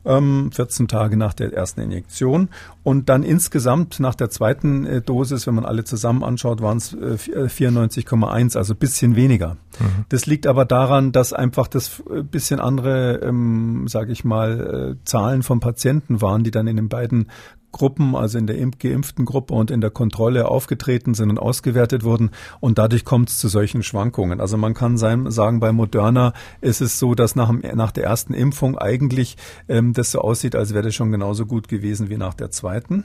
ähm, 0.05 0.51
14 0.51 0.87
Tage 0.87 1.17
nach 1.17 1.33
der 1.33 1.53
ersten 1.53 1.81
Injektion. 1.81 2.49
Und 2.83 3.09
dann 3.09 3.23
insgesamt 3.23 3.99
nach 3.99 4.15
der 4.15 4.29
zweiten 4.29 4.85
äh, 4.85 5.01
Dosis, 5.01 5.47
wenn 5.47 5.55
man 5.55 5.65
alle 5.65 5.83
zusammen 5.83 6.23
anschaut, 6.23 6.61
waren 6.61 6.77
es 6.77 6.93
äh, 6.93 7.17
94,1, 7.17 8.57
also 8.57 8.75
bisschen 8.75 9.15
weniger. 9.15 9.57
Mhm. 9.79 10.05
Das 10.09 10.25
liegt 10.25 10.47
aber 10.47 10.65
daran, 10.65 11.11
dass 11.11 11.33
einfach 11.33 11.67
das 11.67 12.01
äh, 12.09 12.23
bisschen 12.23 12.59
andere, 12.59 13.19
ähm, 13.23 13.87
sage 13.87 14.11
ich 14.11 14.23
mal, 14.23 14.95
äh, 14.99 15.05
Zahlen 15.05 15.43
von 15.43 15.59
Patienten 15.59 16.21
waren, 16.21 16.43
die 16.43 16.51
dann 16.51 16.67
in 16.67 16.75
den 16.75 16.89
beiden 16.89 17.27
Gruppen, 17.71 18.15
also 18.15 18.37
in 18.37 18.47
der 18.47 18.57
geimpften 18.57 19.25
Gruppe 19.25 19.53
und 19.53 19.71
in 19.71 19.81
der 19.81 19.89
Kontrolle 19.89 20.47
aufgetreten 20.47 21.13
sind 21.13 21.29
und 21.29 21.39
ausgewertet 21.39 22.03
wurden. 22.03 22.31
Und 22.59 22.77
dadurch 22.77 23.05
kommt 23.05 23.29
es 23.29 23.39
zu 23.39 23.47
solchen 23.47 23.83
Schwankungen. 23.83 24.41
Also 24.41 24.57
man 24.57 24.73
kann 24.73 24.97
sein, 24.97 25.31
sagen, 25.31 25.59
bei 25.59 25.71
Moderna 25.71 26.33
ist 26.59 26.81
es 26.81 26.99
so, 26.99 27.15
dass 27.15 27.35
nach, 27.35 27.51
nach 27.51 27.91
der 27.91 28.03
ersten 28.03 28.33
Impfung 28.33 28.77
eigentlich 28.77 29.37
ähm, 29.67 29.90
das 29.97 30.11
so 30.11 30.19
aussieht, 30.19 30.55
als 30.55 30.73
wäre 30.73 30.83
das 30.83 30.95
schon 30.95 31.11
genauso 31.11 31.45
gut 31.45 31.67
gewesen 31.67 32.09
wie 32.09 32.17
nach 32.17 32.33
der 32.33 32.51
zweiten. 32.51 33.03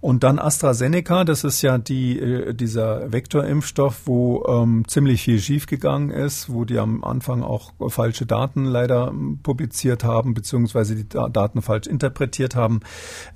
Und 0.00 0.24
dann 0.24 0.38
AstraZeneca, 0.38 1.24
das 1.24 1.44
ist 1.44 1.62
ja 1.62 1.78
die, 1.78 2.18
äh, 2.18 2.54
dieser 2.54 3.12
Vektorimpfstoff, 3.12 4.02
wo 4.06 4.44
ähm, 4.48 4.84
ziemlich 4.88 5.22
viel 5.22 5.38
schiefgegangen 5.38 6.10
ist, 6.10 6.52
wo 6.52 6.64
die 6.64 6.78
am 6.78 7.04
Anfang 7.04 7.42
auch 7.42 7.72
falsche 7.88 8.26
Daten 8.26 8.64
leider 8.64 9.08
ähm, 9.08 9.38
publiziert 9.42 10.04
haben, 10.04 10.34
beziehungsweise 10.34 10.96
die 10.96 11.08
Daten 11.08 11.62
falsch 11.62 11.86
interpretiert 11.86 12.56
haben. 12.56 12.80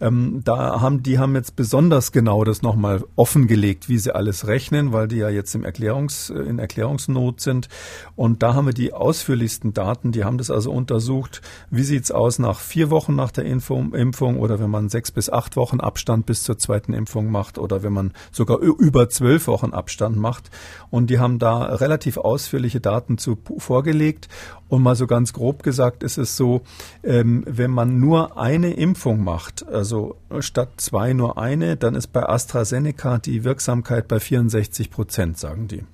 Ähm, 0.00 0.42
da 0.44 0.80
haben, 0.80 1.02
die 1.02 1.18
haben 1.18 1.34
jetzt 1.34 1.56
besonders 1.56 2.12
genau 2.12 2.44
das 2.44 2.62
nochmal 2.62 3.04
offengelegt, 3.16 3.88
wie 3.88 3.98
sie 3.98 4.14
alles 4.14 4.46
rechnen, 4.46 4.92
weil 4.92 5.08
die 5.08 5.16
ja 5.16 5.28
jetzt 5.28 5.54
im 5.54 5.64
Erklärungs, 5.64 6.30
äh, 6.30 6.38
in 6.38 6.58
Erklärungsnot 6.58 7.40
sind. 7.40 7.68
Und 8.16 8.42
da 8.42 8.54
haben 8.54 8.66
wir 8.66 8.74
die 8.74 8.92
ausführlichsten 8.92 9.72
Daten. 9.72 10.12
Die 10.12 10.24
haben 10.24 10.38
das 10.38 10.50
also 10.50 10.72
untersucht. 10.72 11.42
Wie 11.70 11.82
sieht's 11.82 12.10
aus 12.10 12.38
nach 12.38 12.60
vier 12.60 12.85
Wochen 12.90 13.14
nach 13.14 13.30
der 13.30 13.44
Impfung, 13.44 13.94
Impfung 13.94 14.38
oder 14.38 14.58
wenn 14.60 14.70
man 14.70 14.88
sechs 14.88 15.10
bis 15.10 15.30
acht 15.30 15.56
Wochen 15.56 15.80
Abstand 15.80 16.26
bis 16.26 16.42
zur 16.42 16.58
zweiten 16.58 16.92
Impfung 16.92 17.30
macht 17.30 17.58
oder 17.58 17.82
wenn 17.82 17.92
man 17.92 18.12
sogar 18.32 18.58
über 18.58 19.08
zwölf 19.08 19.46
Wochen 19.46 19.72
Abstand 19.72 20.16
macht. 20.16 20.50
Und 20.90 21.10
die 21.10 21.18
haben 21.18 21.38
da 21.38 21.64
relativ 21.64 22.16
ausführliche 22.16 22.80
Daten 22.80 23.18
zu 23.18 23.38
vorgelegt. 23.58 24.28
Und 24.68 24.82
mal 24.82 24.96
so 24.96 25.06
ganz 25.06 25.32
grob 25.32 25.62
gesagt 25.62 26.02
ist 26.02 26.18
es 26.18 26.36
so, 26.36 26.62
ähm, 27.02 27.44
wenn 27.46 27.70
man 27.70 28.00
nur 28.00 28.36
eine 28.36 28.72
Impfung 28.72 29.22
macht, 29.22 29.66
also 29.68 30.16
statt 30.40 30.70
zwei 30.78 31.12
nur 31.12 31.38
eine, 31.38 31.76
dann 31.76 31.94
ist 31.94 32.08
bei 32.08 32.28
AstraZeneca 32.28 33.18
die 33.18 33.44
Wirksamkeit 33.44 34.08
bei 34.08 34.18
64 34.18 34.90
Prozent, 34.90 35.38
sagen 35.38 35.68
die. 35.68 35.84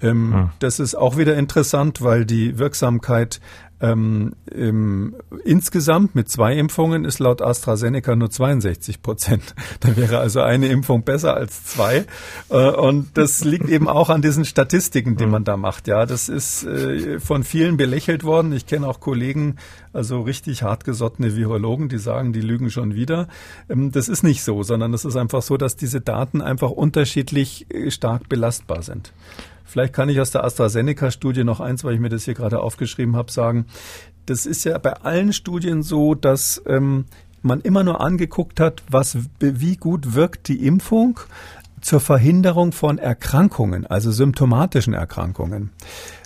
Ähm, 0.00 0.32
hm. 0.32 0.50
Das 0.58 0.80
ist 0.80 0.94
auch 0.94 1.16
wieder 1.16 1.36
interessant, 1.36 2.02
weil 2.02 2.24
die 2.24 2.58
Wirksamkeit 2.58 3.40
ähm, 3.84 4.32
im, 4.50 5.14
insgesamt 5.44 6.14
mit 6.14 6.30
zwei 6.30 6.56
Impfungen 6.56 7.04
ist 7.04 7.18
laut 7.18 7.42
AstraZeneca 7.42 8.16
nur 8.16 8.30
62 8.30 9.02
Prozent. 9.02 9.54
Da 9.80 9.96
wäre 9.96 10.18
also 10.18 10.40
eine 10.40 10.68
Impfung 10.68 11.02
besser 11.02 11.34
als 11.34 11.64
zwei. 11.64 12.06
Äh, 12.48 12.70
und 12.70 13.18
das 13.18 13.44
liegt 13.44 13.68
eben 13.68 13.88
auch 13.88 14.08
an 14.08 14.22
diesen 14.22 14.44
Statistiken, 14.44 15.16
die 15.16 15.26
man 15.26 15.44
da 15.44 15.56
macht. 15.56 15.88
Ja, 15.88 16.06
das 16.06 16.28
ist 16.28 16.64
äh, 16.64 17.20
von 17.20 17.44
vielen 17.44 17.76
belächelt 17.76 18.24
worden. 18.24 18.52
Ich 18.52 18.66
kenne 18.66 18.86
auch 18.88 19.00
Kollegen, 19.00 19.56
also 19.92 20.22
richtig 20.22 20.62
hartgesottene 20.62 21.36
Virologen, 21.36 21.88
die 21.88 21.98
sagen, 21.98 22.32
die 22.32 22.40
lügen 22.40 22.70
schon 22.70 22.94
wieder. 22.94 23.28
Ähm, 23.68 23.92
das 23.92 24.08
ist 24.08 24.22
nicht 24.22 24.42
so, 24.42 24.62
sondern 24.62 24.94
es 24.94 25.04
ist 25.04 25.16
einfach 25.16 25.42
so, 25.42 25.56
dass 25.56 25.76
diese 25.76 26.00
Daten 26.00 26.40
einfach 26.40 26.70
unterschiedlich 26.70 27.66
äh, 27.74 27.90
stark 27.90 28.28
belastbar 28.28 28.82
sind. 28.82 29.12
Vielleicht 29.64 29.92
kann 29.94 30.08
ich 30.08 30.20
aus 30.20 30.30
der 30.30 30.44
AstraZeneca-Studie 30.44 31.44
noch 31.44 31.60
eins, 31.60 31.84
weil 31.84 31.94
ich 31.94 32.00
mir 32.00 32.10
das 32.10 32.24
hier 32.24 32.34
gerade 32.34 32.60
aufgeschrieben 32.60 33.16
habe, 33.16 33.32
sagen. 33.32 33.66
Das 34.26 34.46
ist 34.46 34.64
ja 34.64 34.78
bei 34.78 34.92
allen 34.92 35.32
Studien 35.32 35.82
so, 35.82 36.14
dass 36.14 36.62
ähm, 36.66 37.06
man 37.42 37.60
immer 37.60 37.84
nur 37.84 38.00
angeguckt 38.00 38.60
hat, 38.60 38.82
was, 38.90 39.18
wie 39.40 39.76
gut 39.76 40.14
wirkt 40.14 40.48
die 40.48 40.66
Impfung 40.66 41.20
zur 41.80 42.00
Verhinderung 42.00 42.72
von 42.72 42.98
Erkrankungen, 42.98 43.86
also 43.86 44.10
symptomatischen 44.10 44.94
Erkrankungen. 44.94 45.70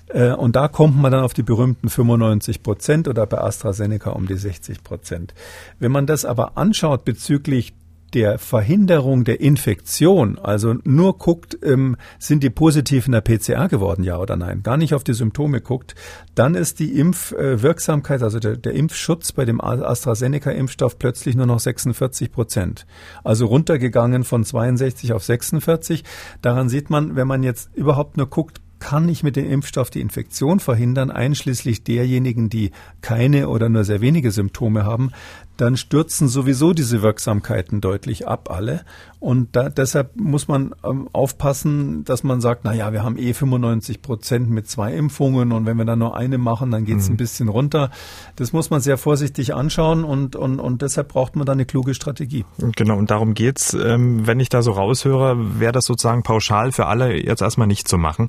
Äh, 0.09 0.33
und 0.33 0.57
da 0.57 0.69
kommt 0.69 0.97
man 0.97 1.13
dann 1.13 1.25
auf 1.25 1.35
die 1.35 1.43
berühmten 1.43 1.89
95 1.89 2.63
Prozent 2.63 3.09
oder 3.09 3.27
bei 3.27 3.39
AstraZeneca 3.39 4.11
um 4.11 4.27
die 4.27 4.37
60 4.37 4.83
Prozent. 4.83 5.35
Wenn 5.79 5.93
man 5.93 6.07
das 6.07 6.25
aber 6.25 6.57
anschaut 6.57 7.05
bezüglich 7.05 7.75
der 8.15 8.39
Verhinderung 8.39 9.25
der 9.25 9.41
Infektion, 9.41 10.39
also 10.39 10.75
nur 10.85 11.19
guckt, 11.19 11.59
ähm, 11.63 11.97
sind 12.19 12.43
die 12.43 12.51
positiv 12.51 13.07
in 13.07 13.13
der 13.13 13.21
PCR 13.21 13.69
geworden, 13.69 14.03
ja 14.03 14.19
oder 14.19 14.37
nein, 14.37 14.63
gar 14.63 14.77
nicht 14.77 14.95
auf 14.95 15.05
die 15.05 15.13
Symptome 15.13 15.61
guckt, 15.61 15.95
dann 16.35 16.55
ist 16.55 16.81
die 16.81 16.99
Impfwirksamkeit, 16.99 18.23
also 18.23 18.39
der, 18.39 18.57
der 18.57 18.73
Impfschutz 18.73 19.33
bei 19.33 19.45
dem 19.45 19.61
AstraZeneca-Impfstoff 19.61 20.99
plötzlich 20.99 21.37
nur 21.37 21.47
noch 21.47 21.61
46 21.61 22.33
Prozent. 22.33 22.87
Also 23.25 23.47
runtergegangen 23.47 24.25
von 24.25 24.45
62 24.45 25.13
auf 25.13 25.25
46. 25.25 26.05
Daran 26.41 26.69
sieht 26.69 26.91
man, 26.91 27.17
wenn 27.17 27.27
man 27.27 27.43
jetzt 27.43 27.71
überhaupt 27.75 28.17
nur 28.17 28.29
guckt, 28.29 28.61
kann 28.79 29.09
ich 29.09 29.23
mit 29.23 29.37
dem 29.37 29.51
Impfstoff 29.51 29.91
die 29.91 30.01
Infektion 30.01 30.61
verhindern, 30.61 31.11
einschließlich 31.11 31.85
derjenigen, 31.85 32.49
die 32.49 32.71
keine 33.01 33.49
oder 33.49 33.69
nur 33.69 33.85
sehr 33.85 34.01
wenige 34.01 34.31
Symptome 34.31 34.85
haben, 34.85 35.11
dann 35.59 35.77
stürzen 35.77 36.29
sowieso 36.29 36.73
diese 36.73 37.03
Wirksamkeiten 37.03 37.81
deutlich 37.81 38.27
ab, 38.29 38.49
alle. 38.51 38.83
Und 39.21 39.57
da, 39.57 39.69
deshalb 39.69 40.15
muss 40.15 40.47
man 40.47 40.73
ähm, 40.85 41.09
aufpassen, 41.13 42.05
dass 42.05 42.23
man 42.23 42.41
sagt, 42.41 42.61
na 42.63 42.73
ja, 42.73 42.93
wir 42.93 43.03
haben 43.03 43.19
eh 43.19 43.35
95 43.35 44.01
Prozent 44.01 44.49
mit 44.49 44.69
zwei 44.69 44.95
Impfungen 44.95 45.51
und 45.51 45.67
wenn 45.67 45.77
wir 45.77 45.85
dann 45.85 45.99
nur 45.99 46.17
eine 46.17 46.39
machen, 46.39 46.71
dann 46.71 46.85
geht's 46.85 47.09
mhm. 47.09 47.15
ein 47.15 47.17
bisschen 47.17 47.49
runter. 47.49 47.91
Das 48.37 48.53
muss 48.53 48.71
man 48.71 48.81
sehr 48.81 48.97
vorsichtig 48.97 49.53
anschauen 49.53 50.05
und, 50.05 50.37
und, 50.37 50.61
und 50.61 50.83
deshalb 50.83 51.09
braucht 51.09 51.35
man 51.35 51.45
da 51.45 51.53
eine 51.53 51.67
kluge 51.67 51.95
Strategie. 51.95 52.45
Genau, 52.77 52.97
und 52.97 53.11
darum 53.11 53.35
geht's. 53.35 53.75
Ähm, 53.75 54.29
wenn 54.29 54.39
ich 54.39 54.51
da 54.51 54.63
so 54.63 54.71
raushöre, 54.71 55.59
wäre 55.59 55.73
das 55.73 55.87
sozusagen 55.87 56.23
pauschal 56.23 56.71
für 56.71 56.87
alle 56.87 57.21
jetzt 57.21 57.43
erstmal 57.43 57.67
nicht 57.67 57.89
zu 57.89 57.99
machen. 57.99 58.29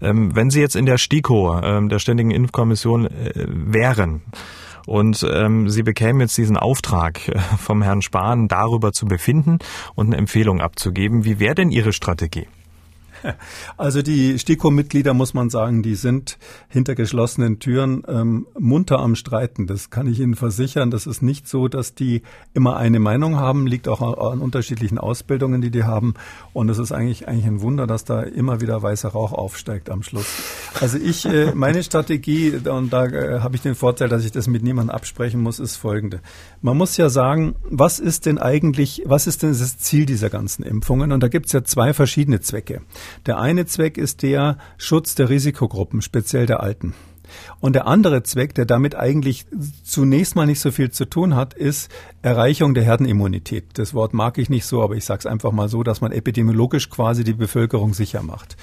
Ähm, 0.00 0.36
wenn 0.36 0.50
Sie 0.50 0.60
jetzt 0.60 0.76
in 0.76 0.86
der 0.86 0.98
STIKO, 0.98 1.60
der 1.60 1.98
Ständigen 1.98 2.30
Impfkommission, 2.30 3.06
äh, 3.06 3.46
wären, 3.48 4.22
und 4.88 5.24
ähm, 5.30 5.68
sie 5.68 5.82
bekämen 5.82 6.20
jetzt 6.20 6.36
diesen 6.38 6.56
Auftrag 6.56 7.28
äh, 7.28 7.38
vom 7.58 7.82
Herrn 7.82 8.02
Spahn, 8.02 8.48
darüber 8.48 8.92
zu 8.92 9.06
befinden 9.06 9.58
und 9.94 10.06
eine 10.06 10.16
Empfehlung 10.16 10.60
abzugeben. 10.60 11.24
Wie 11.24 11.38
wäre 11.38 11.54
denn 11.54 11.70
Ihre 11.70 11.92
Strategie? 11.92 12.46
Also 13.76 14.02
die 14.02 14.38
STIKO-Mitglieder, 14.38 15.14
muss 15.14 15.34
man 15.34 15.50
sagen, 15.50 15.82
die 15.82 15.94
sind 15.94 16.38
hinter 16.68 16.94
geschlossenen 16.94 17.58
Türen 17.58 18.02
ähm, 18.08 18.46
munter 18.58 18.98
am 18.98 19.14
Streiten. 19.14 19.66
Das 19.66 19.90
kann 19.90 20.06
ich 20.06 20.20
Ihnen 20.20 20.34
versichern. 20.34 20.90
Das 20.90 21.06
ist 21.06 21.22
nicht 21.22 21.48
so, 21.48 21.68
dass 21.68 21.94
die 21.94 22.22
immer 22.54 22.76
eine 22.76 22.98
Meinung 22.98 23.36
haben, 23.36 23.66
liegt 23.66 23.88
auch 23.88 24.00
an 24.00 24.40
unterschiedlichen 24.40 24.98
Ausbildungen, 24.98 25.60
die 25.60 25.70
die 25.70 25.84
haben. 25.84 26.14
Und 26.52 26.68
es 26.68 26.78
ist 26.78 26.92
eigentlich, 26.92 27.28
eigentlich 27.28 27.46
ein 27.46 27.60
Wunder, 27.60 27.86
dass 27.86 28.04
da 28.04 28.22
immer 28.22 28.60
wieder 28.60 28.82
weißer 28.82 29.10
Rauch 29.10 29.32
aufsteigt 29.32 29.90
am 29.90 30.02
Schluss. 30.02 30.26
Also 30.80 30.98
ich, 30.98 31.24
äh, 31.24 31.52
meine 31.54 31.82
Strategie, 31.82 32.52
und 32.68 32.92
da 32.92 33.06
äh, 33.06 33.40
habe 33.40 33.56
ich 33.56 33.62
den 33.62 33.74
Vorteil, 33.74 34.08
dass 34.08 34.24
ich 34.24 34.32
das 34.32 34.46
mit 34.46 34.62
niemandem 34.62 34.94
absprechen 34.94 35.40
muss, 35.40 35.58
ist 35.58 35.76
folgende. 35.76 36.20
Man 36.62 36.76
muss 36.76 36.96
ja 36.96 37.08
sagen, 37.08 37.54
was 37.64 37.98
ist 37.98 38.26
denn 38.26 38.38
eigentlich, 38.38 39.02
was 39.04 39.26
ist 39.26 39.42
denn 39.42 39.50
das 39.50 39.78
Ziel 39.78 40.06
dieser 40.06 40.30
ganzen 40.30 40.62
Impfungen? 40.62 41.12
Und 41.12 41.22
da 41.22 41.28
gibt 41.28 41.46
es 41.46 41.52
ja 41.52 41.64
zwei 41.64 41.92
verschiedene 41.92 42.40
Zwecke. 42.40 42.82
Der 43.26 43.38
eine 43.38 43.66
Zweck 43.66 43.98
ist 43.98 44.22
der 44.22 44.58
Schutz 44.76 45.14
der 45.14 45.28
Risikogruppen, 45.28 46.02
speziell 46.02 46.46
der 46.46 46.60
Alten. 46.62 46.94
Und 47.60 47.74
der 47.74 47.86
andere 47.86 48.22
Zweck, 48.22 48.54
der 48.54 48.64
damit 48.64 48.94
eigentlich 48.94 49.46
zunächst 49.82 50.36
mal 50.36 50.46
nicht 50.46 50.60
so 50.60 50.70
viel 50.70 50.90
zu 50.90 51.04
tun 51.04 51.34
hat, 51.34 51.54
ist 51.54 51.90
Erreichung 52.22 52.74
der 52.74 52.84
Herdenimmunität. 52.84 53.66
Das 53.74 53.94
Wort 53.94 54.14
mag 54.14 54.38
ich 54.38 54.48
nicht 54.48 54.64
so, 54.64 54.82
aber 54.82 54.96
ich 54.96 55.04
sage 55.04 55.20
es 55.20 55.26
einfach 55.26 55.52
mal 55.52 55.68
so, 55.68 55.82
dass 55.82 56.00
man 56.00 56.12
epidemiologisch 56.12 56.90
quasi 56.90 57.24
die 57.24 57.34
Bevölkerung 57.34 57.94
sicher 57.94 58.22
macht. 58.22 58.56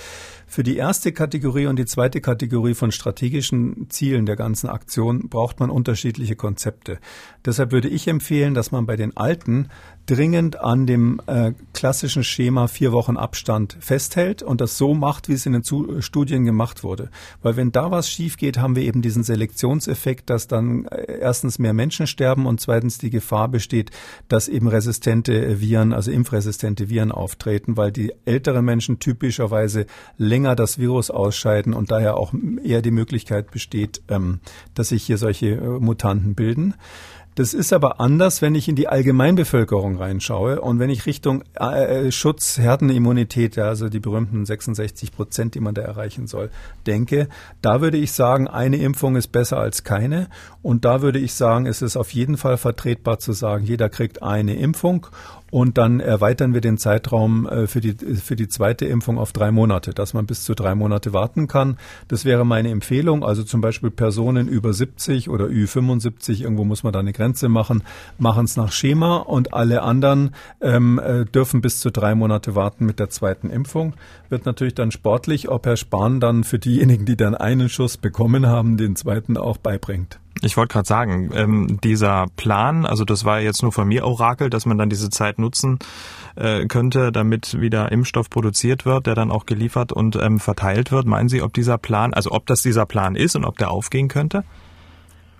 Für 0.47 0.63
die 0.63 0.77
erste 0.77 1.11
Kategorie 1.11 1.67
und 1.67 1.77
die 1.77 1.85
zweite 1.85 2.21
Kategorie 2.21 2.75
von 2.75 2.91
strategischen 2.91 3.89
Zielen 3.89 4.25
der 4.25 4.35
ganzen 4.35 4.69
Aktion 4.69 5.27
braucht 5.29 5.59
man 5.59 5.69
unterschiedliche 5.69 6.35
Konzepte. 6.35 6.99
Deshalb 7.45 7.71
würde 7.71 7.89
ich 7.89 8.07
empfehlen, 8.07 8.53
dass 8.53 8.71
man 8.71 8.85
bei 8.85 8.95
den 8.95 9.15
Alten 9.17 9.69
dringend 10.05 10.59
an 10.59 10.85
dem 10.85 11.19
äh, 11.25 11.53
klassischen 11.73 12.23
Schema 12.23 12.67
vier 12.67 12.91
Wochen 12.91 13.17
Abstand 13.17 13.75
festhält 13.79 14.43
und 14.43 14.61
das 14.61 14.77
so 14.77 14.93
macht, 14.93 15.29
wie 15.29 15.33
es 15.33 15.45
in 15.45 15.53
den 15.53 15.63
Zu 15.63 16.01
Studien 16.01 16.45
gemacht 16.45 16.83
wurde. 16.83 17.09
Weil 17.41 17.55
wenn 17.55 17.71
da 17.71 17.89
was 17.89 18.09
schief 18.09 18.37
geht, 18.37 18.59
haben 18.59 18.75
wir 18.75 18.83
eben 18.83 19.01
diesen 19.01 19.23
Selektionseffekt, 19.23 20.29
dass 20.29 20.47
dann 20.47 20.85
äh, 20.85 21.19
erstens 21.19 21.57
mehr 21.57 21.73
Menschen 21.73 22.07
sterben 22.07 22.45
und 22.45 22.61
zweitens 22.61 22.99
die 22.99 23.09
Gefahr 23.09 23.47
besteht, 23.47 23.91
dass 24.27 24.47
eben 24.47 24.67
resistente 24.67 25.59
Viren, 25.59 25.91
also 25.91 26.11
impfresistente 26.11 26.89
Viren 26.89 27.11
auftreten, 27.11 27.75
weil 27.75 27.91
die 27.91 28.13
älteren 28.25 28.63
Menschen 28.63 28.99
typischerweise 28.99 29.87
länger 30.17 30.34
das 30.43 30.77
Virus 30.77 31.09
ausscheiden 31.09 31.73
und 31.73 31.91
daher 31.91 32.17
auch 32.17 32.33
eher 32.63 32.81
die 32.81 32.91
Möglichkeit 32.91 33.51
besteht, 33.51 34.01
ähm, 34.09 34.39
dass 34.73 34.89
sich 34.89 35.03
hier 35.03 35.17
solche 35.17 35.51
äh, 35.51 35.79
Mutanten 35.79 36.35
bilden. 36.35 36.75
Das 37.35 37.53
ist 37.53 37.73
aber 37.73 37.99
anders, 37.99 38.41
wenn 38.41 38.55
ich 38.55 38.69
in 38.69 38.77
die 38.77 38.87
Allgemeinbevölkerung 38.87 39.97
reinschaue 39.97 40.61
und 40.61 40.79
wenn 40.79 40.89
ich 40.89 41.05
Richtung 41.05 41.43
äh, 41.55 42.09
Schutz, 42.09 42.57
Herdenimmunität, 42.57 43.57
also 43.59 43.89
die 43.89 43.99
berühmten 43.99 44.45
66 44.45 45.11
Prozent, 45.11 45.53
die 45.53 45.59
man 45.59 45.75
da 45.75 45.81
erreichen 45.81 46.27
soll, 46.27 46.49
denke. 46.87 47.27
Da 47.61 47.81
würde 47.81 47.97
ich 47.97 48.13
sagen, 48.13 48.47
eine 48.47 48.77
Impfung 48.77 49.17
ist 49.17 49.33
besser 49.33 49.57
als 49.57 49.83
keine. 49.83 50.29
Und 50.65 50.83
da 50.83 51.03
würde 51.03 51.19
ich 51.19 51.35
sagen, 51.35 51.67
es 51.67 51.83
ist 51.83 51.95
auf 51.95 52.09
jeden 52.09 52.37
Fall 52.37 52.57
vertretbar 52.57 53.19
zu 53.19 53.33
sagen, 53.33 53.65
jeder 53.65 53.87
kriegt 53.87 54.23
eine 54.23 54.55
Impfung 54.55 55.05
und 55.51 55.77
dann 55.77 55.99
erweitern 55.99 56.55
wir 56.55 56.61
den 56.61 56.79
Zeitraum 56.79 57.47
äh, 57.47 57.67
für 57.67 57.81
die, 57.81 57.93
für 57.93 58.35
die 58.35 58.47
zweite 58.47 58.87
Impfung 58.87 59.19
auf 59.19 59.31
drei 59.31 59.51
Monate, 59.51 59.93
dass 59.93 60.15
man 60.15 60.25
bis 60.25 60.43
zu 60.43 60.55
drei 60.55 60.73
Monate 60.73 61.13
warten 61.13 61.45
kann. 61.47 61.77
Das 62.07 62.25
wäre 62.25 62.47
meine 62.47 62.71
Empfehlung. 62.71 63.23
Also 63.23 63.43
zum 63.43 63.61
Beispiel 63.61 63.91
Personen 63.91 64.47
über 64.47 64.73
70 64.73 65.29
oder 65.29 65.45
Ü75, 65.45 66.41
irgendwo 66.41 66.63
muss 66.63 66.81
man 66.81 66.93
da 66.93 66.99
eine 66.99 67.13
Grenze 67.13 67.47
machen, 67.47 67.83
machen 68.17 68.45
es 68.45 68.57
nach 68.57 68.71
Schema 68.71 69.17
und 69.17 69.53
alle 69.53 69.83
anderen 69.83 70.31
ähm, 70.61 70.97
äh, 70.97 71.25
dürfen 71.25 71.61
bis 71.61 71.79
zu 71.79 71.91
drei 71.91 72.15
Monate 72.15 72.55
warten 72.55 72.87
mit 72.87 72.97
der 72.97 73.11
zweiten 73.11 73.51
Impfung. 73.51 73.93
Wird 74.29 74.47
natürlich 74.47 74.73
dann 74.73 74.89
sportlich, 74.89 75.47
ob 75.47 75.67
Herr 75.67 75.77
Spahn 75.77 76.19
dann 76.19 76.43
für 76.43 76.57
diejenigen, 76.57 77.05
die 77.05 77.17
dann 77.17 77.35
einen 77.35 77.69
Schuss 77.69 77.97
bekommen 77.97 78.47
haben, 78.47 78.77
den 78.77 78.95
zweiten 78.95 79.37
auch 79.37 79.57
beibringt. 79.57 80.19
Ich 80.41 80.57
wollte 80.57 80.73
gerade 80.73 80.87
sagen, 80.87 81.31
ähm, 81.33 81.79
dieser 81.81 82.25
Plan, 82.35 82.85
also 82.85 83.05
das 83.05 83.23
war 83.23 83.39
jetzt 83.39 83.61
nur 83.61 83.71
von 83.71 83.87
mir 83.87 84.05
Orakel, 84.05 84.49
dass 84.49 84.65
man 84.65 84.77
dann 84.77 84.89
diese 84.89 85.09
Zeit 85.09 85.39
nutzen 85.39 85.79
äh, 86.35 86.65
könnte, 86.67 87.11
damit 87.11 87.59
wieder 87.59 87.91
Impfstoff 87.91 88.29
produziert 88.29 88.85
wird, 88.85 89.07
der 89.07 89.15
dann 89.15 89.31
auch 89.31 89.45
geliefert 89.45 89.93
und 89.93 90.17
ähm, 90.17 90.39
verteilt 90.39 90.91
wird. 90.91 91.05
Meinen 91.05 91.29
Sie, 91.29 91.41
ob 91.41 91.53
dieser 91.53 91.77
Plan, 91.77 92.13
also 92.13 92.31
ob 92.31 92.45
das 92.47 92.61
dieser 92.61 92.85
Plan 92.85 93.15
ist 93.15 93.35
und 93.35 93.45
ob 93.45 93.57
der 93.57 93.71
aufgehen 93.71 94.09
könnte? 94.09 94.43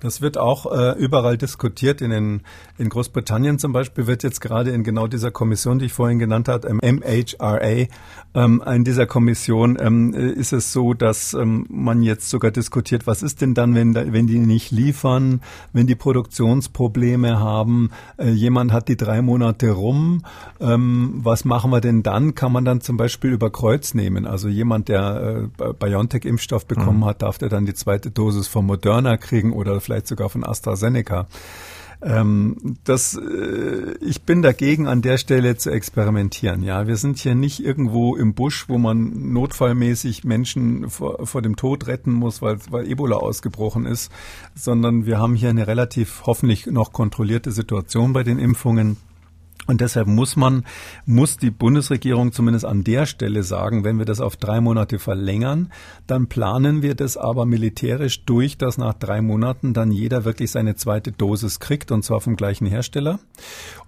Das 0.02 0.22
wird 0.22 0.38
auch 0.38 0.72
äh, 0.72 0.92
überall 0.98 1.38
diskutiert. 1.38 2.02
In, 2.02 2.12
den, 2.12 2.42
in 2.78 2.90
Großbritannien 2.90 3.60
zum 3.60 3.74
Beispiel 3.74 4.08
wird 4.08 4.24
jetzt 4.24 4.42
gerade 4.42 4.72
in 4.72 4.84
genau 4.84 5.08
dieser 5.08 5.32
Kommission, 5.32 5.80
die 5.80 5.86
ich 5.86 5.94
vorhin 5.94 6.20
genannt 6.20 6.48
habe, 6.48 6.74
MHRA, 6.74 7.88
ähm, 8.36 8.62
in 8.66 8.84
dieser 8.84 9.06
Kommission 9.06 9.78
ähm, 9.80 10.14
ist 10.14 10.52
es 10.52 10.74
so, 10.74 10.94
dass 10.94 11.34
ähm, 11.34 11.66
man 11.70 12.04
jetzt 12.04 12.30
sogar 12.30 12.52
diskutiert, 12.52 13.08
was 13.08 13.24
ist 13.24 13.40
denn 13.42 13.54
dann, 13.54 13.76
wenn, 13.76 13.96
wenn 13.96 14.28
die 14.28 14.40
nicht 14.40 14.72
liefern, 14.72 15.42
wenn 15.72 15.88
die 15.88 15.96
Produktionsprobleme 15.96 17.40
haben, 17.40 17.92
äh, 18.18 18.30
jemand 18.30 18.74
hat 18.74 18.90
die 18.90 18.98
drei 18.98 19.22
Monate 19.22 19.72
rum, 19.72 20.24
ähm, 20.60 21.22
was 21.24 21.46
machen 21.46 21.72
wir 21.72 21.80
denn 21.80 22.04
dann? 22.04 22.36
Kann 22.36 22.52
man 22.52 22.66
dann 22.66 22.82
zum 22.82 22.98
Beispiel 22.98 23.32
über 23.32 23.50
Kreuz 23.50 23.94
nehmen? 23.94 24.28
Also 24.28 24.50
jemand, 24.50 24.90
der 24.90 25.48
äh, 25.58 25.74
BioNTech-Impfstoff 25.74 26.66
bekommen 26.66 27.00
mhm. 27.00 27.06
hat, 27.06 27.22
darf 27.22 27.38
der 27.38 27.48
dann 27.48 27.66
die 27.66 27.74
zweite 27.74 28.12
Dosis 28.12 28.48
von 28.48 28.66
Moderna 28.66 29.16
kriegen 29.16 29.54
oder 29.54 29.80
vielleicht 29.80 29.95
sogar 30.04 30.30
von 30.30 30.44
AstraZeneca. 30.44 31.28
Ähm, 32.02 32.78
das, 32.84 33.16
äh, 33.16 33.96
ich 34.02 34.24
bin 34.24 34.42
dagegen, 34.42 34.88
an 34.88 35.02
der 35.02 35.18
Stelle 35.18 35.58
zu 35.58 35.72
experimentieren. 35.72 36.62
Ja, 36.62 36.88
wir 36.88 36.98
sind 36.98 37.18
hier 37.18 37.36
nicht 37.36 37.64
irgendwo 37.64 38.16
im 38.16 38.34
Busch, 38.34 38.68
wo 38.68 38.78
man 38.78 39.32
notfallmäßig 39.34 40.24
Menschen 40.24 40.90
vor, 40.90 41.26
vor 41.26 41.42
dem 41.42 41.56
Tod 41.56 41.88
retten 41.88 42.12
muss, 42.12 42.42
weil, 42.42 42.58
weil 42.70 42.90
Ebola 42.90 43.16
ausgebrochen 43.16 43.86
ist, 43.86 44.12
sondern 44.54 45.06
wir 45.06 45.20
haben 45.20 45.36
hier 45.36 45.50
eine 45.50 45.68
relativ 45.68 46.24
hoffentlich 46.26 46.68
noch 46.68 46.94
kontrollierte 46.94 47.52
Situation 47.52 48.14
bei 48.14 48.24
den 48.24 48.40
Impfungen. 48.40 48.98
Und 49.68 49.82
deshalb 49.82 50.08
muss 50.08 50.36
man, 50.36 50.64
muss 51.06 51.38
die 51.38 51.52
Bundesregierung 51.52 52.32
zumindest 52.32 52.66
an 52.66 52.84
der 52.84 53.06
Stelle 53.06 53.44
sagen, 53.44 53.84
wenn 53.84 53.98
wir 53.98 54.06
das 54.06 54.22
auf 54.22 54.36
drei 54.36 54.62
Monate 54.62 55.00
verlängern, 55.00 55.72
dann 56.08 56.28
planen 56.28 56.82
wir 56.82 56.96
das 56.96 57.18
aber 57.18 57.46
militärisch 57.46 58.26
durch, 58.26 58.58
dass 58.58 58.78
nach 58.78 58.94
drei 58.94 59.22
Monaten 59.22 59.74
dann 59.74 59.92
jeder 59.92 60.26
wirklich 60.26 60.52
seine 60.52 60.76
zweite 60.76 61.12
Dosis 61.12 61.60
kriegt 61.60 61.92
und 61.92 62.04
zwar 62.04 62.22
vom 62.22 62.36
gleichen 62.36 62.68
Hersteller. 62.68 63.20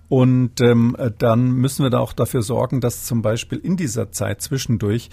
Und 0.10 0.62
ähm, 0.62 0.96
dann 1.18 1.52
müssen 1.52 1.84
wir 1.84 1.90
da 1.90 2.00
auch 2.00 2.14
dafür 2.14 2.42
sorgen, 2.42 2.80
dass 2.80 3.06
zum 3.06 3.22
Beispiel 3.22 3.58
in 3.58 3.76
dieser 3.76 4.12
Zeit 4.12 4.42
zwischendurch 4.42 5.10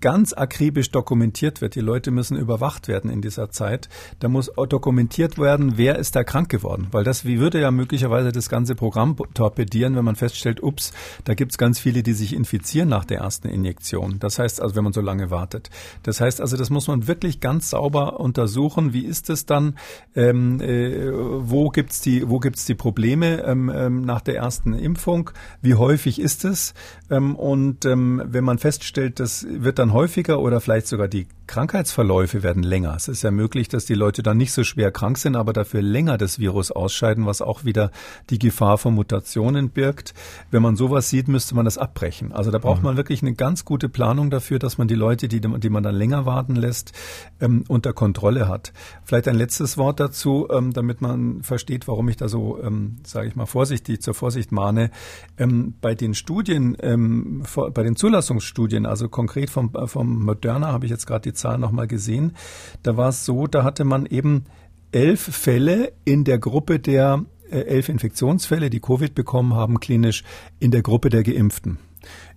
ganz 0.00 0.32
akribisch 0.32 0.90
dokumentiert 0.90 1.60
wird. 1.60 1.74
Die 1.74 1.80
Leute 1.80 2.10
müssen 2.10 2.36
überwacht 2.36 2.88
werden 2.88 3.10
in 3.10 3.22
dieser 3.22 3.50
Zeit. 3.50 3.88
Da 4.20 4.28
muss 4.28 4.50
dokumentiert 4.68 5.38
werden, 5.38 5.74
wer 5.76 5.98
ist 5.98 6.14
da 6.16 6.24
krank 6.24 6.48
geworden. 6.48 6.88
Weil 6.90 7.04
das 7.04 7.24
wie 7.24 7.40
würde 7.40 7.60
ja 7.60 7.70
möglicherweise 7.70 8.32
das 8.32 8.48
ganze 8.48 8.74
Programm 8.74 9.16
torpedieren, 9.34 9.96
wenn 9.96 10.04
man 10.04 10.16
feststellt, 10.16 10.62
ups, 10.62 10.92
da 11.24 11.34
gibt's 11.34 11.58
ganz 11.58 11.78
viele, 11.78 12.02
die 12.02 12.12
sich 12.12 12.34
infizieren 12.34 12.88
nach 12.88 13.04
der 13.04 13.18
ersten 13.18 13.48
Injektion. 13.48 14.18
Das 14.18 14.38
heißt 14.38 14.60
also, 14.60 14.76
wenn 14.76 14.84
man 14.84 14.92
so 14.92 15.00
lange 15.00 15.30
wartet. 15.30 15.70
Das 16.02 16.20
heißt 16.20 16.40
also, 16.40 16.56
das 16.56 16.70
muss 16.70 16.88
man 16.88 17.06
wirklich 17.06 17.40
ganz 17.40 17.70
sauber 17.70 18.20
untersuchen. 18.20 18.92
Wie 18.92 19.04
ist 19.04 19.30
es 19.30 19.46
dann? 19.46 19.78
Ähm, 20.14 20.60
äh, 20.60 21.10
wo 21.12 21.70
gibt's 21.70 22.00
die, 22.00 22.28
wo 22.28 22.38
gibt's 22.38 22.66
die 22.66 22.74
Probleme 22.74 23.42
ähm, 23.42 23.72
ähm, 23.74 24.00
nach 24.02 24.20
der 24.20 24.36
ersten 24.36 24.74
Impfung? 24.74 25.30
Wie 25.62 25.74
häufig 25.74 26.20
ist 26.20 26.44
es? 26.44 26.74
Ähm, 27.10 27.36
und 27.36 27.84
ähm, 27.84 28.22
wenn 28.26 28.44
man 28.44 28.58
feststellt, 28.58 29.20
das 29.20 29.46
wird 29.48 29.77
dann 29.78 29.92
häufiger 29.92 30.40
oder 30.40 30.60
vielleicht 30.60 30.86
sogar 30.86 31.08
die 31.08 31.26
Krankheitsverläufe 31.46 32.42
werden 32.42 32.62
länger. 32.62 32.94
Es 32.94 33.08
ist 33.08 33.22
ja 33.22 33.30
möglich, 33.30 33.68
dass 33.68 33.86
die 33.86 33.94
Leute 33.94 34.22
dann 34.22 34.36
nicht 34.36 34.52
so 34.52 34.64
schwer 34.64 34.92
krank 34.92 35.18
sind, 35.18 35.34
aber 35.34 35.52
dafür 35.52 35.80
länger 35.80 36.18
das 36.18 36.38
Virus 36.38 36.70
ausscheiden, 36.70 37.26
was 37.26 37.40
auch 37.40 37.64
wieder 37.64 37.90
die 38.30 38.38
Gefahr 38.38 38.76
von 38.76 38.94
Mutationen 38.94 39.70
birgt. 39.70 40.14
Wenn 40.50 40.62
man 40.62 40.76
sowas 40.76 41.08
sieht, 41.08 41.26
müsste 41.26 41.54
man 41.54 41.64
das 41.64 41.78
abbrechen. 41.78 42.32
Also 42.32 42.50
da 42.50 42.58
braucht 42.58 42.80
mhm. 42.80 42.88
man 42.88 42.96
wirklich 42.96 43.22
eine 43.22 43.34
ganz 43.34 43.64
gute 43.64 43.88
Planung 43.88 44.30
dafür, 44.30 44.58
dass 44.58 44.76
man 44.76 44.88
die 44.88 44.94
Leute, 44.94 45.28
die, 45.28 45.40
die 45.40 45.70
man 45.70 45.82
dann 45.82 45.94
länger 45.94 46.26
warten 46.26 46.54
lässt, 46.54 46.92
ähm, 47.40 47.64
unter 47.68 47.92
Kontrolle 47.92 48.48
hat. 48.48 48.72
Vielleicht 49.04 49.26
ein 49.26 49.36
letztes 49.36 49.78
Wort 49.78 50.00
dazu, 50.00 50.48
ähm, 50.50 50.72
damit 50.72 51.00
man 51.00 51.42
versteht, 51.42 51.88
warum 51.88 52.08
ich 52.08 52.16
da 52.16 52.28
so, 52.28 52.62
ähm, 52.62 52.98
sage 53.04 53.28
ich 53.28 53.36
mal, 53.36 53.46
vorsichtig 53.46 54.02
zur 54.02 54.14
Vorsicht 54.14 54.52
mahne. 54.52 54.90
Ähm, 55.38 55.74
bei 55.80 55.94
den 55.94 56.14
Studien, 56.14 56.76
ähm, 56.80 57.42
vor, 57.44 57.70
bei 57.70 57.82
den 57.82 57.96
Zulassungsstudien, 57.96 58.84
also 58.84 59.08
konkret 59.08 59.48
vom, 59.48 59.67
vom 59.86 60.24
Moderna 60.24 60.72
habe 60.72 60.86
ich 60.86 60.90
jetzt 60.90 61.06
gerade 61.06 61.30
die 61.30 61.34
Zahl 61.34 61.58
nochmal 61.58 61.86
gesehen. 61.86 62.32
Da 62.82 62.96
war 62.96 63.10
es 63.10 63.24
so, 63.24 63.46
da 63.46 63.64
hatte 63.64 63.84
man 63.84 64.06
eben 64.06 64.44
elf 64.92 65.20
Fälle 65.20 65.92
in 66.04 66.24
der 66.24 66.38
Gruppe 66.38 66.78
der 66.78 67.24
äh, 67.50 67.60
elf 67.60 67.88
Infektionsfälle, 67.88 68.70
die 68.70 68.80
Covid 68.80 69.14
bekommen 69.14 69.54
haben, 69.54 69.80
klinisch 69.80 70.24
in 70.58 70.70
der 70.70 70.82
Gruppe 70.82 71.08
der 71.08 71.22
Geimpften. 71.22 71.78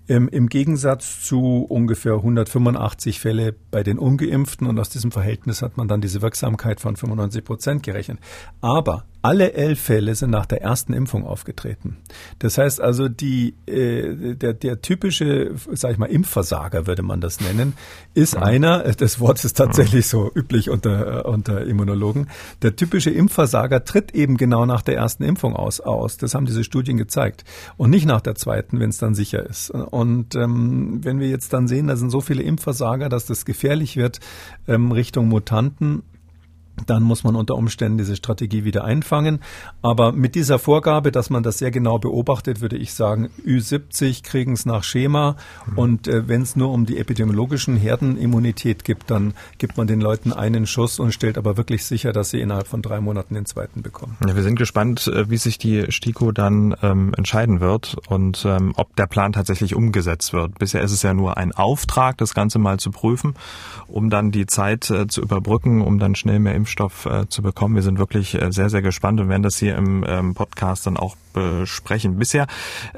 Ähm, 0.08 0.28
Im 0.30 0.48
Gegensatz 0.48 1.24
zu 1.24 1.66
ungefähr 1.70 2.16
185 2.16 3.20
Fälle 3.20 3.56
bei 3.72 3.84
den 3.84 4.00
Ungeimpften 4.00 4.68
und 4.68 4.80
aus 4.80 4.90
diesem 4.90 5.12
Verhältnis 5.12 5.62
hat 5.62 5.78
man 5.78 5.88
dann 5.88 6.02
diese 6.02 6.22
Wirksamkeit 6.22 6.80
von 6.80 6.96
95 6.96 7.44
Prozent 7.44 7.84
gerechnet. 7.84 8.20
Aber 8.62 9.06
alle 9.22 9.54
elf 9.54 9.80
Fälle 9.80 10.16
sind 10.16 10.32
nach 10.32 10.46
der 10.46 10.62
ersten 10.62 10.94
Impfung 10.94 11.26
aufgetreten. 11.26 11.98
Das 12.40 12.58
heißt 12.58 12.82
also, 12.82 13.08
die, 13.08 13.54
äh, 13.68 14.36
der, 14.36 14.54
der 14.54 14.82
typische, 14.82 15.52
sag 15.74 15.92
ich 15.92 15.98
mal, 15.98 16.08
Impfversager 16.08 16.88
würde 16.88 17.04
man 17.04 17.22
das 17.22 17.40
nennen, 17.40 17.74
ist 18.14 18.34
ja. 18.34 18.42
einer, 18.42 18.86
äh, 18.86 18.96
das 18.96 19.20
Wort 19.20 19.44
ist 19.46 19.58
tatsächlich 19.58 20.08
so 20.08 20.32
üblich 20.34 20.70
unter, 20.70 21.26
äh, 21.26 21.28
unter 21.28 21.66
Immunologen, 21.66 22.30
der 22.62 22.76
typische 22.76 23.12
Impfversager 23.12 23.86
tritt 23.86 24.16
eben 24.16 24.38
genau 24.38 24.66
nach 24.66 24.82
der 24.82 24.96
ersten 24.96 25.24
Impfung 25.24 25.56
aus. 25.56 25.82
aus. 25.82 26.18
Das 26.18 26.34
haben 26.34 26.46
diese 26.46 26.64
Studien 26.64 26.98
gezeigt. 26.98 27.44
Und 27.78 27.92
nicht 27.92 28.06
nach 28.06 28.22
der 28.22 28.36
zweiten, 28.36 28.80
wenn 28.80 28.90
es 28.90 28.98
dann 28.98 29.14
sicher 29.14 29.46
ist. 29.48 29.70
Und 29.70 30.36
ähm, 30.36 31.00
wenn 31.04 31.20
wir 31.20 31.30
jetzt 31.30 31.54
dann 31.54 31.68
sehen, 31.68 31.88
da 31.88 31.96
sind 31.96 32.10
so 32.10 32.22
viele 32.22 32.42
Impfversager, 32.42 33.10
dass 33.10 33.26
das 33.26 33.46
gefährlich 33.46 33.98
wird 33.98 34.20
ähm, 34.68 34.92
Richtung 34.92 35.28
Mutanten, 35.28 36.04
dann 36.88 37.04
muss 37.04 37.24
man 37.24 37.36
unter 37.36 37.56
Umständen 37.56 37.98
diese 37.98 38.16
Strategie 38.16 38.64
wieder 38.64 38.84
einfangen. 38.84 39.40
Aber 39.82 40.12
mit 40.12 40.36
dieser 40.36 40.60
Vorgabe, 40.60 41.12
dass 41.12 41.30
man 41.30 41.44
das 41.44 41.58
sehr 41.58 41.72
genau 41.72 42.00
beobachtet, 42.00 42.62
würde 42.62 42.78
ich 42.78 42.94
sagen, 42.94 43.30
Ü70 43.46 44.24
kriegen 44.24 44.54
es 44.54 44.66
nach 44.66 44.84
Schema. 44.84 45.36
Mhm. 45.68 45.78
Und 45.78 46.08
äh, 46.08 46.28
wenn 46.28 46.42
es 46.42 46.56
nur 46.56 46.72
um 46.72 46.86
die 46.86 46.98
epidemiologischen 46.98 47.78
Herdenimmunität 47.78 48.84
gibt, 48.84 49.12
dann 49.12 49.34
gibt 49.58 49.78
man 49.78 49.88
den 49.88 50.02
Leuten 50.02 50.34
einen 50.34 50.66
Schuss 50.66 51.00
und 51.00 51.14
stellt 51.14 51.38
aber 51.38 51.58
wirklich 51.58 51.86
sicher, 51.86 52.14
dass 52.14 52.32
sie 52.32 52.42
innerhalb 52.42 52.68
von 52.68 52.82
drei 52.82 53.00
Monaten 53.00 53.36
den 53.36 53.46
zweiten 53.46 53.82
bekommen. 53.82 54.18
Ja, 54.26 54.36
wir 54.36 54.44
sind 54.44 54.56
gespannt, 54.56 55.08
äh, 55.08 55.30
wie 55.30 55.38
sich 55.38 55.58
die 55.58 55.92
STIKO 55.92 56.32
dann 56.32 56.76
ähm, 56.82 57.14
entscheiden 57.18 57.60
wird 57.60 57.98
und 58.08 58.46
ähm, 58.46 58.74
ob 58.76 58.96
der 58.96 59.08
Plan 59.08 59.34
tatsächlich 59.34 59.76
umgesetzt 59.76 60.34
wird. 60.34 60.58
Bisher 60.58 60.82
ist 60.82 60.92
es 60.92 61.04
ja 61.04 61.14
nur 61.14 61.38
ein 61.38 61.52
Auftrag, 61.52 62.18
das 62.18 62.34
Ganze 62.34 62.60
mal 62.60 62.80
zu 62.80 62.92
prüfen, 62.92 63.36
um 63.88 64.10
dann 64.10 64.32
die 64.32 64.46
Zeit 64.46 64.90
äh, 64.90 65.08
zu 65.08 65.22
überbrücken, 65.22 65.82
um 65.82 66.00
dann 66.00 66.16
schnell 66.16 66.40
mehr 66.40 66.56
Impfstoff 66.62 67.06
äh, 67.06 67.28
zu 67.28 67.42
bekommen. 67.42 67.76
Wir 67.76 67.82
sind 67.82 67.98
wirklich 67.98 68.40
äh, 68.40 68.52
sehr, 68.52 68.70
sehr 68.70 68.82
gespannt 68.82 69.20
und 69.20 69.30
werden 69.30 69.44
das 69.44 69.58
hier 69.58 69.76
im 69.76 70.06
ähm, 70.08 70.34
Podcast 70.36 70.86
dann 70.86 70.98
auch 70.98 71.16
besprechen. 71.34 72.18
Bisher 72.18 72.48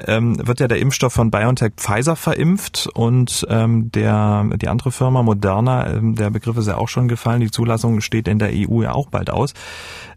ähm, 0.06 0.46
wird 0.46 0.60
ja 0.60 0.68
der 0.68 0.78
Impfstoff 0.78 1.12
von 1.12 1.30
BioNTech 1.30 1.72
Pfizer 1.76 2.16
verimpft 2.16 2.88
und 2.94 3.46
ähm, 3.48 3.90
der 3.92 4.46
die 4.56 4.68
andere 4.68 4.92
Firma 4.92 5.22
Moderna, 5.22 5.88
ähm, 5.88 6.14
der 6.14 6.30
Begriff 6.30 6.56
ist 6.56 6.68
ja 6.68 6.76
auch 6.76 6.88
schon 6.88 7.08
gefallen, 7.08 7.40
die 7.40 7.50
Zulassung 7.50 8.00
steht 8.00 8.28
in 8.28 8.38
der 8.38 8.50
EU 8.52 8.82
ja 8.82 8.92
auch 8.92 9.08
bald 9.08 9.30
aus. 9.30 9.54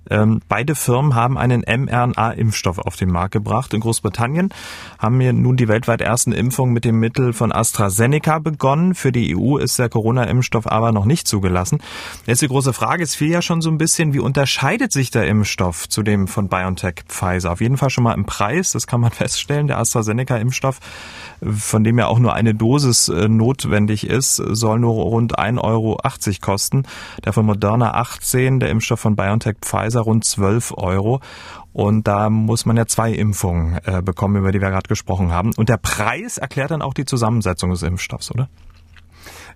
Ähm, 0.09 0.41
beide 0.47 0.75
Firmen 0.75 1.15
haben 1.15 1.37
einen 1.37 1.61
mRNA-Impfstoff 1.61 2.79
auf 2.79 2.95
den 2.95 3.11
Markt 3.11 3.33
gebracht. 3.33 3.73
In 3.73 3.81
Großbritannien 3.81 4.49
haben 4.99 5.19
wir 5.19 5.33
nun 5.33 5.57
die 5.57 5.67
weltweit 5.67 6.01
ersten 6.01 6.31
Impfungen 6.31 6.73
mit 6.73 6.85
dem 6.85 6.99
Mittel 6.99 7.33
von 7.33 7.51
AstraZeneca 7.51 8.39
begonnen. 8.39 8.95
Für 8.95 9.11
die 9.11 9.35
EU 9.35 9.57
ist 9.57 9.79
der 9.79 9.89
Corona-Impfstoff 9.89 10.67
aber 10.67 10.91
noch 10.91 11.05
nicht 11.05 11.27
zugelassen. 11.27 11.79
Jetzt 12.25 12.41
die 12.41 12.47
große 12.47 12.73
Frage, 12.73 13.03
es 13.03 13.15
fiel 13.15 13.31
ja 13.31 13.41
schon 13.41 13.61
so 13.61 13.69
ein 13.69 13.77
bisschen, 13.77 14.13
wie 14.13 14.19
unterscheidet 14.19 14.91
sich 14.91 15.11
der 15.11 15.27
Impfstoff 15.27 15.89
zu 15.89 16.03
dem 16.03 16.27
von 16.27 16.47
BioNTech 16.47 17.03
Pfizer? 17.07 17.51
Auf 17.51 17.61
jeden 17.61 17.77
Fall 17.77 17.89
schon 17.89 18.03
mal 18.07 18.15
im 18.15 18.25
Preis, 18.25 18.71
das 18.71 18.87
kann 18.87 19.01
man 19.01 19.11
feststellen. 19.11 19.67
Der 19.67 19.79
AstraZeneca-Impfstoff, 19.79 20.79
von 21.41 21.83
dem 21.83 21.99
ja 21.99 22.07
auch 22.07 22.19
nur 22.19 22.33
eine 22.33 22.55
Dosis 22.55 23.09
äh, 23.09 23.27
notwendig 23.27 24.07
ist, 24.07 24.35
soll 24.35 24.79
nur 24.79 24.93
rund 24.93 25.37
1,80 25.37 25.63
Euro 25.63 25.97
kosten. 26.41 26.83
Der 27.23 27.33
von 27.33 27.45
Moderna 27.45 27.93
18, 27.93 28.59
der 28.59 28.69
Impfstoff 28.69 28.99
von 28.99 29.15
BioNTech 29.15 29.57
Pfizer 29.61 30.01
rund 30.01 30.25
12 30.25 30.73
Euro. 30.77 31.19
Und 31.73 32.07
da 32.07 32.29
muss 32.29 32.65
man 32.65 32.75
ja 32.75 32.87
zwei 32.87 33.11
Impfungen 33.11 33.79
äh, 33.85 34.01
bekommen, 34.01 34.37
über 34.37 34.51
die 34.51 34.61
wir 34.61 34.69
gerade 34.69 34.87
gesprochen 34.87 35.31
haben. 35.31 35.51
Und 35.57 35.69
der 35.69 35.77
Preis 35.77 36.37
erklärt 36.37 36.71
dann 36.71 36.81
auch 36.81 36.95
die 36.95 37.05
Zusammensetzung 37.05 37.69
des 37.69 37.83
Impfstoffs, 37.83 38.31
oder? 38.31 38.49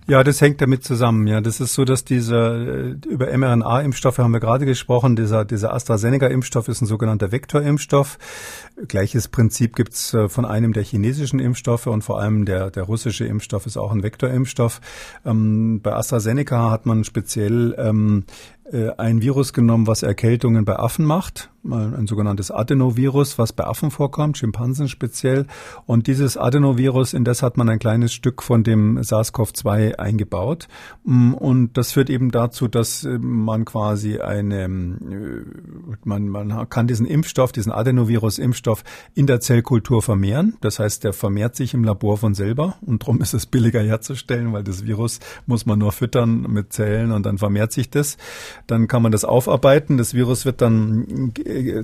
Ja, 0.08 0.24
das 0.24 0.40
hängt 0.40 0.60
damit 0.60 0.82
zusammen. 0.82 1.28
Ja, 1.28 1.40
das 1.40 1.60
ist 1.60 1.74
so, 1.74 1.84
dass 1.84 2.04
dieser 2.04 2.56
äh, 2.56 2.96
über 3.08 3.26
mRNA-Impfstoffe 3.36 4.18
haben 4.18 4.32
wir 4.32 4.40
gerade 4.40 4.66
gesprochen. 4.66 5.14
Dieser 5.14 5.44
dieser 5.44 5.72
AstraZeneca-Impfstoff 5.72 6.66
ist 6.66 6.80
ein 6.82 6.86
sogenannter 6.86 7.30
Vektorimpfstoff. 7.30 8.18
Gleiches 8.88 9.28
Prinzip 9.28 9.76
gibt's 9.76 10.12
äh, 10.12 10.28
von 10.28 10.44
einem 10.44 10.72
der 10.72 10.82
chinesischen 10.82 11.38
Impfstoffe 11.38 11.86
und 11.86 12.02
vor 12.02 12.20
allem 12.20 12.46
der 12.46 12.72
der 12.72 12.82
russische 12.82 13.26
Impfstoff 13.26 13.66
ist 13.66 13.76
auch 13.76 13.92
ein 13.92 14.02
Vektorimpfstoff. 14.02 14.80
Ähm, 15.24 15.80
bei 15.82 15.92
AstraZeneca 15.92 16.70
hat 16.72 16.84
man 16.84 17.04
speziell 17.04 17.72
ähm, 17.78 18.24
äh, 18.61 18.61
ein 18.96 19.22
Virus 19.22 19.52
genommen, 19.52 19.86
was 19.86 20.02
Erkältungen 20.02 20.64
bei 20.64 20.78
Affen 20.78 21.04
macht 21.04 21.50
ein 21.70 22.06
sogenanntes 22.06 22.50
Adenovirus, 22.50 23.38
was 23.38 23.52
bei 23.52 23.64
Affen 23.64 23.90
vorkommt, 23.90 24.36
Schimpansen 24.36 24.88
speziell. 24.88 25.46
Und 25.86 26.06
dieses 26.08 26.36
Adenovirus, 26.36 27.14
in 27.14 27.24
das 27.24 27.42
hat 27.42 27.56
man 27.56 27.68
ein 27.68 27.78
kleines 27.78 28.12
Stück 28.12 28.42
von 28.42 28.64
dem 28.64 28.98
SARS-CoV-2 28.98 29.94
eingebaut. 29.94 30.66
Mm, 31.04 31.34
und 31.34 31.76
das 31.76 31.92
führt 31.92 32.10
eben 32.10 32.32
dazu, 32.32 32.66
dass 32.66 33.04
äh, 33.04 33.18
man 33.18 33.64
quasi 33.64 34.18
eine, 34.18 34.64
äh, 34.64 34.68
man, 36.04 36.28
man 36.28 36.68
kann 36.68 36.88
diesen 36.88 37.06
Impfstoff, 37.06 37.52
diesen 37.52 37.70
Adenovirus-Impfstoff 37.70 38.82
in 39.14 39.26
der 39.26 39.40
Zellkultur 39.40 40.02
vermehren. 40.02 40.56
Das 40.60 40.80
heißt, 40.80 41.04
der 41.04 41.12
vermehrt 41.12 41.54
sich 41.54 41.74
im 41.74 41.84
Labor 41.84 42.18
von 42.18 42.34
selber 42.34 42.76
und 42.80 43.02
darum 43.02 43.20
ist 43.20 43.34
es 43.34 43.46
billiger 43.46 43.82
herzustellen, 43.82 44.52
weil 44.52 44.64
das 44.64 44.84
Virus 44.84 45.20
muss 45.46 45.64
man 45.64 45.78
nur 45.78 45.92
füttern 45.92 46.42
mit 46.48 46.72
Zellen 46.72 47.12
und 47.12 47.24
dann 47.24 47.38
vermehrt 47.38 47.72
sich 47.72 47.88
das. 47.88 48.16
Dann 48.66 48.88
kann 48.88 49.02
man 49.02 49.12
das 49.12 49.24
aufarbeiten. 49.24 49.98
Das 49.98 50.14
Virus 50.14 50.44
wird 50.44 50.60
dann 50.60 51.32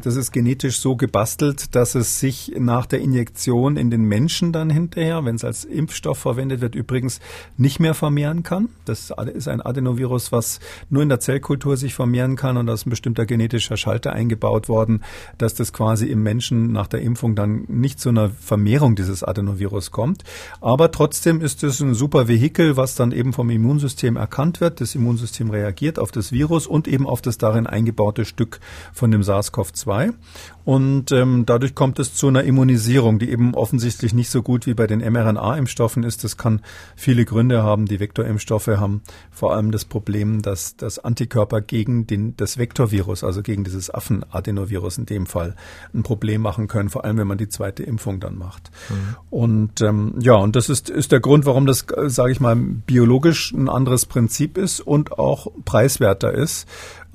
das 0.02 0.16
ist 0.16 0.32
genetisch 0.32 0.80
so 0.80 0.96
gebastelt, 0.96 1.74
dass 1.74 1.94
es 1.94 2.20
sich 2.20 2.52
nach 2.58 2.86
der 2.86 3.00
Injektion 3.00 3.76
in 3.76 3.90
den 3.90 4.02
Menschen 4.02 4.52
dann 4.52 4.70
hinterher, 4.70 5.24
wenn 5.24 5.36
es 5.36 5.44
als 5.44 5.64
Impfstoff 5.64 6.18
verwendet 6.18 6.60
wird, 6.60 6.74
übrigens 6.74 7.20
nicht 7.56 7.80
mehr 7.80 7.94
vermehren 7.94 8.42
kann. 8.42 8.68
Das 8.84 9.12
ist 9.34 9.48
ein 9.48 9.60
Adenovirus, 9.60 10.32
was 10.32 10.60
nur 10.90 11.02
in 11.02 11.08
der 11.08 11.20
Zellkultur 11.20 11.76
sich 11.76 11.94
vermehren 11.94 12.36
kann 12.36 12.56
und 12.56 12.66
da 12.66 12.74
ist 12.74 12.86
ein 12.86 12.90
bestimmter 12.90 13.26
genetischer 13.26 13.76
Schalter 13.76 14.12
eingebaut 14.12 14.68
worden, 14.68 15.02
dass 15.38 15.54
das 15.54 15.72
quasi 15.72 16.06
im 16.06 16.22
Menschen 16.22 16.72
nach 16.72 16.86
der 16.86 17.00
Impfung 17.00 17.34
dann 17.34 17.64
nicht 17.68 18.00
zu 18.00 18.08
einer 18.08 18.30
Vermehrung 18.30 18.96
dieses 18.96 19.22
Adenovirus 19.22 19.90
kommt. 19.90 20.24
Aber 20.60 20.90
trotzdem 20.90 21.40
ist 21.40 21.62
es 21.62 21.80
ein 21.80 21.94
super 21.94 22.28
Vehikel, 22.28 22.76
was 22.76 22.94
dann 22.94 23.12
eben 23.12 23.32
vom 23.32 23.50
Immunsystem 23.50 24.16
erkannt 24.16 24.60
wird. 24.60 24.80
Das 24.80 24.94
Immunsystem 24.94 25.50
reagiert 25.50 25.98
auf 25.98 26.10
das 26.10 26.32
Virus 26.32 26.57
und 26.66 26.88
eben 26.88 27.06
auf 27.06 27.22
das 27.22 27.38
darin 27.38 27.66
eingebaute 27.66 28.24
Stück 28.24 28.60
von 28.92 29.10
dem 29.10 29.22
SARS-CoV 29.22 29.68
SARS-CoV-2. 29.68 30.14
Und 30.64 31.12
ähm, 31.12 31.44
dadurch 31.46 31.74
kommt 31.74 31.98
es 31.98 32.14
zu 32.14 32.28
einer 32.28 32.44
Immunisierung, 32.44 33.18
die 33.18 33.30
eben 33.30 33.54
offensichtlich 33.54 34.12
nicht 34.12 34.28
so 34.28 34.42
gut 34.42 34.66
wie 34.66 34.74
bei 34.74 34.86
den 34.86 35.00
mRNA-Impfstoffen 35.00 36.02
ist. 36.02 36.24
Das 36.24 36.36
kann 36.36 36.60
viele 36.94 37.24
Gründe 37.24 37.62
haben. 37.62 37.86
Die 37.86 38.00
Vektorimpfstoffe 38.00 38.66
haben 38.66 39.00
vor 39.30 39.54
allem 39.54 39.70
das 39.70 39.86
Problem, 39.86 40.42
dass 40.42 40.76
das 40.76 40.98
Antikörper 40.98 41.62
gegen 41.62 42.06
den, 42.06 42.36
das 42.36 42.58
Vektorvirus, 42.58 43.24
also 43.24 43.42
gegen 43.42 43.64
dieses 43.64 43.92
Affenadenovirus 43.92 44.98
in 44.98 45.06
dem 45.06 45.24
Fall 45.24 45.56
ein 45.94 46.02
Problem 46.02 46.42
machen 46.42 46.68
können, 46.68 46.90
vor 46.90 47.04
allem 47.04 47.16
wenn 47.16 47.28
man 47.28 47.38
die 47.38 47.48
zweite 47.48 47.82
Impfung 47.82 48.20
dann 48.20 48.36
macht. 48.36 48.70
Mhm. 48.90 49.16
Und 49.30 49.80
ähm, 49.80 50.14
ja, 50.20 50.34
und 50.34 50.54
das 50.54 50.68
ist, 50.68 50.90
ist 50.90 51.12
der 51.12 51.20
Grund, 51.20 51.46
warum 51.46 51.64
das, 51.64 51.86
sage 52.08 52.32
ich 52.32 52.40
mal, 52.40 52.56
biologisch 52.56 53.52
ein 53.52 53.70
anderes 53.70 54.04
Prinzip 54.04 54.58
ist 54.58 54.80
und 54.80 55.18
auch 55.18 55.46
preiswerter 55.64 56.34
ist 56.34 56.47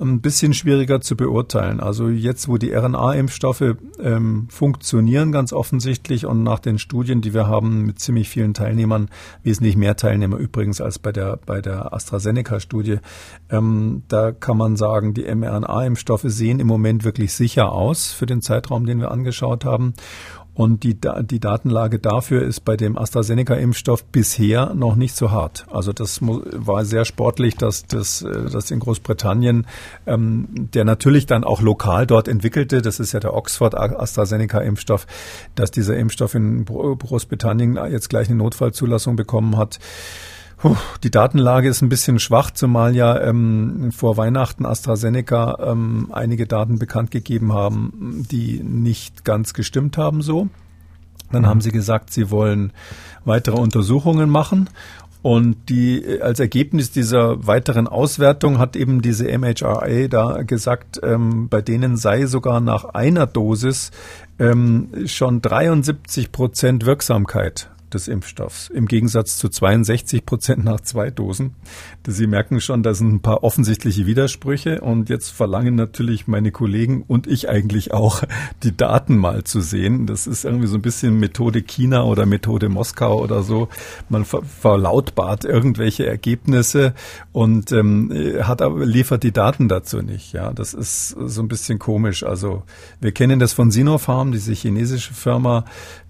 ein 0.00 0.20
bisschen 0.20 0.54
schwieriger 0.54 1.00
zu 1.00 1.16
beurteilen. 1.16 1.80
Also 1.80 2.08
jetzt, 2.08 2.48
wo 2.48 2.58
die 2.58 2.72
RNA-Impfstoffe 2.72 3.76
ähm, 4.00 4.48
funktionieren, 4.50 5.30
ganz 5.30 5.52
offensichtlich 5.52 6.26
und 6.26 6.42
nach 6.42 6.58
den 6.58 6.78
Studien, 6.78 7.20
die 7.20 7.32
wir 7.32 7.46
haben 7.46 7.82
mit 7.82 8.00
ziemlich 8.00 8.28
vielen 8.28 8.54
Teilnehmern, 8.54 9.08
wesentlich 9.44 9.76
mehr 9.76 9.96
Teilnehmer 9.96 10.36
übrigens 10.36 10.80
als 10.80 10.98
bei 10.98 11.12
der 11.12 11.38
bei 11.46 11.60
der 11.60 11.94
AstraZeneca-Studie, 11.94 12.98
ähm, 13.50 14.02
da 14.08 14.32
kann 14.32 14.56
man 14.56 14.76
sagen, 14.76 15.14
die 15.14 15.32
mRNA-Impfstoffe 15.32 16.24
sehen 16.26 16.58
im 16.58 16.66
Moment 16.66 17.04
wirklich 17.04 17.32
sicher 17.32 17.72
aus 17.72 18.12
für 18.12 18.26
den 18.26 18.42
Zeitraum, 18.42 18.86
den 18.86 18.98
wir 19.00 19.12
angeschaut 19.12 19.64
haben. 19.64 19.94
Und 20.54 20.84
die, 20.84 20.96
die 21.22 21.40
Datenlage 21.40 21.98
dafür 21.98 22.42
ist 22.42 22.64
bei 22.64 22.76
dem 22.76 22.96
AstraZeneca-Impfstoff 22.96 24.04
bisher 24.04 24.72
noch 24.74 24.94
nicht 24.94 25.16
so 25.16 25.32
hart. 25.32 25.66
Also 25.70 25.92
das 25.92 26.20
war 26.22 26.84
sehr 26.84 27.04
sportlich, 27.04 27.56
dass 27.56 27.86
das 27.86 28.22
äh, 28.22 28.50
dass 28.50 28.70
in 28.70 28.78
Großbritannien, 28.78 29.66
ähm, 30.06 30.46
der 30.72 30.84
natürlich 30.84 31.26
dann 31.26 31.42
auch 31.42 31.60
lokal 31.60 32.06
dort 32.06 32.28
entwickelte, 32.28 32.82
das 32.82 33.00
ist 33.00 33.12
ja 33.12 33.20
der 33.20 33.34
Oxford 33.34 33.74
AstraZeneca-Impfstoff, 33.74 35.06
dass 35.56 35.70
dieser 35.72 35.96
Impfstoff 35.96 36.34
in 36.34 36.64
Großbritannien 36.64 37.76
jetzt 37.90 38.08
gleich 38.08 38.28
eine 38.28 38.38
Notfallzulassung 38.38 39.16
bekommen 39.16 39.56
hat. 39.56 39.80
Die 41.02 41.10
Datenlage 41.10 41.68
ist 41.68 41.82
ein 41.82 41.88
bisschen 41.88 42.18
schwach, 42.18 42.50
zumal 42.50 42.96
ja 42.96 43.20
ähm, 43.20 43.92
vor 43.92 44.16
Weihnachten 44.16 44.64
AstraZeneca 44.64 45.58
ähm, 45.60 46.08
einige 46.12 46.46
Daten 46.46 46.78
bekannt 46.78 47.10
gegeben 47.10 47.52
haben, 47.52 48.26
die 48.30 48.62
nicht 48.62 49.24
ganz 49.24 49.52
gestimmt 49.54 49.98
haben 49.98 50.22
so. 50.22 50.48
Dann 51.32 51.42
mhm. 51.42 51.46
haben 51.46 51.60
sie 51.60 51.70
gesagt, 51.70 52.12
sie 52.12 52.30
wollen 52.30 52.72
weitere 53.24 53.56
Untersuchungen 53.56 54.30
machen. 54.30 54.70
Und 55.22 55.70
die, 55.70 56.20
als 56.20 56.38
Ergebnis 56.38 56.90
dieser 56.90 57.46
weiteren 57.46 57.88
Auswertung 57.88 58.58
hat 58.58 58.76
eben 58.76 59.00
diese 59.00 59.26
MHRA 59.38 60.06
da 60.08 60.42
gesagt, 60.42 61.00
ähm, 61.02 61.48
bei 61.48 61.62
denen 61.62 61.96
sei 61.96 62.26
sogar 62.26 62.60
nach 62.60 62.84
einer 62.84 63.26
Dosis 63.26 63.90
ähm, 64.38 64.90
schon 65.06 65.40
73 65.40 66.30
Prozent 66.30 66.84
Wirksamkeit 66.84 67.70
des 67.94 68.08
Impfstoffs, 68.08 68.68
im 68.68 68.86
Gegensatz 68.86 69.38
zu 69.38 69.48
62 69.48 70.26
Prozent 70.26 70.64
nach 70.64 70.80
zwei 70.80 71.10
Dosen. 71.10 71.54
Sie 72.06 72.26
merken 72.26 72.60
schon, 72.60 72.82
da 72.82 72.92
sind 72.94 73.14
ein 73.14 73.20
paar 73.20 73.42
offensichtliche 73.44 74.06
Widersprüche 74.06 74.80
und 74.80 75.08
jetzt 75.08 75.30
verlangen 75.30 75.74
natürlich 75.74 76.26
meine 76.26 76.50
Kollegen 76.50 77.04
und 77.06 77.26
ich 77.26 77.48
eigentlich 77.48 77.92
auch, 77.92 78.22
die 78.62 78.76
Daten 78.76 79.16
mal 79.16 79.44
zu 79.44 79.60
sehen. 79.60 80.06
Das 80.06 80.26
ist 80.26 80.44
irgendwie 80.44 80.66
so 80.66 80.76
ein 80.76 80.82
bisschen 80.82 81.18
Methode 81.18 81.62
China 81.62 82.04
oder 82.04 82.26
Methode 82.26 82.68
Moskau 82.68 83.22
oder 83.22 83.42
so. 83.42 83.68
Man 84.08 84.24
verlautbart 84.24 85.44
irgendwelche 85.44 86.06
Ergebnisse 86.06 86.94
und 87.32 87.72
ähm, 87.72 88.12
hat 88.42 88.60
aber 88.60 88.84
liefert 88.84 89.22
die 89.22 89.32
Daten 89.32 89.68
dazu 89.68 90.02
nicht. 90.02 90.32
Ja, 90.32 90.52
das 90.52 90.74
ist 90.74 91.10
so 91.10 91.42
ein 91.42 91.48
bisschen 91.48 91.78
komisch. 91.78 92.24
Also 92.24 92.64
wir 93.00 93.12
kennen 93.12 93.38
das 93.38 93.52
von 93.52 93.70
Sinopharm, 93.70 94.32
diese 94.32 94.52
chinesische 94.52 95.14
Firma, 95.14 95.64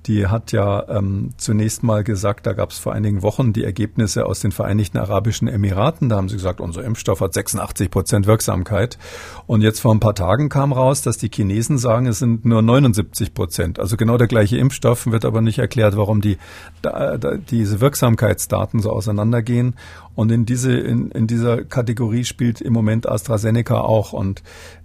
die 0.07 0.27
hat 0.27 0.53
ja 0.53 0.87
ähm, 0.89 1.31
zunächst 1.39 1.83
mal 1.83 2.05
gesagt, 2.05 2.47
da 2.47 2.53
gab 2.53 2.71
es 2.71 2.79
vor 2.79 2.93
einigen 2.93 3.23
Wochen 3.23 3.53
die 3.53 3.65
Ergebnisse 3.65 4.27
aus 4.27 4.41
den 4.41 4.53
Vereinigten 4.53 4.99
Arabischen 4.99 5.49
Emiraten. 5.49 6.09
Da 6.09 6.17
haben 6.17 6.29
sie 6.29 6.37
gesagt, 6.37 6.61
unser 6.61 6.85
Impfstoff 6.85 7.21
hat 7.21 7.33
86 7.33 7.91
Prozent 7.91 8.27
Wirksamkeit. 8.27 8.99
Und 9.47 9.63
jetzt 9.63 9.81
vor 9.81 9.95
ein 9.95 10.01
paar 10.01 10.15
Tagen 10.15 10.49
kam 10.49 10.73
raus, 10.73 11.03
dass 11.03 11.17
die 11.17 11.31
Chinesen 11.33 11.79
sagen, 11.79 12.07
es 12.07 12.19
sind 12.19 12.45
nur 12.45 12.61
79 12.61 13.33
Prozent. 13.33 13.79
Also 13.79 13.97
genau 13.97 14.19
der 14.19 14.29
gleiche 14.29 14.59
Impfstoff, 14.59 15.07
wird 15.07 15.25
aber 15.25 15.41
nicht 15.41 15.59
erklärt, 15.59 15.97
warum 15.97 16.21
die 16.21 16.39
da, 16.83 17.17
da, 17.17 17.37
diese 17.37 17.81
Wirksamkeitsdaten 17.81 18.81
so 18.81 18.91
auseinandergehen. 18.91 19.75
Und 20.15 20.31
in 20.31 20.47
diese 20.47 20.73
in, 20.73 21.11
in 21.11 21.27
dieser 21.27 21.65
Kategorie 21.65 22.25
spielt 22.25 22.61
im 22.61 22.73
Moment 22.73 23.09
AstraZeneca 23.09 23.81
auch. 23.81 24.13
Und 24.13 24.43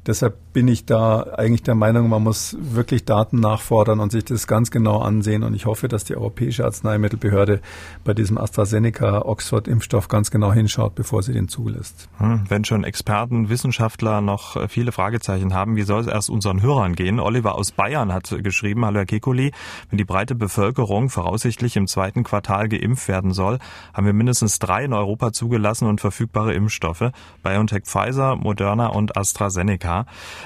Deshalb 0.09 0.53
bin 0.53 0.67
ich 0.67 0.85
da 0.85 1.21
eigentlich 1.37 1.61
der 1.61 1.75
Meinung, 1.75 2.09
man 2.09 2.23
muss 2.23 2.57
wirklich 2.59 3.05
Daten 3.05 3.39
nachfordern 3.39 3.99
und 3.99 4.11
sich 4.11 4.25
das 4.25 4.47
ganz 4.47 4.71
genau 4.71 5.01
ansehen. 5.01 5.43
Und 5.43 5.53
ich 5.53 5.67
hoffe, 5.67 5.87
dass 5.87 6.03
die 6.03 6.15
Europäische 6.15 6.65
Arzneimittelbehörde 6.65 7.61
bei 8.05 8.15
diesem 8.15 8.39
AstraZeneca-Oxford-Impfstoff 8.39 10.07
ganz 10.07 10.31
genau 10.31 10.53
hinschaut, 10.53 10.95
bevor 10.95 11.21
sie 11.21 11.33
den 11.33 11.47
zulässt. 11.47 12.09
Hm, 12.17 12.45
wenn 12.47 12.65
schon 12.65 12.85
Experten, 12.85 13.49
Wissenschaftler 13.49 14.21
noch 14.21 14.55
äh, 14.55 14.67
viele 14.67 14.91
Fragezeichen 14.91 15.53
haben, 15.53 15.75
wie 15.75 15.83
soll 15.83 16.01
es 16.01 16.07
erst 16.07 16.29
unseren 16.29 16.61
Hörern 16.61 16.95
gehen? 16.95 17.19
Oliver 17.19 17.55
aus 17.55 17.71
Bayern 17.71 18.13
hat 18.13 18.35
geschrieben, 18.41 18.85
hallo 18.85 18.99
Herr 18.99 19.05
Kekuli, 19.05 19.51
wenn 19.89 19.97
die 19.97 20.05
breite 20.05 20.33
Bevölkerung 20.33 21.09
voraussichtlich 21.09 21.75
im 21.75 21.87
zweiten 21.87 22.23
Quartal 22.23 22.69
geimpft 22.69 23.09
werden 23.09 23.31
soll, 23.31 23.59
haben 23.93 24.05
wir 24.05 24.13
mindestens 24.13 24.57
drei 24.59 24.85
in 24.85 24.93
Europa 24.93 25.18
zugelassen 25.33 25.87
und 25.87 26.01
verfügbare 26.01 26.53
Impfstoffe, 26.53 27.11
BioNTech 27.43 27.83
Pfizer, 27.83 28.35
Moderna 28.35 28.87
und 28.87 29.17
AstraZeneca. 29.17 30.05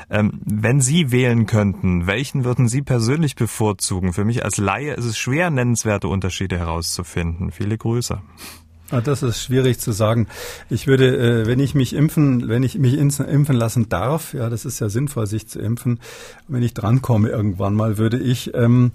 Ähm, 0.10 0.40
wenn 0.44 0.82
Sie 0.82 1.12
wählen 1.12 1.46
könnten, 1.46 2.08
welchen 2.08 2.44
würden 2.44 2.68
Sie 2.68 2.82
persönlich 2.82 3.36
bevorzugen? 3.36 4.14
Für 4.14 4.26
mich 4.26 4.44
als 4.44 4.58
Laie 4.58 4.94
ist 4.94 5.06
es 5.06 5.18
schwer, 5.18 5.50
nennenswerte 5.50 6.08
Unterschiede 6.08 6.58
herauszufinden. 6.58 7.52
Viele 7.52 7.78
Grüße. 7.78 8.20
Ah, 8.94 9.02
das 9.02 9.24
ist 9.24 9.42
schwierig 9.42 9.80
zu 9.80 9.92
sagen. 9.92 10.28
Ich 10.70 10.86
würde, 10.86 11.18
äh, 11.18 11.48
wenn 11.48 11.60
ich 11.60 11.74
mich 11.74 11.94
impfen, 11.94 12.48
wenn 12.48 12.62
ich 12.62 12.78
mich 12.78 12.96
impfen 12.96 13.56
lassen 13.56 13.90
darf, 13.90 14.36
ja, 14.36 14.50
das 14.50 14.66
ist 14.66 14.80
ja 14.80 14.90
sinnvoll, 14.90 15.26
sich 15.26 15.48
zu 15.48 15.60
impfen, 15.60 16.00
wenn 16.48 16.62
ich 16.62 16.76
drankomme 16.76 17.30
irgendwann 17.30 17.74
mal, 17.74 17.98
würde 17.98 18.20
ich 18.20 18.54
ähm, 18.54 18.92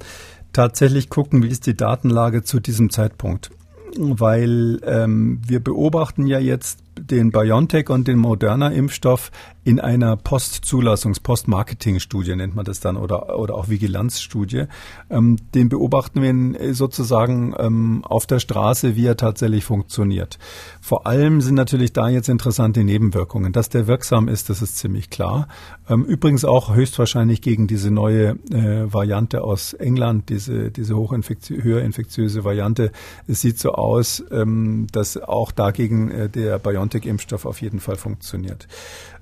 tatsächlich 0.53 1.09
gucken, 1.09 1.43
wie 1.43 1.49
ist 1.49 1.67
die 1.67 1.77
Datenlage 1.77 2.45
zu 2.45 2.61
diesem 2.61 2.91
Zeitpunkt. 2.91 3.51
Weil 3.97 4.81
ähm, 4.85 5.41
wir 5.47 5.61
beobachten 5.61 6.27
ja 6.27 6.39
jetzt 6.39 6.81
den 7.01 7.31
BioNTech 7.31 7.91
und 7.91 8.09
den 8.09 8.19
Moderna-Impfstoff 8.19 9.31
in 9.69 9.81
einer 9.81 10.17
Postzulassungs-, 10.17 11.23
Post-Marketing-Studie 11.23 12.35
nennt 12.37 12.57
man 12.57 12.65
das 12.65 12.81
dann 12.81 12.97
oder, 12.97 13.39
oder 13.39 13.55
auch 13.55 13.69
Vigilanzstudie. 13.69 14.65
Ähm, 15.11 15.37
den 15.55 15.69
beobachten 15.69 16.23
wir 16.23 16.75
sozusagen 16.75 17.55
ähm, 17.59 18.03
auf 18.03 18.25
der 18.25 18.39
Straße, 18.39 18.97
wie 18.97 19.05
er 19.05 19.19
tatsächlich 19.19 19.65
funktioniert. 19.65 20.39
Vor 20.81 21.07
allem 21.07 21.43
sind 21.43 21.55
natürlich 21.55 21.93
da 21.93 22.09
jetzt 22.09 22.31
interessante 22.31 22.83
Nebenwirkungen. 22.83 23.53
Dass 23.53 23.69
der 23.69 23.87
wirksam 23.87 24.29
ist, 24.29 24.49
das 24.49 24.63
ist 24.63 24.79
ziemlich 24.79 25.11
klar. 25.11 25.49
Ähm, 25.87 26.03
übrigens 26.05 26.47
auch 26.47 26.75
höchstwahrscheinlich 26.75 27.43
gegen 27.43 27.67
diese 27.67 27.91
neue 27.91 28.39
äh, 28.51 28.91
Variante 28.91 29.45
aus 29.45 29.75
England, 29.75 30.31
diese, 30.31 30.71
diese 30.71 30.97
hochinfektiöse, 30.97 31.63
höher 31.63 31.83
infektiöse 31.83 32.43
Variante. 32.43 32.91
Es 33.27 33.43
sieht 33.43 33.59
so 33.59 33.73
aus, 33.73 34.25
ähm, 34.31 34.87
dass 34.93 35.19
auch 35.19 35.53
dagegen 35.53 36.11
äh, 36.11 36.31
der 36.31 36.59
BioNTech-Impfstoff 36.89 37.45
auf 37.45 37.61
jeden 37.61 37.81
Fall 37.81 37.97
funktioniert. 37.97 38.67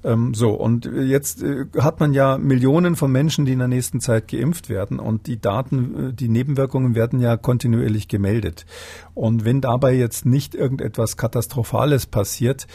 Ähm, 0.04 0.34
so, 0.34 0.50
und 0.50 0.86
jetzt 0.86 1.42
äh, 1.42 1.66
hat 1.78 2.00
man 2.00 2.12
ja 2.14 2.38
Millionen 2.38 2.96
von 2.96 3.10
Menschen, 3.10 3.44
die 3.44 3.52
in 3.52 3.58
der 3.58 3.68
nächsten 3.68 4.00
Zeit 4.00 4.28
geimpft 4.28 4.68
werden 4.68 4.98
und 4.98 5.26
die 5.26 5.40
Daten, 5.40 6.10
äh, 6.10 6.12
die 6.12 6.28
Nebenwirkungen 6.28 6.94
werden 6.94 7.20
ja 7.20 7.36
kontinuierlich 7.36 8.08
gemeldet. 8.08 8.66
Und 9.14 9.44
wenn 9.44 9.60
dabei 9.60 9.94
jetzt 9.94 10.26
nicht 10.26 10.54
irgendetwas 10.54 11.16
Katastrophales 11.16 12.06
passiert, 12.06 12.66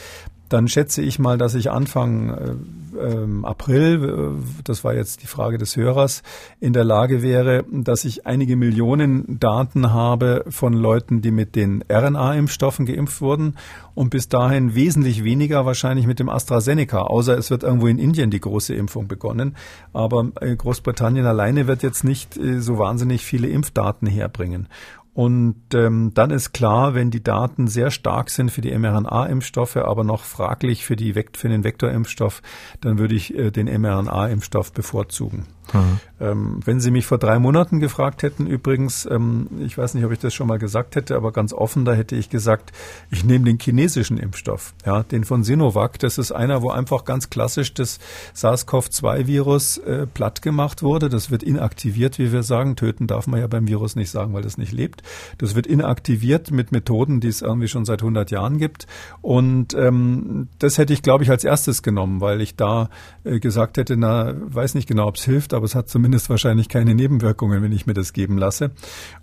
dann 0.51 0.67
schätze 0.67 1.01
ich 1.01 1.19
mal, 1.19 1.37
dass 1.37 1.55
ich 1.55 1.71
Anfang 1.71 2.29
äh, 2.29 2.97
äh, 2.97 3.27
April, 3.43 4.39
äh, 4.39 4.61
das 4.63 4.83
war 4.83 4.93
jetzt 4.93 5.23
die 5.23 5.27
Frage 5.27 5.57
des 5.57 5.75
Hörers, 5.75 6.23
in 6.59 6.73
der 6.73 6.83
Lage 6.83 7.21
wäre, 7.21 7.63
dass 7.71 8.05
ich 8.05 8.25
einige 8.25 8.55
Millionen 8.55 9.39
Daten 9.39 9.93
habe 9.93 10.45
von 10.49 10.73
Leuten, 10.73 11.21
die 11.21 11.31
mit 11.31 11.55
den 11.55 11.83
RNA-Impfstoffen 11.89 12.85
geimpft 12.85 13.21
wurden 13.21 13.55
und 13.95 14.09
bis 14.09 14.29
dahin 14.29 14.75
wesentlich 14.75 15.23
weniger 15.23 15.65
wahrscheinlich 15.65 16.07
mit 16.07 16.19
dem 16.19 16.29
AstraZeneca, 16.29 17.01
außer 17.01 17.37
es 17.37 17.49
wird 17.49 17.63
irgendwo 17.63 17.87
in 17.87 17.99
Indien 17.99 18.29
die 18.29 18.39
große 18.39 18.73
Impfung 18.73 19.07
begonnen. 19.07 19.55
Aber 19.93 20.31
äh, 20.41 20.55
Großbritannien 20.55 21.25
alleine 21.25 21.67
wird 21.67 21.83
jetzt 21.83 22.03
nicht 22.03 22.37
äh, 22.37 22.59
so 22.59 22.77
wahnsinnig 22.77 23.23
viele 23.23 23.47
Impfdaten 23.47 24.07
herbringen. 24.07 24.67
Und 25.13 25.73
ähm, 25.73 26.11
dann 26.13 26.31
ist 26.31 26.53
klar, 26.53 26.93
wenn 26.93 27.11
die 27.11 27.23
Daten 27.23 27.67
sehr 27.67 27.91
stark 27.91 28.29
sind 28.29 28.49
für 28.49 28.61
die 28.61 28.77
mRNA-Impfstoffe, 28.77 29.75
aber 29.75 30.05
noch 30.05 30.23
fraglich 30.23 30.85
für, 30.85 30.95
die, 30.95 31.13
für 31.13 31.49
den 31.49 31.65
Vektorimpfstoff, 31.65 32.41
dann 32.79 32.97
würde 32.97 33.15
ich 33.15 33.35
äh, 33.37 33.51
den 33.51 33.67
mRNA-Impfstoff 33.67 34.71
bevorzugen. 34.71 35.47
Mhm. 35.73 35.99
Ähm, 36.19 36.59
wenn 36.63 36.79
Sie 36.79 36.91
mich 36.91 37.05
vor 37.05 37.17
drei 37.17 37.39
Monaten 37.39 37.79
gefragt 37.79 38.21
hätten, 38.21 38.45
übrigens, 38.45 39.07
ähm, 39.09 39.47
ich 39.65 39.77
weiß 39.77 39.95
nicht, 39.95 40.05
ob 40.05 40.11
ich 40.11 40.19
das 40.19 40.33
schon 40.33 40.47
mal 40.47 40.59
gesagt 40.59 40.95
hätte, 40.95 41.15
aber 41.15 41.31
ganz 41.31 41.51
offen, 41.51 41.83
da 41.83 41.93
hätte 41.93 42.15
ich 42.15 42.29
gesagt, 42.29 42.71
ich 43.09 43.23
nehme 43.23 43.45
den 43.45 43.57
chinesischen 43.59 44.17
Impfstoff, 44.17 44.73
ja, 44.85 45.01
den 45.03 45.23
von 45.23 45.43
Sinovac. 45.43 45.97
Das 45.99 46.17
ist 46.17 46.31
einer, 46.31 46.61
wo 46.61 46.69
einfach 46.69 47.05
ganz 47.05 47.29
klassisch 47.29 47.73
das 47.73 47.99
SARS-CoV-2-Virus 48.35 49.79
äh, 49.79 50.05
platt 50.05 50.41
gemacht 50.41 50.83
wurde. 50.83 51.09
Das 51.09 51.31
wird 51.31 51.41
inaktiviert, 51.41 52.19
wie 52.19 52.31
wir 52.31 52.43
sagen. 52.43 52.75
Töten 52.75 53.07
darf 53.07 53.25
man 53.25 53.39
ja 53.39 53.47
beim 53.47 53.67
Virus 53.67 53.95
nicht 53.95 54.11
sagen, 54.11 54.33
weil 54.33 54.43
das 54.43 54.57
nicht 54.57 54.71
lebt. 54.71 55.01
Das 55.39 55.55
wird 55.55 55.65
inaktiviert 55.65 56.51
mit 56.51 56.71
Methoden, 56.71 57.19
die 57.19 57.29
es 57.29 57.41
irgendwie 57.41 57.67
schon 57.67 57.85
seit 57.85 58.01
100 58.01 58.29
Jahren 58.29 58.59
gibt. 58.59 58.85
Und 59.21 59.73
ähm, 59.73 60.49
das 60.59 60.77
hätte 60.77 60.93
ich, 60.93 61.01
glaube 61.01 61.23
ich, 61.23 61.31
als 61.31 61.43
erstes 61.43 61.81
genommen, 61.81 62.21
weil 62.21 62.41
ich 62.41 62.55
da 62.55 62.89
äh, 63.23 63.39
gesagt 63.39 63.77
hätte, 63.77 63.97
na, 63.97 64.33
weiß 64.35 64.75
nicht 64.75 64.87
genau, 64.87 65.07
ob 65.07 65.15
es 65.15 65.23
hilft, 65.23 65.53
aber 65.53 65.60
es 65.63 65.75
hat 65.75 65.89
zumindest 65.89 66.29
wahrscheinlich 66.29 66.69
keine 66.69 66.95
Nebenwirkungen, 66.95 67.61
wenn 67.61 67.71
ich 67.71 67.85
mir 67.85 67.93
das 67.93 68.13
geben 68.13 68.37
lasse. 68.37 68.71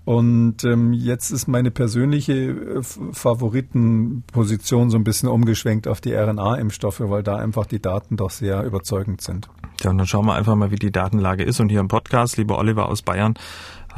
Und 0.04 0.64
ähm, 0.64 0.92
jetzt 0.92 1.30
ist 1.30 1.48
meine 1.48 1.70
persönliche 1.70 2.34
äh, 2.34 2.82
Favoritenposition 2.82 4.90
so 4.90 4.96
ein 4.96 5.04
bisschen 5.04 5.28
umgeschwenkt 5.28 5.88
auf 5.88 6.00
die 6.00 6.14
RNA-Impfstoffe, 6.14 7.00
weil 7.00 7.22
da 7.22 7.36
einfach 7.36 7.66
die 7.66 7.80
Daten 7.80 8.16
doch 8.16 8.30
sehr 8.30 8.62
überzeugend 8.64 9.20
sind. 9.20 9.48
Ja, 9.82 9.90
und 9.90 9.98
dann 9.98 10.06
schauen 10.06 10.26
wir 10.26 10.34
einfach 10.34 10.56
mal, 10.56 10.70
wie 10.70 10.76
die 10.76 10.90
Datenlage 10.90 11.44
ist. 11.44 11.60
Und 11.60 11.68
hier 11.68 11.80
im 11.80 11.88
Podcast, 11.88 12.36
lieber 12.36 12.58
Oliver 12.58 12.88
aus 12.88 13.02
Bayern, 13.02 13.34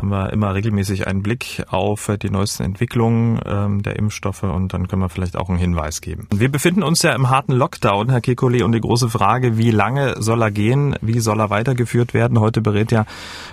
haben 0.00 0.08
wir 0.08 0.32
immer 0.32 0.54
regelmäßig 0.54 1.06
einen 1.06 1.22
Blick 1.22 1.62
auf 1.68 2.10
die 2.22 2.30
neuesten 2.30 2.62
Entwicklungen 2.62 3.38
ähm, 3.44 3.82
der 3.82 3.96
Impfstoffe 3.96 4.44
und 4.44 4.72
dann 4.72 4.88
können 4.88 5.02
wir 5.02 5.10
vielleicht 5.10 5.36
auch 5.36 5.50
einen 5.50 5.58
Hinweis 5.58 6.00
geben. 6.00 6.26
Wir 6.34 6.50
befinden 6.50 6.82
uns 6.82 7.02
ja 7.02 7.12
im 7.12 7.28
harten 7.28 7.52
Lockdown, 7.52 8.08
Herr 8.08 8.20
Kekulé, 8.20 8.64
und 8.64 8.72
die 8.72 8.80
große 8.80 9.10
Frage, 9.10 9.58
wie 9.58 9.70
lange 9.70 10.14
soll 10.18 10.40
er 10.40 10.50
gehen, 10.50 10.96
wie 11.02 11.20
soll 11.20 11.38
er 11.38 11.50
weitergeführt 11.50 12.14
werden? 12.14 12.40
Heute 12.40 12.62
berät 12.62 12.92
ja 12.92 13.04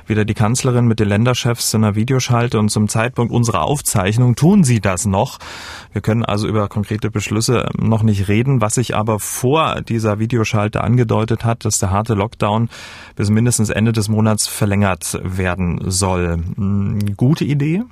wieder 0.06 0.24
die 0.24 0.36
Kanzlerin 0.36 0.88
mit 0.88 1.02
den 1.02 1.10
Länderchefs 1.10 1.74
in 1.74 1.84
einer 1.84 1.96
Videoschalte 1.96 2.60
und 2.60 2.70
zum 2.70 2.88
Zeitpunkt 2.88 3.34
unserer 3.34 3.64
Aufzeichnung 3.64 4.36
tun 4.38 4.64
sie 4.64 4.80
das 4.80 5.06
noch. 5.06 5.40
Wir 5.92 6.02
können 6.02 6.24
also 6.24 6.48
über 6.48 6.70
konkrete 6.70 7.12
Beschlüsse 7.12 7.68
noch 7.78 8.04
nicht 8.04 8.30
reden. 8.30 8.62
Was 8.62 8.76
sich 8.76 8.96
aber 8.96 9.20
vor 9.20 9.82
dieser 9.82 10.20
Videoschalte 10.20 10.82
angedeutet 10.82 11.44
hat, 11.44 11.66
dass 11.66 11.80
der 11.80 11.92
harte 11.92 12.14
Lockdown 12.14 12.70
bis 13.18 13.30
mindestens 13.30 13.70
Ende 13.70 13.92
des 13.92 14.08
Monats 14.08 14.48
verlängert 14.48 15.20
werden 15.24 15.82
soll. 15.90 16.37
Hm, 16.58 17.16
gute 17.18 17.46
Idee? 17.46 17.84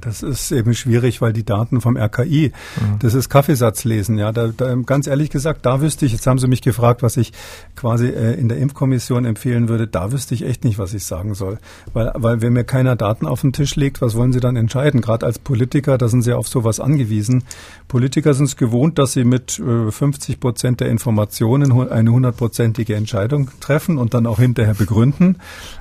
Das 0.00 0.22
ist 0.22 0.52
eben 0.52 0.74
schwierig, 0.74 1.20
weil 1.20 1.32
die 1.32 1.44
Daten 1.44 1.80
vom 1.80 1.96
RKI, 1.96 2.52
mhm. 2.80 2.98
das 3.00 3.14
ist 3.14 3.28
Kaffeesatzlesen. 3.28 4.18
Ja, 4.18 4.32
da, 4.32 4.48
da, 4.48 4.74
ganz 4.86 5.06
ehrlich 5.06 5.30
gesagt, 5.30 5.66
da 5.66 5.80
wüsste 5.80 6.06
ich, 6.06 6.12
jetzt 6.12 6.26
haben 6.26 6.38
Sie 6.38 6.46
mich 6.46 6.62
gefragt, 6.62 7.02
was 7.02 7.16
ich 7.16 7.32
quasi 7.74 8.08
äh, 8.08 8.34
in 8.34 8.48
der 8.48 8.58
Impfkommission 8.58 9.24
empfehlen 9.24 9.68
würde, 9.68 9.86
da 9.86 10.12
wüsste 10.12 10.34
ich 10.34 10.44
echt 10.44 10.64
nicht, 10.64 10.78
was 10.78 10.94
ich 10.94 11.04
sagen 11.04 11.34
soll. 11.34 11.58
Weil, 11.92 12.12
weil 12.14 12.40
wenn 12.40 12.52
mir 12.52 12.64
keiner 12.64 12.96
Daten 12.96 13.26
auf 13.26 13.40
den 13.40 13.52
Tisch 13.52 13.76
legt, 13.76 14.00
was 14.00 14.14
wollen 14.14 14.32
Sie 14.32 14.40
dann 14.40 14.56
entscheiden? 14.56 15.00
Gerade 15.00 15.26
als 15.26 15.38
Politiker, 15.38 15.98
da 15.98 16.08
sind 16.08 16.22
Sie 16.22 16.32
auf 16.32 16.48
sowas 16.48 16.80
angewiesen. 16.80 17.44
Politiker 17.88 18.34
sind 18.34 18.46
es 18.46 18.56
gewohnt, 18.56 18.98
dass 18.98 19.12
sie 19.12 19.24
mit 19.24 19.58
äh, 19.58 19.90
50 19.90 20.40
Prozent 20.40 20.80
der 20.80 20.88
Informationen 20.88 21.72
eine 21.90 22.12
hundertprozentige 22.12 22.94
Entscheidung 22.94 23.50
treffen 23.60 23.98
und 23.98 24.14
dann 24.14 24.26
auch 24.26 24.38
hinterher 24.38 24.74
begründen 24.74 25.38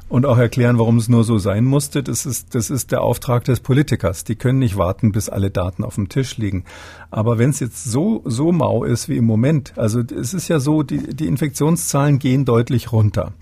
und 0.09 0.25
auch 0.25 0.37
erklären, 0.37 0.77
warum 0.77 0.97
es 0.97 1.07
nur 1.07 1.23
so 1.23 1.37
sein 1.37 1.63
musste. 1.63 2.03
Das 2.03 2.25
ist, 2.25 2.53
das 2.53 2.69
ist 2.69 2.91
der 2.91 3.01
Auftrag 3.01 3.45
des 3.45 3.61
Politikers. 3.61 3.90
Die 4.23 4.35
können 4.35 4.59
nicht 4.59 4.77
warten, 4.77 5.11
bis 5.11 5.29
alle 5.29 5.51
Daten 5.51 5.83
auf 5.83 5.95
dem 5.95 6.09
Tisch 6.09 6.37
liegen. 6.37 6.63
Aber 7.09 7.37
wenn 7.37 7.49
es 7.49 7.59
jetzt 7.59 7.83
so, 7.83 8.21
so 8.25 8.51
mau 8.51 8.83
ist 8.83 9.09
wie 9.09 9.17
im 9.17 9.25
Moment, 9.25 9.73
also 9.77 10.01
es 10.01 10.33
ist 10.33 10.47
ja 10.47 10.59
so, 10.59 10.83
die, 10.83 11.15
die 11.15 11.27
Infektionszahlen 11.27 12.19
gehen 12.19 12.45
deutlich 12.45 12.91
runter. 12.91 13.33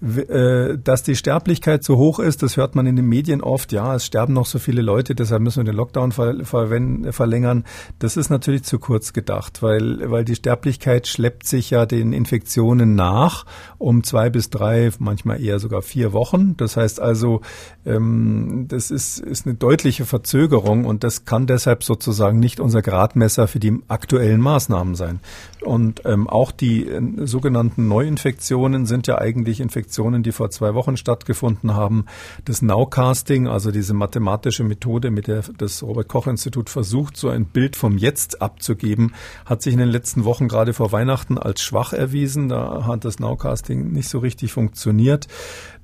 Äh, 0.00 0.78
dass 0.78 1.02
die 1.02 1.16
Sterblichkeit 1.16 1.82
so 1.82 1.96
hoch 1.96 2.20
ist, 2.20 2.44
das 2.44 2.56
hört 2.56 2.76
man 2.76 2.86
in 2.86 2.94
den 2.94 3.06
Medien 3.06 3.40
oft. 3.40 3.72
Ja, 3.72 3.96
es 3.96 4.06
sterben 4.06 4.32
noch 4.32 4.46
so 4.46 4.60
viele 4.60 4.80
Leute, 4.80 5.16
deshalb 5.16 5.42
müssen 5.42 5.64
wir 5.64 5.72
den 5.72 5.74
Lockdown 5.74 6.12
ver 6.12 6.44
verlängern. 6.44 7.64
Das 7.98 8.16
ist 8.16 8.30
natürlich 8.30 8.62
zu 8.62 8.78
kurz 8.78 9.12
gedacht, 9.12 9.60
weil, 9.60 10.08
weil 10.08 10.24
die 10.24 10.36
Sterblichkeit 10.36 11.08
schleppt 11.08 11.48
sich 11.48 11.70
ja 11.70 11.84
den 11.84 12.12
Infektionen 12.12 12.94
nach 12.94 13.44
um 13.78 14.04
zwei 14.04 14.30
bis 14.30 14.50
drei, 14.50 14.90
manchmal 15.00 15.42
eher 15.42 15.58
sogar 15.58 15.82
vier 15.82 16.12
Wochen. 16.12 16.56
Das 16.56 16.76
heißt 16.76 17.00
also, 17.00 17.40
ähm, 17.84 18.66
das 18.68 18.92
ist, 18.92 19.18
ist 19.18 19.46
eine 19.46 19.56
deutliche 19.56 20.04
Verzögerung 20.04 20.84
und 20.84 21.02
das 21.02 21.24
kann 21.24 21.48
deshalb 21.48 21.82
sozusagen 21.82 22.38
nicht 22.38 22.60
unser 22.60 22.82
Gradmesser 22.82 23.48
für 23.48 23.58
die 23.58 23.80
aktuellen 23.88 24.40
Maßnahmen 24.40 24.94
sein. 24.94 25.18
Und 25.60 26.02
ähm, 26.04 26.28
auch 26.28 26.52
die 26.52 26.86
äh, 26.86 27.02
sogenannten 27.26 27.88
Neuinfektionen 27.88 28.86
sind 28.86 29.08
ja 29.08 29.18
eigentlich 29.18 29.58
Infektionen, 29.58 29.87
Infektionen, 29.88 30.22
die 30.22 30.32
vor 30.32 30.50
zwei 30.50 30.74
Wochen 30.74 30.98
stattgefunden 30.98 31.74
haben. 31.74 32.04
Das 32.44 32.60
Nowcasting, 32.60 33.48
also 33.48 33.70
diese 33.70 33.94
mathematische 33.94 34.62
Methode, 34.62 35.10
mit 35.10 35.28
der 35.28 35.42
das 35.56 35.82
Robert-Koch-Institut 35.82 36.68
versucht, 36.68 37.16
so 37.16 37.30
ein 37.30 37.46
Bild 37.46 37.74
vom 37.74 37.96
Jetzt 37.96 38.42
abzugeben, 38.42 39.14
hat 39.46 39.62
sich 39.62 39.72
in 39.72 39.78
den 39.78 39.88
letzten 39.88 40.26
Wochen 40.26 40.46
gerade 40.46 40.74
vor 40.74 40.92
Weihnachten 40.92 41.38
als 41.38 41.62
schwach 41.62 41.94
erwiesen. 41.94 42.50
Da 42.50 42.84
hat 42.86 43.06
das 43.06 43.18
Nowcasting 43.18 43.90
nicht 43.90 44.10
so 44.10 44.18
richtig 44.18 44.52
funktioniert. 44.52 45.26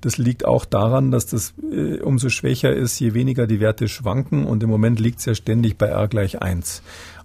Das 0.02 0.18
liegt 0.18 0.44
auch 0.44 0.66
daran, 0.66 1.10
dass 1.10 1.24
das 1.24 1.54
äh, 1.62 2.00
umso 2.00 2.28
schwächer 2.28 2.74
ist, 2.74 3.00
je 3.00 3.14
weniger 3.14 3.46
die 3.46 3.58
Werte 3.58 3.88
schwanken. 3.88 4.44
Und 4.44 4.62
im 4.62 4.68
Moment 4.68 5.00
liegt 5.00 5.20
es 5.20 5.24
ja 5.24 5.34
ständig 5.34 5.78
bei 5.78 5.86
R 5.86 6.08
gleich 6.08 6.42
eins. 6.42 6.82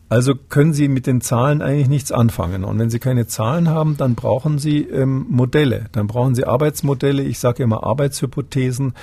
Also 0.10 0.34
können 0.34 0.74
Sie 0.74 0.88
mit 0.88 1.06
den 1.06 1.22
Zahlen 1.22 1.62
eigentlich 1.62 1.88
nichts 1.88 2.12
anfangen. 2.12 2.64
Und 2.64 2.80
wenn 2.80 2.90
Sie 2.90 3.00
keine 3.00 3.28
Zahlen 3.28 3.70
haben, 3.70 3.96
dann 3.96 4.16
brauchen 4.16 4.58
Sie 4.58 4.82
ähm, 4.82 5.28
Modelle. 5.30 5.86
Dann 5.92 6.08
brauchen 6.08 6.34
Sie 6.34 6.46
Arbeitsmodelle. 6.46 7.22
Ich 7.22 7.38
sage 7.38 7.62
immer 7.62 7.84
Arbeitshypothesen. 7.84 8.96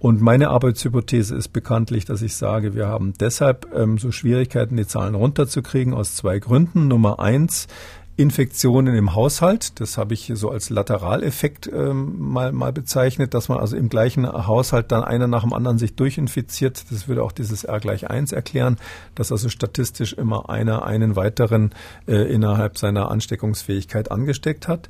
Und 0.00 0.20
meine 0.20 0.50
Arbeitshypothese 0.50 1.34
ist 1.34 1.48
bekanntlich, 1.48 2.04
dass 2.04 2.22
ich 2.22 2.36
sage, 2.36 2.74
wir 2.74 2.86
haben 2.86 3.14
deshalb 3.18 3.68
ähm, 3.74 3.98
so 3.98 4.12
Schwierigkeiten, 4.12 4.76
die 4.76 4.86
Zahlen 4.86 5.14
runterzukriegen 5.14 5.92
aus 5.92 6.14
zwei 6.14 6.38
Gründen. 6.38 6.86
Nummer 6.86 7.18
eins, 7.18 7.66
Infektionen 8.18 8.96
im 8.96 9.14
Haushalt. 9.14 9.80
Das 9.80 9.96
habe 9.96 10.12
ich 10.12 10.32
so 10.34 10.50
als 10.50 10.70
Lateraleffekt 10.70 11.70
ähm, 11.72 12.16
mal, 12.18 12.50
mal 12.50 12.72
bezeichnet, 12.72 13.32
dass 13.32 13.48
man 13.48 13.58
also 13.58 13.76
im 13.76 13.88
gleichen 13.88 14.26
Haushalt 14.26 14.90
dann 14.90 15.04
einer 15.04 15.28
nach 15.28 15.42
dem 15.42 15.52
anderen 15.52 15.78
sich 15.78 15.94
durchinfiziert. 15.94 16.90
Das 16.90 17.06
würde 17.06 17.22
auch 17.22 17.30
dieses 17.30 17.62
R 17.62 17.78
gleich 17.78 18.10
eins 18.10 18.32
erklären, 18.32 18.76
dass 19.14 19.30
also 19.30 19.48
statistisch 19.48 20.14
immer 20.14 20.50
einer 20.50 20.84
einen 20.84 21.14
weiteren 21.14 21.70
äh, 22.08 22.16
innerhalb 22.34 22.76
seiner 22.76 23.08
Ansteckungsfähigkeit 23.08 24.10
angesteckt 24.10 24.66
hat 24.66 24.88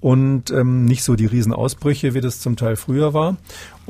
und 0.00 0.50
ähm, 0.50 0.86
nicht 0.86 1.04
so 1.04 1.16
die 1.16 1.26
Riesenausbrüche, 1.26 2.14
wie 2.14 2.22
das 2.22 2.40
zum 2.40 2.56
Teil 2.56 2.76
früher 2.76 3.12
war. 3.12 3.36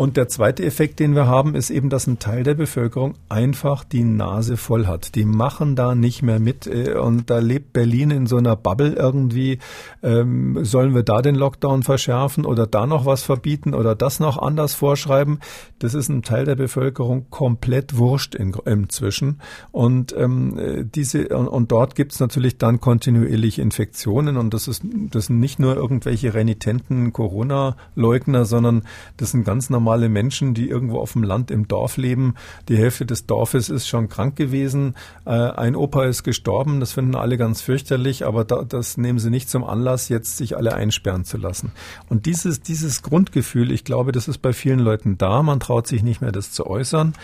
Und 0.01 0.17
der 0.17 0.29
zweite 0.29 0.65
Effekt, 0.65 0.99
den 0.99 1.15
wir 1.15 1.27
haben, 1.27 1.55
ist 1.55 1.69
eben, 1.69 1.91
dass 1.91 2.07
ein 2.07 2.19
Teil 2.19 2.43
der 2.43 2.55
Bevölkerung 2.55 3.17
einfach 3.29 3.85
die 3.85 4.03
Nase 4.03 4.57
voll 4.57 4.87
hat. 4.87 5.15
Die 5.15 5.27
machen 5.27 5.77
da 5.77 5.95
nicht 5.95 6.23
mehr 6.23 6.41
mit. 6.41 6.67
Äh, 6.67 6.95
und 6.95 7.29
da 7.29 7.39
lebt 7.39 7.75
Berlin 7.75 8.11
in 8.11 8.27
so 8.27 8.39
einer 8.39 8.57
Bubble 8.57 8.95
irgendwie. 8.95 9.59
Ähm, 10.03 10.65
sollen 10.65 10.95
wir 10.95 11.03
da 11.03 11.21
den 11.21 11.35
Lockdown 11.35 11.83
verschärfen 11.83 12.47
oder 12.47 12.67
da 12.67 12.87
noch 12.87 13.05
was 13.05 13.23
verbieten 13.25 13.75
oder 13.75 13.95
das 13.95 14.21
noch 14.21 14.39
anders 14.39 14.73
vorschreiben? 14.73 15.41
Das 15.81 15.93
ist 15.93 16.09
ein 16.09 16.23
Teil 16.23 16.47
der 16.47 16.57
Bevölkerung 16.57 17.27
komplett 17.29 17.99
wurscht 17.99 18.35
in, 18.35 18.55
inzwischen. 18.65 19.43
Und 19.71 20.15
ähm, 20.17 20.89
diese 20.95 21.29
und, 21.29 21.47
und 21.47 21.73
dort 21.73 21.95
gibt 21.95 22.13
es 22.13 22.21
natürlich 22.21 22.57
dann 22.57 22.81
kontinuierlich 22.81 23.59
Infektionen. 23.59 24.39
Und 24.39 24.55
das 24.55 24.67
ist 24.67 24.83
das 25.11 25.27
sind 25.27 25.41
nicht 25.41 25.59
nur 25.59 25.77
irgendwelche 25.77 26.33
renitenten 26.33 27.13
Corona-Leugner, 27.13 28.47
sondern 28.47 28.85
das 29.19 29.33
sind 29.33 29.45
ganz 29.45 29.69
normale 29.69 29.89
normale 29.91 30.09
Menschen, 30.09 30.55
die 30.55 30.68
irgendwo 30.68 31.01
auf 31.01 31.14
dem 31.14 31.24
Land 31.24 31.51
im 31.51 31.66
Dorf 31.66 31.97
leben. 31.97 32.34
Die 32.68 32.76
Hälfte 32.76 33.07
des 33.07 33.26
Dorfes 33.26 33.68
ist 33.68 33.88
schon 33.88 34.09
krank 34.09 34.36
gewesen. 34.36 34.95
Äh, 35.24 35.30
ein 35.30 35.74
Opa 35.74 36.05
ist 36.05 36.22
gestorben. 36.22 36.78
Das 36.78 36.93
finden 36.93 37.16
alle 37.16 37.36
ganz 37.36 37.61
fürchterlich, 37.61 38.24
aber 38.24 38.45
da, 38.45 38.62
das 38.62 38.97
nehmen 38.99 39.18
sie 39.18 39.30
nicht 39.30 39.51
zum 39.51 39.64
Anlass, 39.64 40.09
jetzt 40.09 40.36
sich 40.36 40.57
alle 40.57 40.74
einsperren 40.74 41.24
zu 41.24 41.38
lassen. 41.38 41.72
Und 42.09 42.26
dieses, 42.26 42.61
dieses 42.61 43.03
Grundgefühl, 43.03 43.72
ich 43.72 43.82
glaube, 43.82 44.12
das 44.12 44.28
ist 44.28 44.38
bei 44.38 44.53
vielen 44.53 44.78
Leuten 44.78 45.18
da. 45.18 45.43
Man 45.43 45.59
traut 45.59 45.88
sich 45.88 46.05
nicht 46.05 46.20
mehr, 46.20 46.30
das 46.30 46.53
zu 46.53 46.68
äußern. 46.68 47.14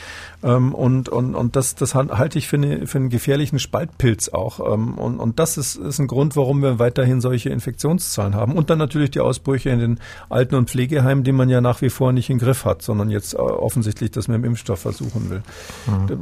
Ähm, 0.43 0.75
und, 0.75 1.09
und, 1.09 1.37
und 1.37 1.55
das, 1.55 1.77
das 1.77 1.95
halte 1.95 2.37
ich 2.37 2.49
für, 2.49 2.57
eine, 2.57 2.89
für 2.89 2.99
einen 2.99 3.11
gefährlichen 3.11 3.61
Spaltpilz 3.61 4.31
auch. 4.31 4.59
Ähm, 4.75 4.95
und, 4.95 5.21
und 5.21 5.39
das 5.39 5.57
ist, 5.57 5.77
ist 5.77 6.01
ein 6.01 6.09
Grund, 6.09 6.35
warum 6.35 6.63
wir 6.63 6.81
weiterhin 6.81 7.21
solche 7.21 7.51
Infektionszahlen 7.51 8.35
haben. 8.35 8.57
Und 8.57 8.71
dann 8.71 8.79
natürlich 8.79 9.13
die 9.13 9.21
Ausbrüche 9.21 9.71
in 9.71 9.79
den 9.79 10.01
Alten- 10.29 10.57
und 10.57 10.69
Pflegeheimen, 10.69 11.23
die 11.23 11.31
man 11.31 11.49
ja 11.49 11.61
nach 11.61 11.81
wie 11.81 11.91
vor 11.91 12.13
nicht 12.13 12.29
in 12.29 12.39
Griff 12.47 12.65
hat, 12.65 12.83
sondern 12.83 13.11
jetzt 13.11 13.35
äh, 13.35 13.39
offensichtlich 13.39 14.13
das 14.13 14.29
mit 14.29 14.37
dem 14.37 14.45
Impfstoff 14.45 14.81
versuchen 14.81 15.31
will. 15.31 15.43
Mhm. 15.87 16.19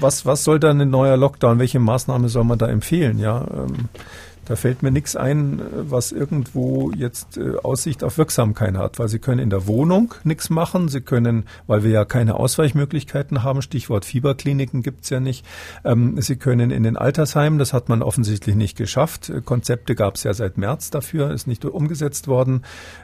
Was, 0.00 0.26
was 0.26 0.44
soll 0.44 0.60
da 0.60 0.70
ein 0.70 0.90
neuer 0.90 1.16
Lockdown? 1.16 1.58
Welche 1.58 1.78
Maßnahme 1.78 2.28
soll 2.28 2.44
man 2.44 2.58
da 2.58 2.66
empfehlen? 2.66 3.18
Ja, 3.18 3.46
ähm, 3.52 3.88
Da 4.44 4.56
fällt 4.56 4.82
mir 4.82 4.90
nichts 4.90 5.14
ein, 5.14 5.62
was 5.88 6.10
irgendwo 6.10 6.90
jetzt 6.90 7.38
äh, 7.38 7.54
Aussicht 7.62 8.02
auf 8.02 8.18
Wirksamkeit 8.18 8.76
hat, 8.76 8.98
weil 8.98 9.06
Sie 9.06 9.20
können 9.20 9.38
in 9.38 9.50
der 9.50 9.68
Wohnung 9.68 10.14
nichts 10.24 10.50
machen. 10.50 10.88
Sie 10.88 11.00
können, 11.00 11.44
weil 11.68 11.84
wir 11.84 11.92
ja 11.92 12.04
keine 12.04 12.34
Ausweichmöglichkeiten 12.34 13.44
haben, 13.44 13.62
Stichwort 13.62 14.04
Fieberkliniken 14.04 14.82
gibt's 14.82 15.10
ja 15.10 15.20
nicht. 15.20 15.46
Ähm, 15.84 16.20
Sie 16.20 16.34
können 16.36 16.72
in 16.72 16.82
den 16.82 16.96
Altersheimen, 16.96 17.60
das 17.60 17.72
hat 17.72 17.88
man 17.88 18.02
offensichtlich 18.02 18.56
nicht 18.56 18.76
geschafft. 18.76 19.32
Konzepte 19.44 19.94
gab's 19.94 20.24
ja 20.24 20.34
seit 20.34 20.58
März 20.58 20.90
dafür, 20.90 21.30
ist 21.30 21.46
nicht 21.46 21.64
umgesetzt 21.64 22.26
worden. 22.26 22.62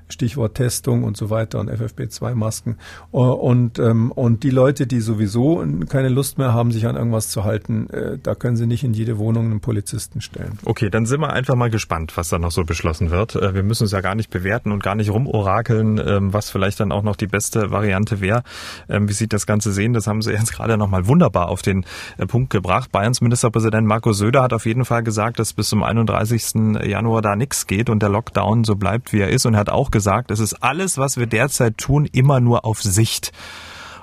Stichwort 0.09 0.55
Testung 0.55 1.05
und 1.05 1.17
so 1.17 1.31
weiter 1.31 1.61
und 1.61 1.71
FFP2-Masken. 1.71 2.77
Und, 3.11 3.79
ähm, 3.79 4.13
und 4.13 4.43
die 4.43 4.51
Leute, 4.51 4.87
die 4.87 5.01
sowieso 5.01 5.65
keine 5.89 6.09
Lust 6.09 6.39
mehr 6.39 6.53
haben, 6.53 6.73
sich 6.73 6.87
an 6.87 6.97
irgendwas 6.97 7.29
zu 7.29 7.45
halten, 7.45 7.89
äh, 7.91 8.19
da 8.23 8.35
können 8.35 8.57
Sie 8.57 8.67
nicht 8.67 8.85
in 8.85 8.95
jede 8.95 9.19
Wohnung 9.19 9.47
einen 9.47 9.61
Polizisten 9.61 10.21
stellen. 10.21 10.59
Okay, 10.65 10.91
dann 10.91 11.07
sind 11.07 11.21
wir 11.21 11.33
einfach 11.33 11.55
mal 11.55 11.71
gespannt, 11.71 12.17
was 12.17 12.29
da 12.29 12.39
noch 12.39 12.51
so 12.51 12.65
beschlossen 12.65 13.11
wird. 13.11 13.37
Äh, 13.37 13.55
wir 13.55 13.63
müssen 13.63 13.85
es 13.85 13.93
ja 13.93 14.01
gar 14.01 14.15
nicht 14.15 14.31
bewerten 14.31 14.73
und 14.73 14.83
gar 14.83 14.95
nicht 14.95 15.11
rumorakeln, 15.11 15.99
ähm, 16.05 16.33
was 16.33 16.51
vielleicht 16.51 16.81
dann 16.81 16.93
auch 16.93 17.03
noch 17.03 17.17
die 17.17 17.27
beste 17.27 17.71
Variante 17.71 18.21
wäre. 18.21 18.43
Ähm, 18.89 19.09
wie 19.09 19.13
sieht 19.13 19.33
das 19.33 19.47
Ganze 19.47 19.73
sehen? 19.73 19.93
Das 19.93 20.07
haben 20.07 20.23
Sie 20.23 20.33
jetzt 20.33 20.53
gerade 20.53 20.77
nochmal 20.77 21.07
wunderbar 21.07 21.49
auf 21.49 21.63
den 21.63 21.85
äh, 22.17 22.27
Punkt 22.27 22.51
gebracht. 22.51 22.91
Bayerns 22.93 23.21
Ministerpräsident 23.21 23.87
Markus 23.87 24.19
Söder 24.19 24.43
hat 24.43 24.53
auf 24.53 24.67
jeden 24.67 24.85
Fall 24.85 25.03
gesagt, 25.03 25.39
dass 25.39 25.53
bis 25.53 25.69
zum 25.69 25.83
31. 25.83 26.85
Januar 26.85 27.23
da 27.23 27.37
nichts 27.37 27.67
geht 27.67 27.91
und 27.91 28.03
der 28.03 28.09
Lockdown 28.09 28.65
so 28.65 28.77
bleibt, 28.77 29.13
wie 29.13 29.21
er 29.21 29.29
ist. 29.29 29.47
Und 29.47 29.55
er 29.55 29.61
hat 29.61 29.71
auch 29.71 29.91
gesagt, 29.91 29.98
es 30.31 30.41
ist 30.41 30.63
alles, 30.63 30.99
was 30.99 31.17
wir 31.17 31.27
derzeit 31.27 31.79
tun, 31.79 32.09
immer 32.11 32.41
nur 32.41 32.65
auf 32.65 32.83
Sicht. 32.83 33.33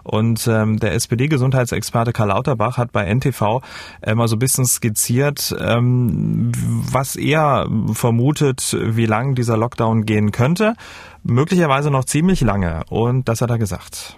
Und 0.03 0.47
ähm, 0.47 0.79
der 0.79 0.93
SPD-Gesundheitsexperte 0.93 2.13
Karl 2.13 2.27
Lauterbach 2.27 2.77
hat 2.77 2.91
bei 2.91 3.05
NTV 3.11 3.61
mal 4.13 4.27
so 4.27 4.35
ein 4.35 4.39
bisschen 4.39 4.65
skizziert, 4.65 5.55
ähm, 5.59 6.51
was 6.91 7.15
er 7.15 7.67
vermutet, 7.91 8.77
wie 8.79 9.07
lang 9.07 9.33
dieser 9.33 9.57
Lockdown 9.57 10.05
gehen 10.05 10.31
könnte. 10.31 10.75
Möglicherweise 11.23 11.89
noch 11.89 12.05
ziemlich 12.05 12.41
lange. 12.41 12.83
Und 12.89 13.27
das 13.27 13.41
hat 13.41 13.49
er 13.49 13.57
gesagt. 13.57 14.15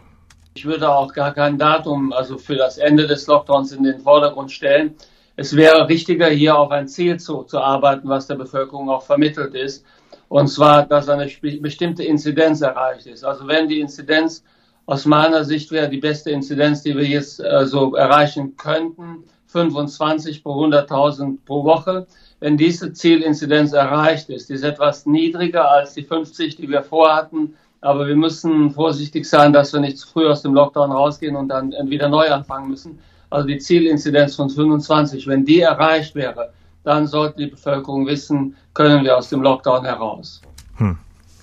Ich 0.56 0.66
würde 0.66 0.90
auch 0.90 1.14
gar 1.14 1.34
kein 1.34 1.58
Datum, 1.58 2.12
also 2.12 2.38
für 2.38 2.56
das 2.56 2.78
Ende 2.78 3.08
des 3.08 3.28
Lockdowns 3.28 3.72
in 3.72 3.84
den 3.84 4.02
Vordergrund 4.02 4.52
stellen. 4.52 4.96
Es 5.38 5.56
wäre 5.56 5.88
richtiger, 5.88 6.28
hier 6.30 6.58
auf 6.58 6.72
ein 6.72 6.88
Ziel 6.88 7.20
zu, 7.20 7.44
zu 7.44 7.60
arbeiten, 7.60 8.10
was 8.10 8.26
der 8.26 8.36
Bevölkerung 8.36 8.90
auch 8.90 9.04
vermittelt 9.04 9.54
ist. 9.54 9.86
Und 10.30 10.48
zwar, 10.48 10.86
dass 10.86 11.10
eine 11.10 11.30
bestimmte 11.62 12.04
Inzidenz 12.04 12.62
erreicht 12.62 13.08
ist. 13.08 13.24
Also 13.24 13.48
wenn 13.48 13.68
die 13.68 13.80
Inzidenz 13.80 14.44
aus 14.86 15.06
meiner 15.06 15.44
Sicht 15.44 15.72
wäre 15.72 15.90
die 15.90 15.98
beste 15.98 16.32
Inzidenz, 16.32 16.82
die 16.82 16.96
wir 16.96 17.06
jetzt 17.06 17.40
äh, 17.40 17.66
so 17.66 17.96
erreichen 17.96 18.56
könnten, 18.58 19.24
25 19.48 20.44
pro 20.44 20.66
100.000 20.66 21.38
pro 21.46 21.64
Woche. 21.64 22.08
Wenn 22.40 22.58
diese 22.58 22.94
Zielinzidenz 22.94 23.74
erreicht 23.74 24.30
ist, 24.30 24.50
die 24.50 24.54
ist 24.54 24.64
etwas 24.64 25.06
niedriger 25.06 25.70
als 25.70 25.94
die 25.94 26.04
50, 26.04 26.56
die 26.58 26.70
wir 26.70 26.84
vorhatten. 26.84 27.56
Aber 27.82 28.08
wir 28.08 28.16
müssen 28.16 28.72
vorsichtig 28.72 29.26
sein, 29.26 29.54
dass 29.54 29.74
wir 29.74 29.80
nicht 29.80 29.98
zu 29.98 30.08
früh 30.08 30.28
aus 30.28 30.42
dem 30.42 30.54
Lockdown 30.54 30.92
rausgehen 30.92 31.36
und 31.36 31.48
dann 31.50 31.74
wieder 31.90 32.10
neu 32.10 32.30
anfangen 32.30 32.70
müssen. 32.70 33.00
Also 33.30 33.48
die 33.48 33.58
Zielinzidenz 33.58 34.36
von 34.36 34.50
25, 34.50 35.28
wenn 35.28 35.46
die 35.46 35.62
erreicht 35.62 36.16
wäre, 36.16 36.52
dann 36.88 37.06
sollte 37.06 37.40
die 37.40 37.48
Bevölkerung 37.48 38.08
wissen, 38.08 38.56
können 38.74 39.04
wir 39.04 39.18
aus 39.18 39.28
dem 39.28 39.42
Lockdown 39.42 39.84
heraus. 39.84 40.42
Hm. 40.78 40.98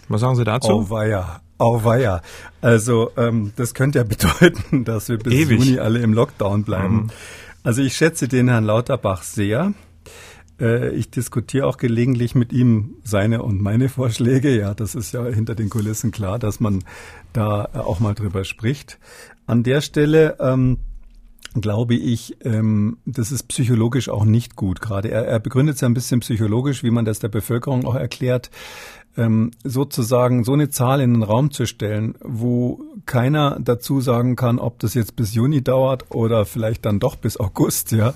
Was 0.08 0.22
sagen 0.22 0.36
Sie 0.36 0.44
dazu? 0.44 0.72
Oh, 0.72 0.88
weia. 0.88 1.42
Auweia. 1.58 2.22
Also 2.62 3.10
ähm, 3.18 3.52
das 3.54 3.74
könnte 3.74 3.98
ja 3.98 4.04
bedeuten, 4.40 4.86
dass 4.86 5.10
wir 5.10 5.18
bis 5.18 5.34
Ewig. 5.34 5.62
Juni 5.62 5.78
alle 5.78 5.98
im 5.98 6.14
Lockdown 6.14 6.64
bleiben. 6.64 6.94
Mhm. 6.94 7.10
Also 7.62 7.82
ich 7.82 7.94
schätze 7.94 8.26
den 8.26 8.48
Herrn 8.48 8.64
Lauterbach 8.64 9.22
sehr. 9.22 9.74
Äh, 10.58 10.94
ich 10.94 11.10
diskutiere 11.10 11.66
auch 11.66 11.76
gelegentlich 11.76 12.34
mit 12.34 12.54
ihm 12.54 12.96
seine 13.04 13.42
und 13.42 13.60
meine 13.60 13.90
Vorschläge. 13.90 14.58
Ja, 14.58 14.72
das 14.72 14.94
ist 14.94 15.12
ja 15.12 15.26
hinter 15.26 15.54
den 15.54 15.68
Kulissen 15.68 16.10
klar, 16.10 16.38
dass 16.38 16.58
man 16.58 16.82
da 17.34 17.68
auch 17.74 18.00
mal 18.00 18.14
drüber 18.14 18.44
spricht. 18.44 18.98
An 19.46 19.62
der 19.62 19.82
Stelle 19.82 20.38
ähm, 20.40 20.78
glaube 21.60 21.94
ich, 21.94 22.36
ähm, 22.44 22.98
das 23.04 23.32
ist 23.32 23.44
psychologisch 23.44 24.08
auch 24.08 24.24
nicht 24.24 24.56
gut. 24.56 24.80
Gerade 24.80 25.10
er, 25.10 25.26
er 25.26 25.40
begründet 25.40 25.76
es 25.76 25.80
ja 25.80 25.88
ein 25.88 25.94
bisschen 25.94 26.20
psychologisch, 26.20 26.82
wie 26.82 26.90
man 26.90 27.04
das 27.04 27.18
der 27.18 27.28
Bevölkerung 27.28 27.86
auch 27.86 27.94
erklärt 27.94 28.50
ähm, 29.16 29.52
sozusagen 29.62 30.44
so 30.44 30.52
eine 30.52 30.70
Zahl 30.70 31.00
in 31.00 31.14
den 31.14 31.22
Raum 31.22 31.50
zu 31.50 31.66
stellen, 31.66 32.14
wo 32.20 32.80
keiner 33.06 33.58
dazu 33.60 34.00
sagen 34.00 34.34
kann, 34.34 34.58
ob 34.58 34.78
das 34.80 34.94
jetzt 34.94 35.14
bis 35.14 35.34
Juni 35.34 35.62
dauert 35.62 36.10
oder 36.10 36.44
vielleicht 36.44 36.84
dann 36.84 36.98
doch 36.98 37.16
bis 37.16 37.38
August, 37.38 37.92
ja. 37.92 38.14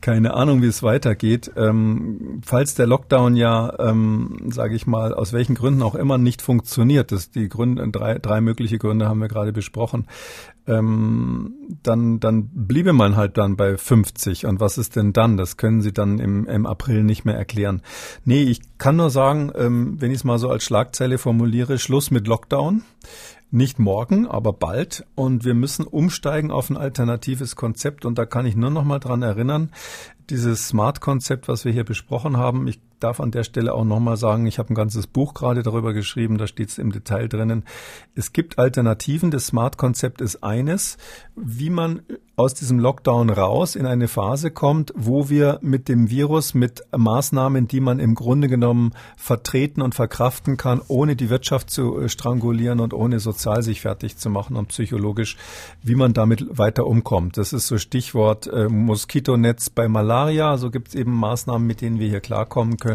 Keine 0.00 0.34
Ahnung, 0.34 0.62
wie 0.62 0.66
es 0.66 0.82
weitergeht. 0.82 1.52
Ähm, 1.56 2.40
falls 2.44 2.74
der 2.74 2.86
Lockdown 2.86 3.36
ja, 3.36 3.72
ähm, 3.78 4.48
sage 4.50 4.74
ich 4.74 4.86
mal, 4.86 5.14
aus 5.14 5.32
welchen 5.32 5.54
Gründen 5.54 5.82
auch 5.82 5.94
immer 5.94 6.18
nicht 6.18 6.42
funktioniert, 6.42 7.12
das 7.12 7.30
die 7.30 7.48
Gründe, 7.48 7.86
drei, 7.88 8.18
drei 8.18 8.40
mögliche 8.40 8.78
Gründe 8.78 9.08
haben 9.08 9.20
wir 9.20 9.28
gerade 9.28 9.52
besprochen, 9.52 10.06
ähm, 10.66 11.54
dann, 11.82 12.20
dann 12.20 12.48
bliebe 12.52 12.92
man 12.92 13.16
halt 13.16 13.38
dann 13.38 13.56
bei 13.56 13.76
50. 13.76 14.46
Und 14.46 14.60
was 14.60 14.78
ist 14.78 14.96
denn 14.96 15.12
dann? 15.12 15.36
Das 15.36 15.56
können 15.56 15.80
Sie 15.80 15.92
dann 15.92 16.18
im, 16.18 16.46
im 16.46 16.66
April 16.66 17.02
nicht 17.04 17.24
mehr 17.24 17.36
erklären. 17.36 17.82
Nee, 18.24 18.42
ich 18.42 18.60
kann 18.78 18.96
nur 18.96 19.10
sagen, 19.10 19.50
ähm, 19.56 20.00
wenn 20.00 20.10
ich 20.10 20.18
es 20.18 20.24
mal 20.24 20.38
so 20.38 20.48
als 20.48 20.64
Schlagzeile 20.64 21.18
formuliere, 21.18 21.78
Schluss 21.78 22.10
mit 22.10 22.26
Lockdown. 22.26 22.82
Nicht 23.52 23.80
morgen, 23.80 24.28
aber 24.28 24.52
bald. 24.52 25.04
Und 25.16 25.44
wir 25.44 25.54
müssen 25.54 25.84
umsteigen 25.84 26.52
auf 26.52 26.70
ein 26.70 26.76
alternatives 26.76 27.56
Konzept. 27.56 28.04
Und 28.04 28.16
da 28.16 28.24
kann 28.24 28.46
ich 28.46 28.54
nur 28.54 28.70
noch 28.70 28.84
mal 28.84 29.00
dran 29.00 29.22
erinnern, 29.22 29.70
dieses 30.28 30.68
Smart-Konzept, 30.68 31.48
was 31.48 31.64
wir 31.64 31.72
hier 31.72 31.84
besprochen 31.84 32.36
haben. 32.36 32.68
Ich 32.68 32.80
darf 33.00 33.20
an 33.20 33.30
der 33.30 33.44
Stelle 33.44 33.74
auch 33.74 33.84
nochmal 33.84 34.16
sagen, 34.16 34.46
ich 34.46 34.58
habe 34.58 34.72
ein 34.72 34.74
ganzes 34.74 35.06
Buch 35.06 35.34
gerade 35.34 35.62
darüber 35.62 35.92
geschrieben, 35.92 36.38
da 36.38 36.46
steht 36.46 36.68
es 36.68 36.78
im 36.78 36.92
Detail 36.92 37.28
drinnen. 37.28 37.64
Es 38.14 38.32
gibt 38.32 38.58
Alternativen. 38.58 39.30
Das 39.30 39.46
Smart-Konzept 39.46 40.20
ist 40.20 40.42
eines, 40.42 40.98
wie 41.36 41.70
man 41.70 42.02
aus 42.40 42.54
diesem 42.54 42.78
Lockdown 42.78 43.28
raus 43.28 43.76
in 43.76 43.84
eine 43.84 44.08
Phase 44.08 44.50
kommt, 44.50 44.94
wo 44.96 45.28
wir 45.28 45.58
mit 45.60 45.88
dem 45.88 46.08
Virus, 46.08 46.54
mit 46.54 46.82
Maßnahmen, 46.96 47.68
die 47.68 47.80
man 47.80 47.98
im 47.98 48.14
Grunde 48.14 48.48
genommen 48.48 48.92
vertreten 49.16 49.82
und 49.82 49.94
verkraften 49.94 50.56
kann, 50.56 50.80
ohne 50.88 51.16
die 51.16 51.28
Wirtschaft 51.28 51.68
zu 51.68 52.00
äh, 52.00 52.08
strangulieren 52.08 52.80
und 52.80 52.94
ohne 52.94 53.20
sozial 53.20 53.62
sich 53.62 53.82
fertig 53.82 54.16
zu 54.16 54.30
machen 54.30 54.56
und 54.56 54.68
psychologisch, 54.68 55.36
wie 55.82 55.94
man 55.94 56.14
damit 56.14 56.46
weiter 56.56 56.86
umkommt. 56.86 57.36
Das 57.36 57.52
ist 57.52 57.66
so 57.66 57.76
Stichwort 57.76 58.46
äh, 58.46 58.68
Moskitonetz 58.68 59.68
bei 59.68 59.88
Malaria. 59.88 60.56
So 60.56 60.70
gibt 60.70 60.88
es 60.88 60.94
eben 60.94 61.12
Maßnahmen, 61.12 61.66
mit 61.66 61.82
denen 61.82 61.98
wir 61.98 62.08
hier 62.08 62.20
klarkommen 62.20 62.78
können. 62.78 62.89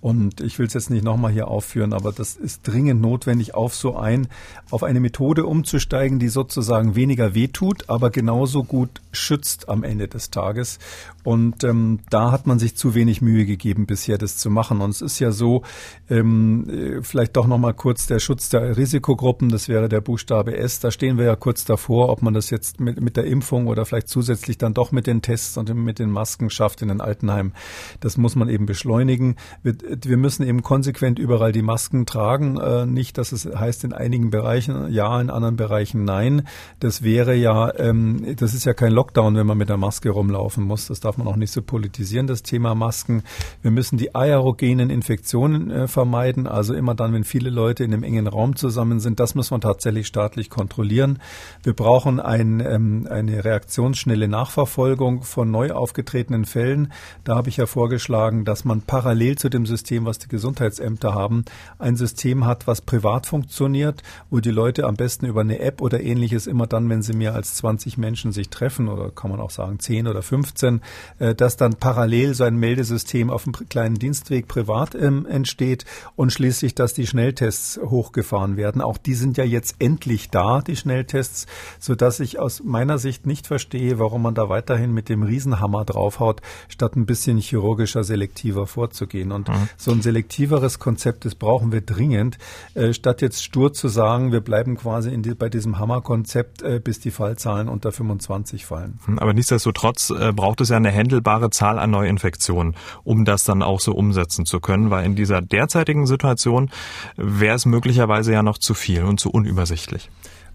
Und 0.00 0.42
ich 0.42 0.58
will 0.58 0.66
es 0.66 0.74
jetzt 0.74 0.90
nicht 0.90 1.02
nochmal 1.02 1.32
hier 1.32 1.48
aufführen, 1.48 1.94
aber 1.94 2.12
das 2.12 2.36
ist 2.36 2.60
dringend 2.68 3.00
notwendig, 3.00 3.54
auf 3.54 3.74
so 3.74 3.96
ein, 3.96 4.28
auf 4.70 4.82
eine 4.82 5.00
Methode 5.00 5.46
umzusteigen, 5.46 6.18
die 6.18 6.28
sozusagen 6.28 6.94
weniger 6.94 7.34
wehtut, 7.34 7.88
aber 7.88 8.10
genauso 8.10 8.64
gut 8.64 9.00
schützt 9.12 9.68
am 9.70 9.82
Ende 9.82 10.06
des 10.06 10.30
Tages. 10.30 10.78
Und 11.24 11.64
ähm, 11.64 12.00
da 12.10 12.30
hat 12.30 12.46
man 12.46 12.58
sich 12.58 12.76
zu 12.76 12.94
wenig 12.94 13.22
Mühe 13.22 13.46
gegeben, 13.46 13.86
bisher 13.86 14.18
das 14.18 14.36
zu 14.36 14.50
machen. 14.50 14.80
Und 14.80 14.90
es 14.90 15.02
ist 15.02 15.18
ja 15.18 15.32
so, 15.32 15.62
ähm, 16.08 16.68
äh, 16.68 17.02
vielleicht 17.02 17.36
doch 17.36 17.46
nochmal 17.46 17.74
kurz 17.74 18.06
der 18.06 18.18
Schutz 18.18 18.50
der 18.50 18.76
Risikogruppen, 18.76 19.48
das 19.48 19.68
wäre 19.68 19.88
der 19.88 20.00
Buchstabe 20.00 20.56
S. 20.56 20.80
Da 20.80 20.90
stehen 20.90 21.18
wir 21.18 21.24
ja 21.24 21.36
kurz 21.36 21.64
davor, 21.64 22.10
ob 22.10 22.22
man 22.22 22.34
das 22.34 22.50
jetzt 22.50 22.78
mit, 22.78 23.00
mit 23.00 23.16
der 23.16 23.24
Impfung 23.24 23.66
oder 23.66 23.86
vielleicht 23.86 24.08
zusätzlich 24.08 24.58
dann 24.58 24.74
doch 24.74 24.92
mit 24.92 25.06
den 25.06 25.22
Tests 25.22 25.56
und 25.56 25.74
mit 25.74 25.98
den 25.98 26.10
Masken 26.10 26.50
schafft 26.50 26.82
in 26.82 26.88
den 26.88 27.00
Altenheimen. 27.00 27.54
Das 28.00 28.16
muss 28.16 28.36
man 28.36 28.48
eben 28.48 28.66
beschleunigen. 28.66 29.36
Wir, 29.62 29.74
wir 30.04 30.16
müssen 30.16 30.46
eben 30.46 30.62
konsequent 30.62 31.18
überall 31.18 31.52
die 31.52 31.62
Masken 31.62 32.06
tragen. 32.06 32.58
Äh, 32.58 32.86
nicht, 32.86 33.16
dass 33.18 33.32
es 33.32 33.46
heißt 33.46 33.84
in 33.84 33.92
einigen 33.92 34.30
Bereichen 34.30 34.92
ja, 34.92 35.20
in 35.20 35.30
anderen 35.30 35.56
Bereichen 35.56 36.04
nein. 36.04 36.46
Das 36.80 37.02
wäre 37.02 37.34
ja, 37.34 37.72
ähm, 37.78 38.36
das 38.36 38.54
ist 38.54 38.64
ja 38.64 38.74
kein 38.74 38.92
Lockdown, 38.92 39.36
wenn 39.36 39.46
man 39.46 39.58
mit 39.58 39.68
der 39.68 39.76
Maske 39.76 40.10
rumlaufen 40.10 40.64
muss. 40.64 40.86
Das 40.86 41.00
darf 41.00 41.13
darf 41.14 41.18
man 41.18 41.32
auch 41.32 41.36
nicht 41.36 41.52
so 41.52 41.62
politisieren, 41.62 42.26
das 42.26 42.42
Thema 42.42 42.74
Masken. 42.74 43.22
Wir 43.62 43.70
müssen 43.70 43.98
die 43.98 44.16
aerogenen 44.16 44.90
Infektionen 44.90 45.70
äh, 45.70 45.86
vermeiden. 45.86 46.48
Also 46.48 46.74
immer 46.74 46.96
dann, 46.96 47.12
wenn 47.12 47.22
viele 47.22 47.50
Leute 47.50 47.84
in 47.84 47.92
einem 47.92 48.02
engen 48.02 48.26
Raum 48.26 48.56
zusammen 48.56 48.98
sind, 48.98 49.20
das 49.20 49.36
muss 49.36 49.52
man 49.52 49.60
tatsächlich 49.60 50.08
staatlich 50.08 50.50
kontrollieren. 50.50 51.20
Wir 51.62 51.72
brauchen 51.72 52.18
ein, 52.18 52.58
ähm, 52.58 53.06
eine 53.08 53.44
reaktionsschnelle 53.44 54.26
Nachverfolgung 54.26 55.22
von 55.22 55.52
neu 55.52 55.70
aufgetretenen 55.70 56.46
Fällen. 56.46 56.92
Da 57.22 57.36
habe 57.36 57.48
ich 57.48 57.58
ja 57.58 57.66
vorgeschlagen, 57.66 58.44
dass 58.44 58.64
man 58.64 58.82
parallel 58.82 59.38
zu 59.38 59.48
dem 59.48 59.66
System 59.66 60.06
was 60.06 60.18
die 60.18 60.28
Gesundheitsämter 60.28 61.14
haben, 61.14 61.44
ein 61.78 61.94
System 61.96 62.44
hat, 62.44 62.66
was 62.66 62.80
privat 62.80 63.26
funktioniert, 63.26 64.02
wo 64.30 64.40
die 64.40 64.50
Leute 64.50 64.84
am 64.84 64.96
besten 64.96 65.26
über 65.26 65.42
eine 65.42 65.60
App 65.60 65.80
oder 65.80 66.00
ähnliches 66.00 66.48
immer 66.48 66.66
dann, 66.66 66.88
wenn 66.88 67.02
sie 67.02 67.12
mehr 67.12 67.34
als 67.34 67.54
20 67.54 67.98
Menschen 67.98 68.32
sich 68.32 68.50
treffen 68.50 68.88
oder 68.88 69.10
kann 69.10 69.30
man 69.30 69.38
auch 69.38 69.50
sagen 69.50 69.78
10 69.78 70.08
oder 70.08 70.22
15, 70.22 70.80
äh, 71.18 71.34
dass 71.34 71.56
dann 71.56 71.74
parallel 71.74 72.34
so 72.34 72.44
ein 72.44 72.56
Meldesystem 72.56 73.30
auf 73.30 73.46
einem 73.46 73.54
kleinen 73.68 73.96
Dienstweg 73.96 74.48
privat 74.48 74.94
ähm, 74.94 75.26
entsteht 75.26 75.84
und 76.16 76.32
schließlich, 76.32 76.74
dass 76.74 76.94
die 76.94 77.06
Schnelltests 77.06 77.80
hochgefahren 77.82 78.56
werden. 78.56 78.80
Auch 78.80 78.98
die 78.98 79.14
sind 79.14 79.36
ja 79.36 79.44
jetzt 79.44 79.76
endlich 79.78 80.30
da, 80.30 80.60
die 80.60 80.76
Schnelltests, 80.76 81.46
so 81.78 81.94
dass 81.94 82.20
ich 82.20 82.38
aus 82.38 82.62
meiner 82.62 82.98
Sicht 82.98 83.26
nicht 83.26 83.46
verstehe, 83.46 83.98
warum 83.98 84.22
man 84.22 84.34
da 84.34 84.48
weiterhin 84.48 84.92
mit 84.92 85.08
dem 85.08 85.22
Riesenhammer 85.22 85.84
draufhaut, 85.84 86.40
statt 86.68 86.96
ein 86.96 87.06
bisschen 87.06 87.38
chirurgischer, 87.38 88.04
selektiver 88.04 88.66
vorzugehen. 88.66 89.32
Und 89.32 89.48
mhm. 89.48 89.68
so 89.76 89.92
ein 89.92 90.02
selektiveres 90.02 90.78
Konzept, 90.78 91.24
das 91.24 91.34
brauchen 91.34 91.72
wir 91.72 91.80
dringend, 91.80 92.38
äh, 92.74 92.92
statt 92.92 93.22
jetzt 93.22 93.42
stur 93.42 93.72
zu 93.72 93.88
sagen, 93.88 94.32
wir 94.32 94.40
bleiben 94.40 94.76
quasi 94.76 95.20
die, 95.20 95.34
bei 95.34 95.48
diesem 95.48 95.78
Hammerkonzept, 95.78 96.62
äh, 96.62 96.80
bis 96.82 97.00
die 97.00 97.10
Fallzahlen 97.10 97.68
unter 97.68 97.92
25 97.92 98.66
fallen. 98.66 98.98
Aber 99.16 99.32
nichtsdestotrotz 99.32 100.10
äh, 100.10 100.32
braucht 100.32 100.60
es 100.60 100.68
ja 100.68 100.76
eine 100.76 100.90
händelbare 100.94 101.50
Zahl 101.50 101.78
an 101.78 101.90
Neuinfektionen, 101.90 102.74
um 103.02 103.24
das 103.24 103.44
dann 103.44 103.62
auch 103.62 103.80
so 103.80 103.92
umsetzen 103.92 104.46
zu 104.46 104.60
können, 104.60 104.90
weil 104.90 105.04
in 105.04 105.14
dieser 105.14 105.42
derzeitigen 105.42 106.06
Situation 106.06 106.70
wäre 107.16 107.56
es 107.56 107.66
möglicherweise 107.66 108.32
ja 108.32 108.42
noch 108.42 108.58
zu 108.58 108.74
viel 108.74 109.04
und 109.04 109.20
zu 109.20 109.30
unübersichtlich. 109.30 110.10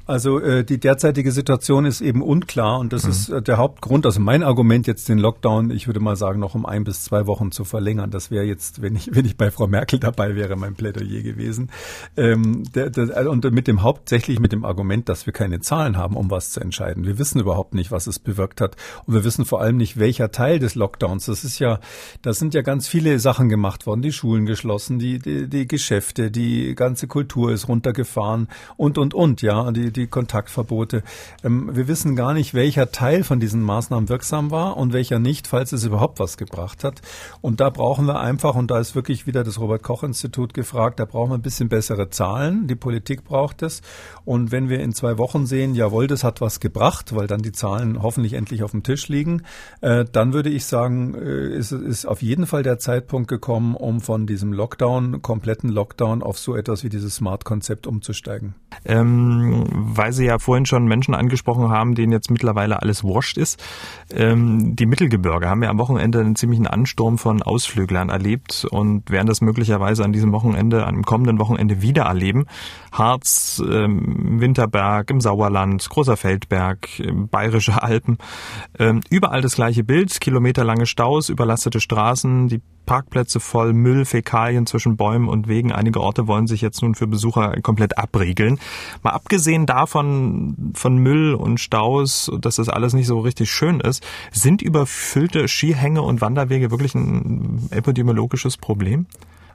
Also 0.09 0.39
äh, 0.39 0.63
die 0.63 0.79
derzeitige 0.79 1.31
Situation 1.31 1.85
ist 1.85 2.01
eben 2.01 2.23
unklar 2.23 2.79
und 2.79 2.93
das 2.93 3.03
mhm. 3.03 3.09
ist 3.11 3.29
äh, 3.29 3.43
der 3.43 3.57
Hauptgrund. 3.57 4.07
Also 4.07 4.19
mein 4.19 4.41
Argument 4.41 4.87
jetzt 4.87 5.07
den 5.07 5.19
Lockdown, 5.19 5.69
ich 5.69 5.85
würde 5.85 5.99
mal 5.99 6.15
sagen, 6.15 6.39
noch 6.39 6.55
um 6.55 6.65
ein 6.65 6.83
bis 6.83 7.03
zwei 7.03 7.27
Wochen 7.27 7.51
zu 7.51 7.63
verlängern. 7.63 8.09
Das 8.09 8.31
wäre 8.31 8.43
jetzt, 8.43 8.81
wenn 8.81 8.95
ich 8.95 9.13
wenn 9.13 9.25
ich 9.25 9.37
bei 9.37 9.51
Frau 9.51 9.67
Merkel 9.67 9.99
dabei 9.99 10.35
wäre, 10.35 10.55
mein 10.55 10.73
Plädoyer 10.73 11.21
gewesen. 11.21 11.69
Ähm, 12.17 12.63
der, 12.73 12.89
der, 12.89 13.29
und 13.29 13.43
mit 13.51 13.67
dem 13.67 13.83
hauptsächlich 13.83 14.39
mit 14.39 14.51
dem 14.51 14.65
Argument, 14.65 15.07
dass 15.09 15.27
wir 15.27 15.33
keine 15.33 15.59
Zahlen 15.59 15.95
haben, 15.95 16.17
um 16.17 16.31
was 16.31 16.49
zu 16.49 16.59
entscheiden. 16.59 17.05
Wir 17.05 17.19
wissen 17.19 17.39
überhaupt 17.39 17.75
nicht, 17.75 17.91
was 17.91 18.07
es 18.07 18.17
bewirkt 18.17 18.61
hat 18.61 18.77
und 19.05 19.13
wir 19.13 19.23
wissen 19.23 19.45
vor 19.45 19.61
allem 19.61 19.77
nicht, 19.77 19.99
welcher 19.99 20.31
Teil 20.31 20.57
des 20.57 20.73
Lockdowns. 20.73 21.27
Das 21.27 21.43
ist 21.43 21.59
ja, 21.59 21.79
da 22.23 22.33
sind 22.33 22.55
ja 22.55 22.63
ganz 22.63 22.87
viele 22.87 23.19
Sachen 23.19 23.47
gemacht 23.47 23.85
worden. 23.85 24.01
Die 24.01 24.11
Schulen 24.11 24.47
geschlossen, 24.47 24.97
die 24.97 25.19
die, 25.19 25.47
die 25.47 25.67
Geschäfte, 25.67 26.31
die 26.31 26.73
ganze 26.73 27.05
Kultur 27.05 27.51
ist 27.51 27.67
runtergefahren 27.67 28.47
und 28.75 28.97
und 28.97 29.13
und 29.13 29.43
ja, 29.43 29.71
die 29.71 29.98
die 29.98 29.98
Kontaktverbote. 30.07 31.03
Ähm, 31.43 31.75
wir 31.75 31.87
wissen 31.87 32.15
gar 32.15 32.33
nicht, 32.33 32.53
welcher 32.53 32.91
Teil 32.91 33.23
von 33.23 33.39
diesen 33.39 33.61
Maßnahmen 33.61 34.09
wirksam 34.09 34.51
war 34.51 34.77
und 34.77 34.93
welcher 34.93 35.19
nicht, 35.19 35.47
falls 35.47 35.71
es 35.71 35.83
überhaupt 35.83 36.19
was 36.19 36.37
gebracht 36.37 36.83
hat. 36.83 37.01
Und 37.41 37.59
da 37.59 37.69
brauchen 37.69 38.05
wir 38.05 38.19
einfach, 38.19 38.55
und 38.55 38.71
da 38.71 38.79
ist 38.79 38.95
wirklich 38.95 39.27
wieder 39.27 39.43
das 39.43 39.59
Robert 39.59 39.83
Koch 39.83 40.03
Institut 40.03 40.53
gefragt, 40.53 40.99
da 40.99 41.05
brauchen 41.05 41.31
wir 41.31 41.37
ein 41.37 41.41
bisschen 41.41 41.69
bessere 41.69 42.09
Zahlen. 42.09 42.67
Die 42.67 42.75
Politik 42.75 43.23
braucht 43.23 43.61
es. 43.61 43.81
Und 44.25 44.51
wenn 44.51 44.69
wir 44.69 44.79
in 44.79 44.93
zwei 44.93 45.17
Wochen 45.17 45.45
sehen, 45.45 45.75
jawohl, 45.75 46.07
das 46.07 46.23
hat 46.23 46.41
was 46.41 46.59
gebracht, 46.59 47.15
weil 47.15 47.27
dann 47.27 47.41
die 47.41 47.51
Zahlen 47.51 48.01
hoffentlich 48.01 48.33
endlich 48.33 48.63
auf 48.63 48.71
dem 48.71 48.83
Tisch 48.83 49.07
liegen, 49.07 49.43
äh, 49.81 50.05
dann 50.11 50.33
würde 50.33 50.49
ich 50.49 50.65
sagen, 50.65 51.15
äh, 51.15 51.49
ist, 51.55 51.71
ist 51.71 52.05
auf 52.05 52.21
jeden 52.21 52.45
Fall 52.45 52.63
der 52.63 52.79
Zeitpunkt 52.79 53.27
gekommen, 53.27 53.75
um 53.75 54.01
von 54.01 54.27
diesem 54.27 54.53
Lockdown, 54.53 55.21
kompletten 55.21 55.69
Lockdown 55.69 56.23
auf 56.23 56.37
so 56.39 56.55
etwas 56.55 56.83
wie 56.83 56.89
dieses 56.89 57.15
Smart-Konzept 57.15 57.87
umzusteigen. 57.87 58.55
Ähm, 58.85 59.88
weil 59.95 60.13
Sie 60.13 60.25
ja 60.25 60.39
vorhin 60.39 60.65
schon 60.65 60.85
Menschen 60.87 61.13
angesprochen 61.13 61.69
haben, 61.69 61.95
denen 61.95 62.11
jetzt 62.11 62.31
mittlerweile 62.31 62.81
alles 62.81 63.03
wurscht 63.03 63.37
ist. 63.37 63.61
Ähm, 64.13 64.75
die 64.75 64.85
Mittelgebirge 64.85 65.49
haben 65.49 65.63
ja 65.63 65.69
am 65.69 65.79
Wochenende 65.79 66.19
einen 66.19 66.35
ziemlichen 66.35 66.67
Ansturm 66.67 67.17
von 67.17 67.41
Ausflüglern 67.41 68.09
erlebt 68.09 68.65
und 68.69 69.09
werden 69.09 69.27
das 69.27 69.41
möglicherweise 69.41 70.03
an 70.03 70.13
diesem 70.13 70.31
Wochenende, 70.31 70.85
am 70.85 71.03
kommenden 71.03 71.39
Wochenende 71.39 71.81
wieder 71.81 72.03
erleben. 72.03 72.45
Harz, 72.91 73.61
ähm, 73.65 74.39
Winterberg, 74.39 75.09
im 75.09 75.21
Sauerland, 75.21 75.87
Großer 75.89 76.17
Feldberg, 76.17 76.87
Bayerische 77.31 77.81
Alpen. 77.81 78.17
Ähm, 78.77 79.01
überall 79.09 79.41
das 79.41 79.55
gleiche 79.55 79.83
Bild, 79.83 80.19
kilometerlange 80.21 80.85
Staus, 80.85 81.29
überlastete 81.29 81.79
Straßen, 81.79 82.47
die 82.47 82.61
Parkplätze 82.89 83.39
voll 83.39 83.73
Müll, 83.73 84.03
Fäkalien 84.03 84.65
zwischen 84.65 84.97
Bäumen 84.97 85.29
und 85.29 85.47
Wegen. 85.47 85.71
Einige 85.71 86.01
Orte 86.01 86.25
wollen 86.25 86.47
sich 86.47 86.61
jetzt 86.61 86.81
nun 86.81 86.95
für 86.95 87.05
Besucher 87.05 87.53
komplett 87.61 87.99
abriegeln. 87.99 88.59
Mal 89.03 89.11
abgesehen 89.11 89.67
davon, 89.69 90.71
von 90.73 90.97
Müll 90.97 91.33
und 91.33 91.59
Staus, 91.59 92.31
dass 92.39 92.55
das 92.55 92.69
alles 92.69 92.93
nicht 92.93 93.07
so 93.07 93.19
richtig 93.19 93.51
schön 93.51 93.79
ist, 93.79 94.05
sind 94.31 94.61
überfüllte 94.61 95.47
Skihänge 95.47 96.01
und 96.01 96.21
Wanderwege 96.21 96.71
wirklich 96.71 96.95
ein 96.95 97.67
epidemiologisches 97.71 98.57
Problem? 98.57 99.05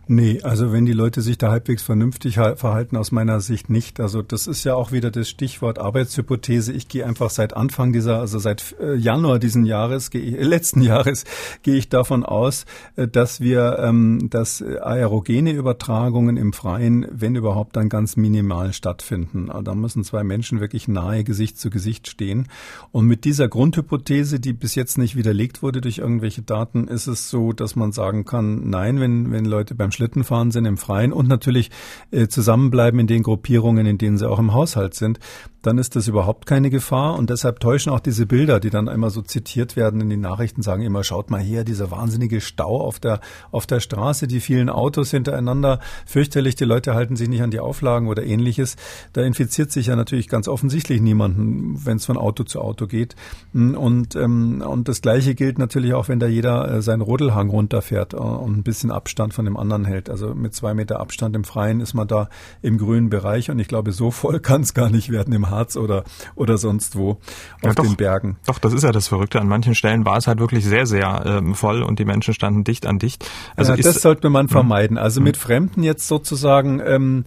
Nee, 0.07 0.41
also 0.43 0.71
wenn 0.71 0.85
die 0.85 0.93
Leute 0.93 1.23
sich 1.23 1.39
da 1.39 1.51
halbwegs 1.51 1.83
vernünftig 1.83 2.35
verhalten, 2.35 2.97
aus 2.97 3.11
meiner 3.11 3.41
Sicht 3.41 3.71
nicht. 3.71 4.01
Also 4.01 4.21
das 4.21 4.47
ist 4.47 4.63
ja 4.65 4.75
auch 4.75 4.93
wieder 4.93 5.11
das 5.11 5.31
Stichwort 5.31 5.79
Arbeitshypothese. 5.79 6.73
Ich 6.73 6.89
gehe 6.89 7.07
einfach 7.07 7.31
seit 7.31 7.57
Anfang 7.57 7.95
dieser, 7.95 8.21
also 8.21 8.39
seit 8.39 8.77
äh, 8.81 8.97
Januar 8.97 9.39
diesen 9.39 9.65
Jahres, 9.65 10.11
äh, 10.13 10.19
letzten 10.43 10.83
Jahres, 10.83 11.25
gehe 11.63 11.77
ich 11.77 11.89
davon 11.89 12.23
aus, 12.23 12.67
äh, 12.97 13.09
dass 13.09 13.41
wir, 13.41 13.79
ähm, 13.79 14.29
dass 14.29 14.63
aerogene 14.63 15.53
Übertragungen 15.53 16.37
im 16.37 16.53
Freien, 16.53 17.07
wenn 17.11 17.35
überhaupt, 17.35 17.77
dann 17.77 17.89
ganz 17.89 18.17
minimal 18.17 18.75
stattfinden. 18.75 19.49
Also 19.49 19.63
da 19.63 19.75
müssen 19.75 20.05
zwei 20.05 20.23
Menschen 20.23 20.61
wirklich 20.61 20.87
nahe 20.87 21.25
Gesicht 21.25 21.59
zu 21.59 21.71
Gesicht 21.71 22.09
stehen. 22.09 22.49
Und 22.93 23.07
mit 23.07 23.25
dieser 23.25 23.49
Grundhypothese, 23.49 24.39
die 24.39 24.53
bis 24.53 24.75
jetzt 24.75 24.99
nicht 24.99 25.17
widerlegt 25.17 25.63
wurde 25.63 25.81
durch 25.81 25.99
irgendwelche 25.99 26.43
Daten, 26.43 26.89
ist 26.89 27.07
es 27.07 27.31
so, 27.31 27.55
dass 27.55 27.75
man 27.75 27.93
sagen 27.93 28.27
kann, 28.27 28.69
nein, 28.69 29.01
wenn, 29.01 29.33
wenn 29.33 29.47
Leute 29.47 29.75
beim 29.75 29.93
Schlittenfahren 29.95 30.51
sind 30.51 30.67
im 30.67 30.77
Freien 30.77 31.13
und 31.13 31.29
natürlich 31.29 31.71
äh, 32.11 32.29
zusammenbleiben 32.29 33.01
in 33.01 33.07
den 33.07 33.23
Gruppierungen, 33.23 33.87
in 33.87 33.99
denen 33.99 34.19
sie 34.19 34.29
auch 34.29 34.39
im 34.39 34.53
Haushalt 34.53 34.95
sind, 34.95 35.19
dann 35.67 35.79
ist 35.79 35.97
das 35.97 36.09
überhaupt 36.09 36.47
keine 36.47 36.71
Gefahr. 36.71 37.15
Und 37.15 37.31
deshalb 37.31 37.61
täuschen 37.61 37.91
auch 37.91 38.01
diese 38.01 38.27
Bilder, 38.27 38.61
die 38.61 38.71
dann 38.71 38.87
immer 38.87 39.11
so 39.11 39.23
zitiert 39.23 39.77
werden 39.77 40.01
in 40.01 40.11
den 40.11 40.21
Nachrichten, 40.21 40.63
sagen 40.63 40.83
immer, 40.83 41.05
schaut 41.05 41.31
mal 41.31 41.41
her, 41.41 41.65
dieser 41.65 41.91
wahnsinnige 41.91 42.41
Stau 42.41 42.81
auf 42.81 43.01
der, 43.01 43.21
auf 43.51 43.67
der 43.67 43.81
Straße, 43.81 44.27
die 44.27 44.41
vielen 44.41 44.69
Autos 44.69 45.11
hintereinander, 45.11 45.81
fürchterlich, 46.07 46.55
die 46.55 46.65
Leute 46.65 46.95
halten 46.95 47.17
sich 47.17 47.29
nicht 47.29 47.43
an 47.43 47.51
die 47.51 47.61
Auflagen 47.61 48.09
oder 48.09 48.25
ähnliches. 48.25 48.77
Da 49.13 49.23
infiziert 49.23 49.73
sich 49.73 49.87
ja 49.87 49.97
natürlich 49.97 50.29
ganz 50.29 50.49
offensichtlich 50.49 51.01
niemanden, 51.01 51.85
wenn 51.85 51.97
es 51.97 52.05
von 52.05 52.19
Auto 52.19 52.45
zu 52.45 52.61
Auto 52.61 52.87
geht. 52.87 53.17
Und, 53.53 54.17
ähm, 54.17 54.63
und 54.67 54.89
das 54.89 55.01
Gleiche 55.01 55.35
gilt 55.35 55.59
natürlich 55.59 55.95
auch, 55.95 56.09
wenn 56.09 56.21
da 56.21 56.27
jeder 56.27 56.71
äh, 56.71 56.83
seinen 56.83 57.01
Rodelhang 57.01 57.49
runterfährt 57.49 58.13
äh, 58.13 58.17
und 58.17 58.59
ein 58.59 58.63
bisschen 58.63 58.91
Abstand 58.91 59.33
von 59.33 59.45
dem 59.45 59.57
anderen 59.57 59.84
hält. 59.85 60.11
Also 60.11 60.35
mit 60.35 60.55
zwei 60.55 60.75
Meter 60.75 61.01
Abstand 61.01 61.37
im 61.37 61.45
Freien 61.45 61.81
ist 61.81 61.95
man 61.95 62.07
da 62.07 62.29
im 62.63 62.79
grünen 62.79 63.11
Bereich 63.11 63.51
und 63.51 63.59
ich 63.59 63.69
glaube, 63.69 63.93
so 63.93 64.11
voll 64.11 64.41
kann 64.41 64.63
es 64.63 64.75
gar 64.75 64.91
nicht 64.91 65.11
werden 65.11 65.33
im 65.33 65.51
Harz 65.51 65.77
oder, 65.77 66.05
oder 66.35 66.59
sonst 66.59 66.97
wo 66.97 67.11
auf 67.11 67.21
ja, 67.63 67.73
doch, 67.75 67.85
den 67.85 67.97
Bergen. 67.97 68.37
Doch, 68.47 68.59
das 68.59 68.73
ist 68.73 68.83
ja 68.85 68.93
das 68.93 69.09
Verrückte. 69.09 69.41
An 69.41 69.49
manchen 69.49 69.75
Stellen 69.75 70.05
war 70.05 70.17
es 70.17 70.27
halt 70.27 70.39
wirklich 70.39 70.65
sehr, 70.65 70.87
sehr 70.87 71.23
ähm, 71.27 71.55
voll 71.55 71.83
und 71.83 71.99
die 71.99 72.05
Menschen 72.05 72.35
standen 72.35 72.65
dicht 72.65 72.87
an 72.87 72.99
dicht. 72.99 73.29
Also 73.57 73.73
ja, 73.73 73.83
das 73.83 74.03
sollte 74.03 74.31
man 74.31 74.47
hm. 74.47 74.51
vermeiden. 74.51 74.99
Also 74.99 75.21
mit 75.21 75.37
hm. 75.37 75.43
Fremden 75.43 75.83
jetzt 75.83 76.09
sozusagen 76.09 76.81
ähm, 76.85 77.25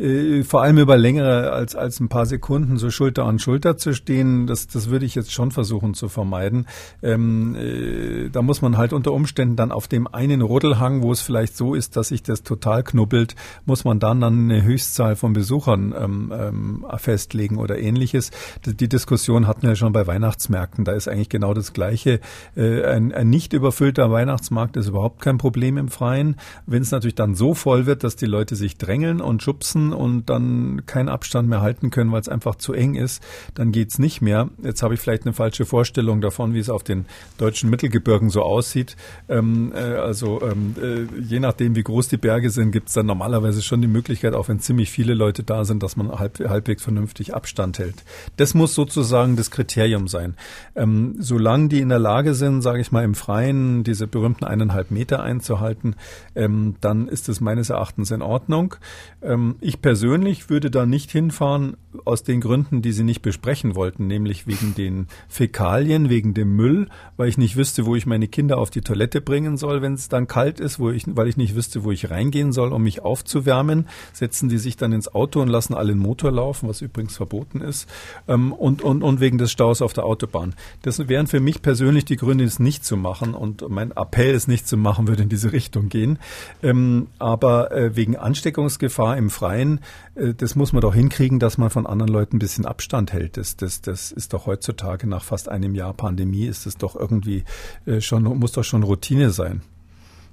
äh, 0.00 0.42
vor 0.44 0.62
allem 0.62 0.78
über 0.78 0.96
längere 0.96 1.52
als, 1.52 1.76
als 1.76 2.00
ein 2.00 2.08
paar 2.08 2.26
Sekunden 2.26 2.78
so 2.78 2.90
Schulter 2.90 3.24
an 3.24 3.38
Schulter 3.38 3.76
zu 3.76 3.92
stehen, 3.92 4.46
das, 4.46 4.66
das 4.66 4.90
würde 4.90 5.04
ich 5.04 5.14
jetzt 5.14 5.32
schon 5.32 5.50
versuchen 5.50 5.94
zu 5.94 6.08
vermeiden. 6.08 6.66
Ähm, 7.02 7.54
äh, 7.54 8.30
da 8.30 8.42
muss 8.42 8.62
man 8.62 8.76
halt 8.76 8.92
unter 8.92 9.12
Umständen 9.12 9.56
dann 9.56 9.72
auf 9.72 9.88
dem 9.88 10.06
einen 10.06 10.40
Rodelhang, 10.40 11.02
wo 11.02 11.12
es 11.12 11.20
vielleicht 11.20 11.56
so 11.56 11.74
ist, 11.74 11.96
dass 11.96 12.08
sich 12.08 12.22
das 12.22 12.42
total 12.42 12.82
knubbelt, 12.82 13.36
muss 13.66 13.84
man 13.84 14.00
dann, 14.00 14.20
dann 14.20 14.50
eine 14.50 14.62
Höchstzahl 14.62 15.16
von 15.16 15.32
Besuchern 15.32 15.94
ähm, 15.96 16.32
ähm, 16.34 16.86
festlegen 16.96 17.58
oder 17.58 17.78
ähnliches. 17.78 18.30
Die, 18.64 18.74
die 18.74 18.88
Diskussion 18.88 19.46
hatten 19.46 19.66
wir 19.66 19.76
schon 19.76 19.92
bei 19.92 20.06
Weihnachtsmärkten. 20.06 20.84
Da 20.84 20.92
ist 20.92 21.08
eigentlich 21.08 21.28
genau 21.28 21.52
das 21.54 21.72
Gleiche. 21.72 22.20
Äh, 22.56 22.84
ein, 22.84 23.12
ein 23.12 23.28
nicht 23.28 23.52
überfüllter 23.52 24.10
Weihnachtsmarkt 24.10 24.76
ist 24.76 24.88
überhaupt 24.88 25.20
kein 25.20 25.38
Problem 25.38 25.76
im 25.76 25.88
Freien. 25.88 26.36
Wenn 26.66 26.82
es 26.82 26.90
natürlich 26.90 27.14
dann 27.14 27.34
so 27.34 27.54
voll 27.54 27.86
wird, 27.86 28.02
dass 28.02 28.16
die 28.16 28.26
Leute 28.26 28.56
sich 28.56 28.78
drängeln 28.78 29.20
und 29.20 29.42
schubsen, 29.42 29.89
und 29.92 30.30
dann 30.30 30.82
keinen 30.86 31.08
Abstand 31.08 31.48
mehr 31.48 31.60
halten 31.60 31.90
können, 31.90 32.12
weil 32.12 32.20
es 32.20 32.28
einfach 32.28 32.56
zu 32.56 32.72
eng 32.72 32.94
ist, 32.94 33.22
dann 33.54 33.72
geht's 33.72 33.98
nicht 33.98 34.20
mehr. 34.20 34.48
Jetzt 34.62 34.82
habe 34.82 34.94
ich 34.94 35.00
vielleicht 35.00 35.24
eine 35.24 35.32
falsche 35.32 35.64
Vorstellung 35.64 36.20
davon, 36.20 36.54
wie 36.54 36.58
es 36.58 36.70
auf 36.70 36.82
den 36.82 37.06
deutschen 37.38 37.70
Mittelgebirgen 37.70 38.30
so 38.30 38.42
aussieht. 38.42 38.96
Ähm, 39.28 39.72
äh, 39.74 39.78
also 39.78 40.40
ähm, 40.42 40.74
äh, 40.80 41.20
je 41.20 41.40
nachdem, 41.40 41.76
wie 41.76 41.82
groß 41.82 42.08
die 42.08 42.16
Berge 42.16 42.50
sind, 42.50 42.72
gibt's 42.72 42.94
dann 42.94 43.06
normalerweise 43.06 43.62
schon 43.62 43.82
die 43.82 43.88
Möglichkeit, 43.88 44.34
auch 44.34 44.48
wenn 44.48 44.60
ziemlich 44.60 44.90
viele 44.90 45.14
Leute 45.14 45.42
da 45.42 45.64
sind, 45.64 45.82
dass 45.82 45.96
man 45.96 46.10
halb, 46.18 46.38
halbwegs 46.40 46.82
vernünftig 46.82 47.34
Abstand 47.34 47.78
hält. 47.78 48.04
Das 48.36 48.54
muss 48.54 48.74
sozusagen 48.74 49.36
das 49.36 49.50
Kriterium 49.50 50.08
sein. 50.08 50.34
Ähm, 50.74 51.16
solange 51.18 51.68
die 51.68 51.80
in 51.80 51.88
der 51.88 51.98
Lage 51.98 52.34
sind, 52.34 52.62
sage 52.62 52.80
ich 52.80 52.92
mal, 52.92 53.04
im 53.04 53.14
Freien 53.14 53.84
diese 53.84 54.06
berühmten 54.06 54.44
eineinhalb 54.44 54.90
Meter 54.90 55.22
einzuhalten, 55.22 55.96
ähm, 56.34 56.76
dann 56.80 57.08
ist 57.08 57.28
es 57.28 57.40
meines 57.40 57.70
Erachtens 57.70 58.10
in 58.10 58.22
Ordnung. 58.22 58.74
Ähm, 59.22 59.56
ich 59.60 59.79
Ich 59.80 59.82
persönlich 59.82 60.50
würde 60.50 60.70
da 60.70 60.84
nicht 60.84 61.10
hinfahren 61.10 61.78
aus 62.04 62.22
den 62.22 62.42
Gründen, 62.42 62.82
die 62.82 62.92
Sie 62.92 63.02
nicht 63.02 63.22
besprechen 63.22 63.74
wollten, 63.74 64.06
nämlich 64.06 64.46
wegen 64.46 64.74
den 64.74 65.06
Fäkalien, 65.26 66.10
wegen 66.10 66.34
dem 66.34 66.54
Müll, 66.54 66.88
weil 67.16 67.28
ich 67.28 67.38
nicht 67.38 67.56
wüsste, 67.56 67.86
wo 67.86 67.96
ich 67.96 68.04
meine 68.04 68.28
Kinder 68.28 68.58
auf 68.58 68.68
die 68.68 68.82
Toilette 68.82 69.22
bringen 69.22 69.56
soll, 69.56 69.80
wenn 69.80 69.94
es 69.94 70.10
dann 70.10 70.26
kalt 70.26 70.60
ist, 70.60 70.80
ich, 70.80 71.04
weil 71.16 71.28
ich 71.28 71.38
nicht 71.38 71.56
wüsste, 71.56 71.82
wo 71.82 71.92
ich 71.92 72.10
reingehen 72.10 72.52
soll, 72.52 72.74
um 72.74 72.82
mich 72.82 73.00
aufzuwärmen. 73.00 73.88
Setzen 74.12 74.50
die 74.50 74.58
sich 74.58 74.76
dann 74.76 74.92
ins 74.92 75.14
Auto 75.14 75.40
und 75.40 75.48
lassen 75.48 75.72
alle 75.72 75.92
den 75.92 75.98
Motor 75.98 76.30
laufen, 76.30 76.68
was 76.68 76.82
übrigens 76.82 77.16
verboten 77.16 77.62
ist, 77.62 77.88
ähm, 78.28 78.52
und, 78.52 78.82
und, 78.82 79.02
und 79.02 79.20
wegen 79.20 79.38
des 79.38 79.50
Staus 79.50 79.80
auf 79.80 79.94
der 79.94 80.04
Autobahn. 80.04 80.54
Das 80.82 81.08
wären 81.08 81.26
für 81.26 81.40
mich 81.40 81.62
persönlich 81.62 82.04
die 82.04 82.16
Gründe, 82.16 82.44
es 82.44 82.58
nicht 82.58 82.84
zu 82.84 82.98
machen 82.98 83.32
und 83.32 83.66
mein 83.70 83.92
Appell, 83.92 84.34
es 84.34 84.46
nicht 84.46 84.68
zu 84.68 84.76
machen, 84.76 85.08
würde 85.08 85.22
in 85.22 85.30
diese 85.30 85.52
Richtung 85.52 85.88
gehen. 85.88 86.18
Ähm, 86.62 87.06
aber 87.18 87.72
äh, 87.72 87.96
wegen 87.96 88.16
Ansteckungsgefahr 88.16 89.16
im 89.16 89.30
Freien, 89.30 89.69
äh, 90.14 90.34
das 90.34 90.56
muss 90.56 90.72
man 90.72 90.80
doch 90.80 90.94
hinkriegen, 90.94 91.38
dass 91.38 91.58
man 91.58 91.70
von 91.70 91.86
anderen 91.86 92.12
Leuten 92.12 92.36
ein 92.36 92.40
bisschen 92.40 92.66
Abstand 92.66 93.12
hält. 93.12 93.36
Das, 93.36 93.56
das, 93.56 93.80
das 93.80 94.10
ist 94.10 94.32
doch 94.32 94.46
heutzutage 94.46 95.06
nach 95.06 95.22
fast 95.22 95.48
einem 95.48 95.74
Jahr 95.74 95.94
Pandemie 95.94 96.46
ist 96.46 96.66
es 96.66 96.76
doch 96.76 96.96
irgendwie 96.96 97.44
äh, 97.86 98.00
schon, 98.00 98.24
muss 98.24 98.52
doch 98.52 98.64
schon 98.64 98.82
Routine 98.82 99.30
sein. 99.30 99.62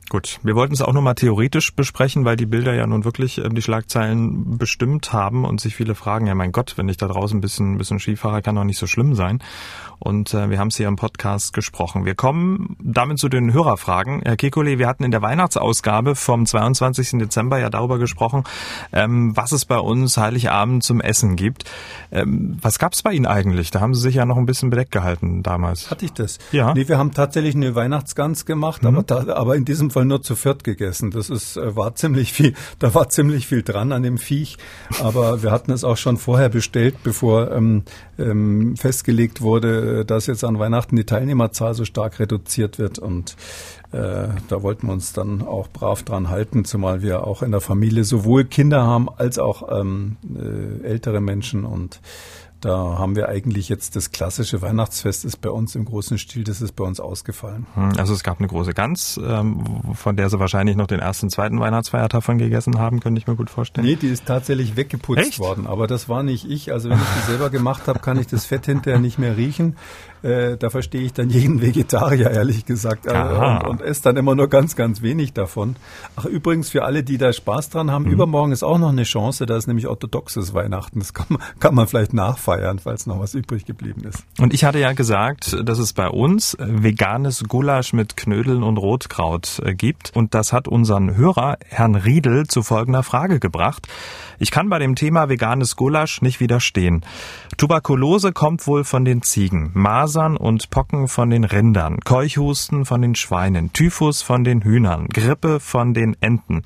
Gut, 0.09 0.39
wir 0.41 0.55
wollten 0.55 0.73
es 0.73 0.81
auch 0.81 0.93
nochmal 0.93 1.15
theoretisch 1.15 1.73
besprechen, 1.73 2.23
weil 2.23 2.37
die 2.37 2.45
Bilder 2.45 2.73
ja 2.73 2.87
nun 2.87 3.03
wirklich 3.03 3.39
äh, 3.39 3.49
die 3.49 3.61
Schlagzeilen 3.61 4.57
bestimmt 4.57 5.11
haben 5.11 5.43
und 5.43 5.59
sich 5.59 5.75
viele 5.75 5.95
fragen, 5.95 6.27
ja 6.27 6.35
mein 6.35 6.53
Gott, 6.53 6.77
wenn 6.77 6.87
ich 6.87 6.95
da 6.95 7.07
draußen 7.07 7.37
ein 7.37 7.41
bisschen, 7.41 7.73
ein 7.73 7.77
bisschen 7.77 7.99
Skifahrer, 7.99 8.41
kann 8.41 8.55
doch 8.55 8.63
nicht 8.63 8.77
so 8.77 8.87
schlimm 8.87 9.15
sein. 9.15 9.39
Und 9.99 10.33
äh, 10.33 10.49
wir 10.49 10.59
haben 10.59 10.67
es 10.67 10.77
hier 10.77 10.87
im 10.87 10.95
Podcast 10.95 11.53
gesprochen. 11.53 12.05
Wir 12.05 12.15
kommen 12.15 12.77
damit 12.79 13.17
zu 13.17 13.29
den 13.29 13.51
Hörerfragen. 13.51 14.21
Herr 14.23 14.35
Kekulé, 14.35 14.77
wir 14.77 14.87
hatten 14.87 15.03
in 15.03 15.11
der 15.11 15.21
Weihnachtsausgabe 15.21 16.15
vom 16.15 16.45
22. 16.45 17.19
Dezember 17.19 17.57
ja 17.57 17.69
darüber 17.69 17.97
gesprochen, 17.97 18.43
ähm, 18.93 19.35
was 19.35 19.51
es 19.51 19.65
bei 19.65 19.79
uns 19.79 20.15
Heiligabend 20.17 20.83
zum 20.83 21.01
Essen 21.01 21.35
gibt. 21.35 21.65
Ähm, 22.11 22.59
was 22.61 22.79
gab's 22.79 23.01
bei 23.01 23.11
Ihnen 23.11 23.25
eigentlich? 23.25 23.71
Da 23.71 23.81
haben 23.81 23.95
Sie 23.95 24.01
sich 24.01 24.15
ja 24.15 24.25
noch 24.25 24.37
ein 24.37 24.45
bisschen 24.45 24.69
bedeckt 24.69 24.91
gehalten 24.91 25.41
damals. 25.41 25.89
Hatte 25.89 26.05
ich 26.05 26.13
das? 26.13 26.37
Ja. 26.51 26.73
Nee, 26.73 26.87
wir 26.87 26.97
haben 26.97 27.11
tatsächlich 27.11 27.55
eine 27.55 27.73
Weihnachtsgans 27.73 28.45
gemacht, 28.45 28.83
mhm. 28.83 28.97
aber, 28.99 29.35
aber 29.35 29.55
in 29.55 29.65
diesem 29.65 29.89
Fall 29.97 30.05
nur 30.05 30.21
zu 30.21 30.35
viert 30.35 30.63
gegessen. 30.63 31.11
Das 31.11 31.29
ist, 31.29 31.57
äh, 31.57 31.75
war 31.75 31.95
ziemlich 31.95 32.31
viel, 32.33 32.53
da 32.79 32.93
war 32.93 33.09
ziemlich 33.09 33.47
viel 33.47 33.63
dran 33.63 33.91
an 33.91 34.03
dem 34.03 34.17
Viech. 34.17 34.57
Aber 35.01 35.41
wir 35.41 35.51
hatten 35.51 35.71
es 35.71 35.83
auch 35.83 35.97
schon 35.97 36.17
vorher 36.17 36.49
bestellt, 36.49 36.95
bevor 37.03 37.51
ähm, 37.51 37.83
ähm, 38.19 38.75
festgelegt 38.77 39.41
wurde, 39.41 40.05
dass 40.05 40.27
jetzt 40.27 40.43
an 40.43 40.59
Weihnachten 40.59 40.95
die 40.95 41.05
Teilnehmerzahl 41.05 41.73
so 41.73 41.85
stark 41.85 42.19
reduziert 42.19 42.77
wird. 42.77 42.99
Und 42.99 43.35
äh, 43.91 44.27
da 44.47 44.61
wollten 44.61 44.87
wir 44.87 44.93
uns 44.93 45.13
dann 45.13 45.41
auch 45.41 45.67
brav 45.67 46.03
dran 46.03 46.29
halten, 46.29 46.65
zumal 46.65 47.01
wir 47.01 47.25
auch 47.25 47.41
in 47.41 47.51
der 47.51 47.61
Familie 47.61 48.03
sowohl 48.03 48.45
Kinder 48.45 48.83
haben 48.83 49.09
als 49.09 49.39
auch 49.39 49.79
ähm, 49.79 50.17
äh, 50.35 50.85
ältere 50.85 51.21
Menschen 51.21 51.65
und 51.65 52.01
da 52.61 52.97
haben 52.97 53.15
wir 53.15 53.29
eigentlich 53.29 53.69
jetzt 53.69 53.95
das 53.95 54.11
klassische 54.11 54.61
Weihnachtsfest 54.61 55.25
ist 55.25 55.41
bei 55.41 55.49
uns 55.49 55.75
im 55.75 55.85
großen 55.85 56.17
Stil, 56.17 56.43
das 56.43 56.61
ist 56.61 56.75
bei 56.75 56.83
uns 56.83 56.99
ausgefallen. 56.99 57.67
Hm, 57.75 57.93
also 57.97 58.13
es 58.13 58.23
gab 58.23 58.39
eine 58.39 58.47
große 58.47 58.73
Gans, 58.73 59.19
ähm, 59.23 59.63
von 59.93 60.15
der 60.15 60.29
Sie 60.29 60.39
wahrscheinlich 60.39 60.75
noch 60.75 60.87
den 60.87 60.99
ersten, 60.99 61.29
zweiten 61.29 61.59
Weihnachtsfeiertag 61.59 62.23
von 62.23 62.37
gegessen 62.37 62.79
haben, 62.79 62.99
könnte 62.99 63.19
ich 63.19 63.27
mir 63.27 63.35
gut 63.35 63.49
vorstellen. 63.49 63.85
Nee, 63.85 63.95
die 63.95 64.07
ist 64.07 64.25
tatsächlich 64.25 64.75
weggeputzt 64.75 65.19
Echt? 65.19 65.39
worden, 65.39 65.67
aber 65.67 65.87
das 65.87 66.09
war 66.09 66.23
nicht 66.23 66.49
ich. 66.49 66.71
Also 66.71 66.89
wenn 66.89 66.97
ich 66.97 67.21
die 67.21 67.27
selber 67.27 67.49
gemacht 67.49 67.87
habe, 67.87 67.99
kann 67.99 68.19
ich 68.19 68.27
das 68.27 68.45
Fett 68.45 68.65
hinterher 68.65 68.99
nicht 68.99 69.19
mehr 69.19 69.37
riechen. 69.37 69.75
Äh, 70.23 70.57
da 70.57 70.69
verstehe 70.69 71.01
ich 71.01 71.13
dann 71.13 71.29
jeden 71.29 71.61
Vegetarier, 71.61 72.31
ehrlich 72.31 72.65
gesagt. 72.65 73.05
Äh, 73.05 73.11
und, 73.11 73.67
und 73.67 73.81
esse 73.81 74.03
dann 74.03 74.17
immer 74.17 74.35
nur 74.35 74.47
ganz, 74.47 74.75
ganz 74.75 75.01
wenig 75.01 75.33
davon. 75.33 75.75
Ach, 76.15 76.25
übrigens, 76.25 76.69
für 76.69 76.83
alle, 76.83 77.03
die 77.03 77.17
da 77.17 77.31
Spaß 77.31 77.69
dran 77.69 77.91
haben, 77.91 78.05
mhm. 78.05 78.11
übermorgen 78.11 78.51
ist 78.51 78.63
auch 78.63 78.77
noch 78.77 78.89
eine 78.89 79.03
Chance, 79.03 79.45
da 79.45 79.57
ist 79.57 79.67
nämlich 79.67 79.87
orthodoxes 79.87 80.53
Weihnachten. 80.53 80.99
Das 80.99 81.13
kann 81.13 81.27
man, 81.29 81.41
kann 81.59 81.75
man 81.75 81.87
vielleicht 81.87 82.13
nachfeiern, 82.13 82.79
falls 82.79 83.05
noch 83.05 83.19
was 83.19 83.33
übrig 83.33 83.65
geblieben 83.65 84.03
ist. 84.03 84.23
Und 84.39 84.53
ich 84.53 84.63
hatte 84.63 84.79
ja 84.79 84.93
gesagt, 84.93 85.55
dass 85.63 85.79
es 85.79 85.93
bei 85.93 86.09
uns 86.09 86.57
veganes 86.59 87.43
Gulasch 87.43 87.93
mit 87.93 88.17
Knödeln 88.17 88.63
und 88.63 88.77
Rotkraut 88.77 89.61
äh, 89.63 89.73
gibt. 89.73 90.15
Und 90.15 90.33
das 90.33 90.53
hat 90.53 90.67
unseren 90.67 91.15
Hörer, 91.15 91.57
Herrn 91.65 91.95
Riedel, 91.95 92.47
zu 92.47 92.63
folgender 92.63 93.03
Frage 93.03 93.39
gebracht. 93.39 93.87
Ich 94.39 94.51
kann 94.51 94.69
bei 94.69 94.79
dem 94.79 94.95
Thema 94.95 95.29
veganes 95.29 95.75
Gulasch 95.75 96.21
nicht 96.21 96.39
widerstehen. 96.39 97.03
Tuberkulose 97.57 98.33
kommt 98.33 98.67
wohl 98.67 98.83
von 98.83 99.03
den 99.03 99.23
Ziegen, 99.23 99.71
Masern 100.07 100.37
und 100.37 100.69
Pocken 100.69 101.09
von 101.09 101.29
den 101.29 101.43
Rindern, 101.43 101.99
Keuchhusten 101.99 102.85
von 102.85 103.01
den 103.01 103.13
Schweinen, 103.13 103.73
Typhus 103.73 104.21
von 104.21 104.45
den 104.45 104.61
Hühnern, 104.61 105.09
Grippe 105.09 105.59
von 105.59 105.93
den 105.93 106.15
Enten. 106.21 106.63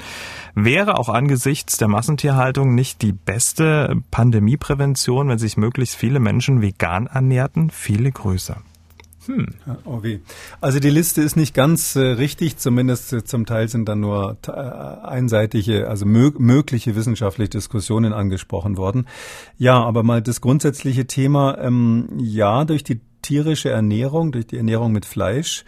Wäre 0.53 0.99
auch 0.99 1.09
angesichts 1.09 1.77
der 1.77 1.87
Massentierhaltung 1.87 2.75
nicht 2.75 3.01
die 3.01 3.13
beste 3.13 3.95
Pandemieprävention, 4.11 5.27
wenn 5.27 5.39
sich 5.39 5.57
möglichst 5.57 5.95
viele 5.95 6.19
Menschen 6.19 6.61
vegan 6.61 7.07
ernährten? 7.07 7.71
Viele 7.71 8.11
Grüße. 8.11 8.57
Hm. 9.25 9.47
Oh 9.85 10.03
weh. 10.03 10.19
Also 10.61 10.79
die 10.79 10.89
Liste 10.89 11.21
ist 11.21 11.35
nicht 11.35 11.55
ganz 11.55 11.95
äh, 11.95 12.01
richtig, 12.01 12.57
zumindest 12.57 13.13
äh, 13.13 13.23
zum 13.23 13.45
Teil 13.45 13.69
sind 13.69 13.87
da 13.87 13.95
nur 13.95 14.37
äh, 14.47 14.51
einseitige, 14.51 15.87
also 15.87 16.05
mö 16.05 16.31
mögliche 16.37 16.95
wissenschaftliche 16.95 17.49
Diskussionen 17.49 18.13
angesprochen 18.13 18.77
worden. 18.77 19.07
Ja, 19.57 19.81
aber 19.83 20.03
mal 20.03 20.21
das 20.21 20.41
grundsätzliche 20.41 21.05
Thema, 21.05 21.57
ähm, 21.59 22.07
ja, 22.17 22.65
durch 22.65 22.83
die 22.83 22.99
tierische 23.21 23.69
Ernährung, 23.69 24.31
durch 24.31 24.47
die 24.47 24.57
Ernährung 24.57 24.91
mit 24.91 25.05
Fleisch, 25.05 25.65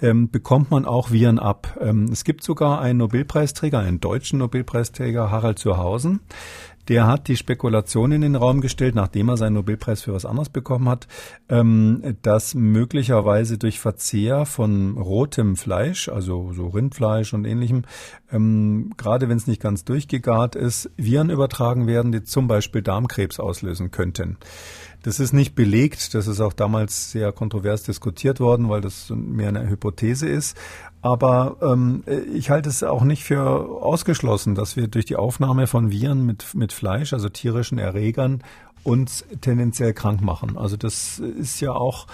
ähm, 0.00 0.30
bekommt 0.30 0.70
man 0.70 0.84
auch 0.84 1.10
Viren 1.10 1.38
ab. 1.38 1.76
Ähm, 1.80 2.08
es 2.12 2.24
gibt 2.24 2.44
sogar 2.44 2.80
einen 2.80 2.98
Nobelpreisträger, 2.98 3.78
einen 3.80 4.00
deutschen 4.00 4.38
Nobelpreisträger, 4.38 5.30
Harald 5.30 5.58
Zurhausen, 5.58 6.20
der 6.88 7.06
hat 7.06 7.28
die 7.28 7.36
Spekulation 7.36 8.12
in 8.12 8.22
den 8.22 8.34
Raum 8.34 8.62
gestellt, 8.62 8.94
nachdem 8.94 9.28
er 9.28 9.36
seinen 9.36 9.54
Nobelpreis 9.54 10.02
für 10.02 10.14
was 10.14 10.24
anderes 10.24 10.48
bekommen 10.48 10.88
hat, 10.88 11.06
ähm, 11.50 12.16
dass 12.22 12.54
möglicherweise 12.54 13.58
durch 13.58 13.78
Verzehr 13.78 14.46
von 14.46 14.96
rotem 14.96 15.56
Fleisch, 15.56 16.08
also 16.08 16.52
so 16.54 16.68
Rindfleisch 16.68 17.34
und 17.34 17.44
ähnlichem, 17.44 17.82
ähm, 18.32 18.92
gerade 18.96 19.28
wenn 19.28 19.36
es 19.36 19.46
nicht 19.46 19.60
ganz 19.60 19.84
durchgegart 19.84 20.54
ist, 20.54 20.90
Viren 20.96 21.30
übertragen 21.30 21.86
werden, 21.86 22.10
die 22.10 22.22
zum 22.22 22.48
Beispiel 22.48 22.80
Darmkrebs 22.80 23.38
auslösen 23.38 23.90
könnten. 23.90 24.38
Das 25.02 25.20
ist 25.20 25.32
nicht 25.32 25.54
belegt, 25.54 26.14
das 26.14 26.26
ist 26.26 26.40
auch 26.40 26.52
damals 26.52 27.12
sehr 27.12 27.32
kontrovers 27.32 27.84
diskutiert 27.84 28.40
worden, 28.40 28.68
weil 28.68 28.80
das 28.80 29.10
mehr 29.10 29.48
eine 29.48 29.68
Hypothese 29.68 30.28
ist. 30.28 30.56
Aber 31.00 31.56
ähm, 31.62 32.02
ich 32.34 32.50
halte 32.50 32.68
es 32.68 32.82
auch 32.82 33.04
nicht 33.04 33.22
für 33.22 33.40
ausgeschlossen, 33.40 34.56
dass 34.56 34.76
wir 34.76 34.88
durch 34.88 35.04
die 35.04 35.16
Aufnahme 35.16 35.68
von 35.68 35.90
Viren 35.90 36.26
mit, 36.26 36.54
mit 36.54 36.72
Fleisch, 36.72 37.12
also 37.12 37.28
tierischen 37.28 37.78
Erregern, 37.78 38.42
uns 38.82 39.24
tendenziell 39.40 39.92
krank 39.92 40.20
machen. 40.20 40.56
Also 40.56 40.76
das 40.76 41.18
ist 41.18 41.60
ja 41.60 41.72
auch 41.72 42.06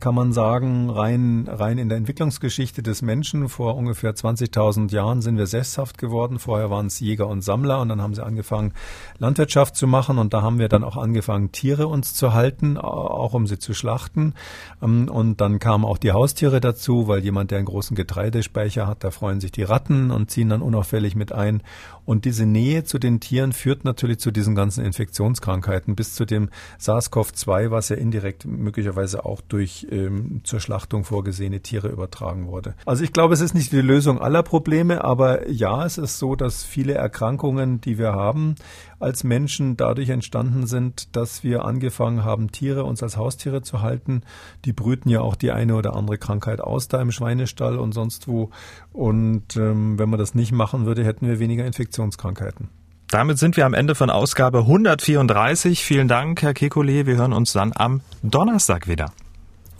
kann 0.00 0.14
man 0.16 0.32
sagen, 0.32 0.90
rein, 0.90 1.46
rein 1.48 1.78
in 1.78 1.88
der 1.88 1.98
Entwicklungsgeschichte 1.98 2.82
des 2.82 3.00
Menschen. 3.00 3.48
Vor 3.48 3.76
ungefähr 3.76 4.12
20.000 4.12 4.90
Jahren 4.92 5.22
sind 5.22 5.38
wir 5.38 5.46
sesshaft 5.46 5.98
geworden. 5.98 6.40
Vorher 6.40 6.68
waren 6.68 6.86
es 6.86 6.98
Jäger 6.98 7.28
und 7.28 7.42
Sammler 7.42 7.80
und 7.80 7.88
dann 7.88 8.02
haben 8.02 8.12
sie 8.12 8.24
angefangen, 8.24 8.72
Landwirtschaft 9.18 9.76
zu 9.76 9.86
machen 9.86 10.18
und 10.18 10.34
da 10.34 10.42
haben 10.42 10.58
wir 10.58 10.68
dann 10.68 10.82
auch 10.82 10.96
angefangen, 10.96 11.52
Tiere 11.52 11.86
uns 11.86 12.12
zu 12.14 12.34
halten, 12.34 12.76
auch 12.76 13.34
um 13.34 13.46
sie 13.46 13.60
zu 13.60 13.72
schlachten. 13.72 14.34
Ähm, 14.82 15.08
und 15.08 15.40
dann 15.40 15.60
kamen 15.60 15.84
auch 15.84 15.98
die 15.98 16.10
Haustiere 16.10 16.60
dazu, 16.60 17.06
weil 17.06 17.22
jemand, 17.22 17.52
der 17.52 17.58
einen 17.58 17.66
großen 17.66 17.94
Getreidespeicher 17.94 18.88
hat, 18.88 19.04
da 19.04 19.12
freuen 19.12 19.40
sich 19.40 19.52
die 19.52 19.62
Ratten 19.62 20.10
und 20.10 20.28
ziehen 20.28 20.48
dann 20.48 20.60
unauffällig 20.60 21.14
mit 21.14 21.30
ein. 21.30 21.62
Und 22.06 22.24
diese 22.24 22.46
Nähe 22.46 22.84
zu 22.84 22.98
den 22.98 23.20
Tieren 23.20 23.52
führt 23.52 23.84
natürlich 23.84 24.20
zu 24.20 24.30
diesen 24.30 24.54
ganzen 24.54 24.84
Infektionskrankheiten 24.84 25.94
bis 25.96 26.14
zu 26.14 26.24
dem 26.24 26.48
SARS-CoV-2, 26.78 27.70
was 27.70 27.90
ja 27.90 27.96
indirekt 27.96 28.46
möglicherweise 28.46 29.26
auch 29.26 29.42
durch 29.42 29.86
ähm, 29.90 30.40
zur 30.44 30.60
Schlachtung 30.60 31.04
vorgesehene 31.04 31.60
Tiere 31.60 31.88
übertragen 31.88 32.46
wurde. 32.46 32.74
Also 32.86 33.04
ich 33.04 33.12
glaube, 33.12 33.34
es 33.34 33.40
ist 33.40 33.54
nicht 33.54 33.72
die 33.72 33.80
Lösung 33.80 34.20
aller 34.20 34.42
Probleme, 34.42 35.04
aber 35.04 35.50
ja, 35.50 35.84
es 35.84 35.98
ist 35.98 36.18
so, 36.18 36.36
dass 36.36 36.62
viele 36.62 36.94
Erkrankungen, 36.94 37.80
die 37.80 37.98
wir 37.98 38.12
haben, 38.12 38.54
als 38.98 39.24
Menschen 39.24 39.76
dadurch 39.76 40.08
entstanden 40.08 40.66
sind, 40.66 41.14
dass 41.16 41.44
wir 41.44 41.64
angefangen 41.64 42.24
haben, 42.24 42.52
Tiere 42.52 42.84
uns 42.84 43.02
als 43.02 43.16
Haustiere 43.16 43.62
zu 43.62 43.82
halten. 43.82 44.22
Die 44.64 44.72
brüten 44.72 45.08
ja 45.08 45.20
auch 45.20 45.36
die 45.36 45.50
eine 45.50 45.74
oder 45.74 45.94
andere 45.94 46.18
Krankheit 46.18 46.60
aus 46.60 46.88
da 46.88 47.00
im 47.00 47.12
Schweinestall 47.12 47.78
und 47.78 47.92
sonst 47.92 48.28
wo. 48.28 48.50
Und 48.92 49.56
ähm, 49.56 49.98
wenn 49.98 50.08
man 50.08 50.18
das 50.18 50.34
nicht 50.34 50.52
machen 50.52 50.86
würde, 50.86 51.04
hätten 51.04 51.26
wir 51.26 51.38
weniger 51.38 51.66
Infektionskrankheiten. 51.66 52.68
Damit 53.08 53.38
sind 53.38 53.56
wir 53.56 53.66
am 53.66 53.74
Ende 53.74 53.94
von 53.94 54.10
Ausgabe 54.10 54.60
134. 54.60 55.84
Vielen 55.84 56.08
Dank, 56.08 56.42
Herr 56.42 56.52
Kekulé. 56.52 57.06
Wir 57.06 57.16
hören 57.16 57.32
uns 57.32 57.52
dann 57.52 57.72
am 57.74 58.00
Donnerstag 58.22 58.88
wieder. 58.88 59.12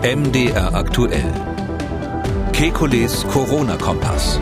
MDR 0.03 0.75
aktuell. 0.75 1.33
Kekules 2.53 3.25
Corona-Kompass. 3.29 4.41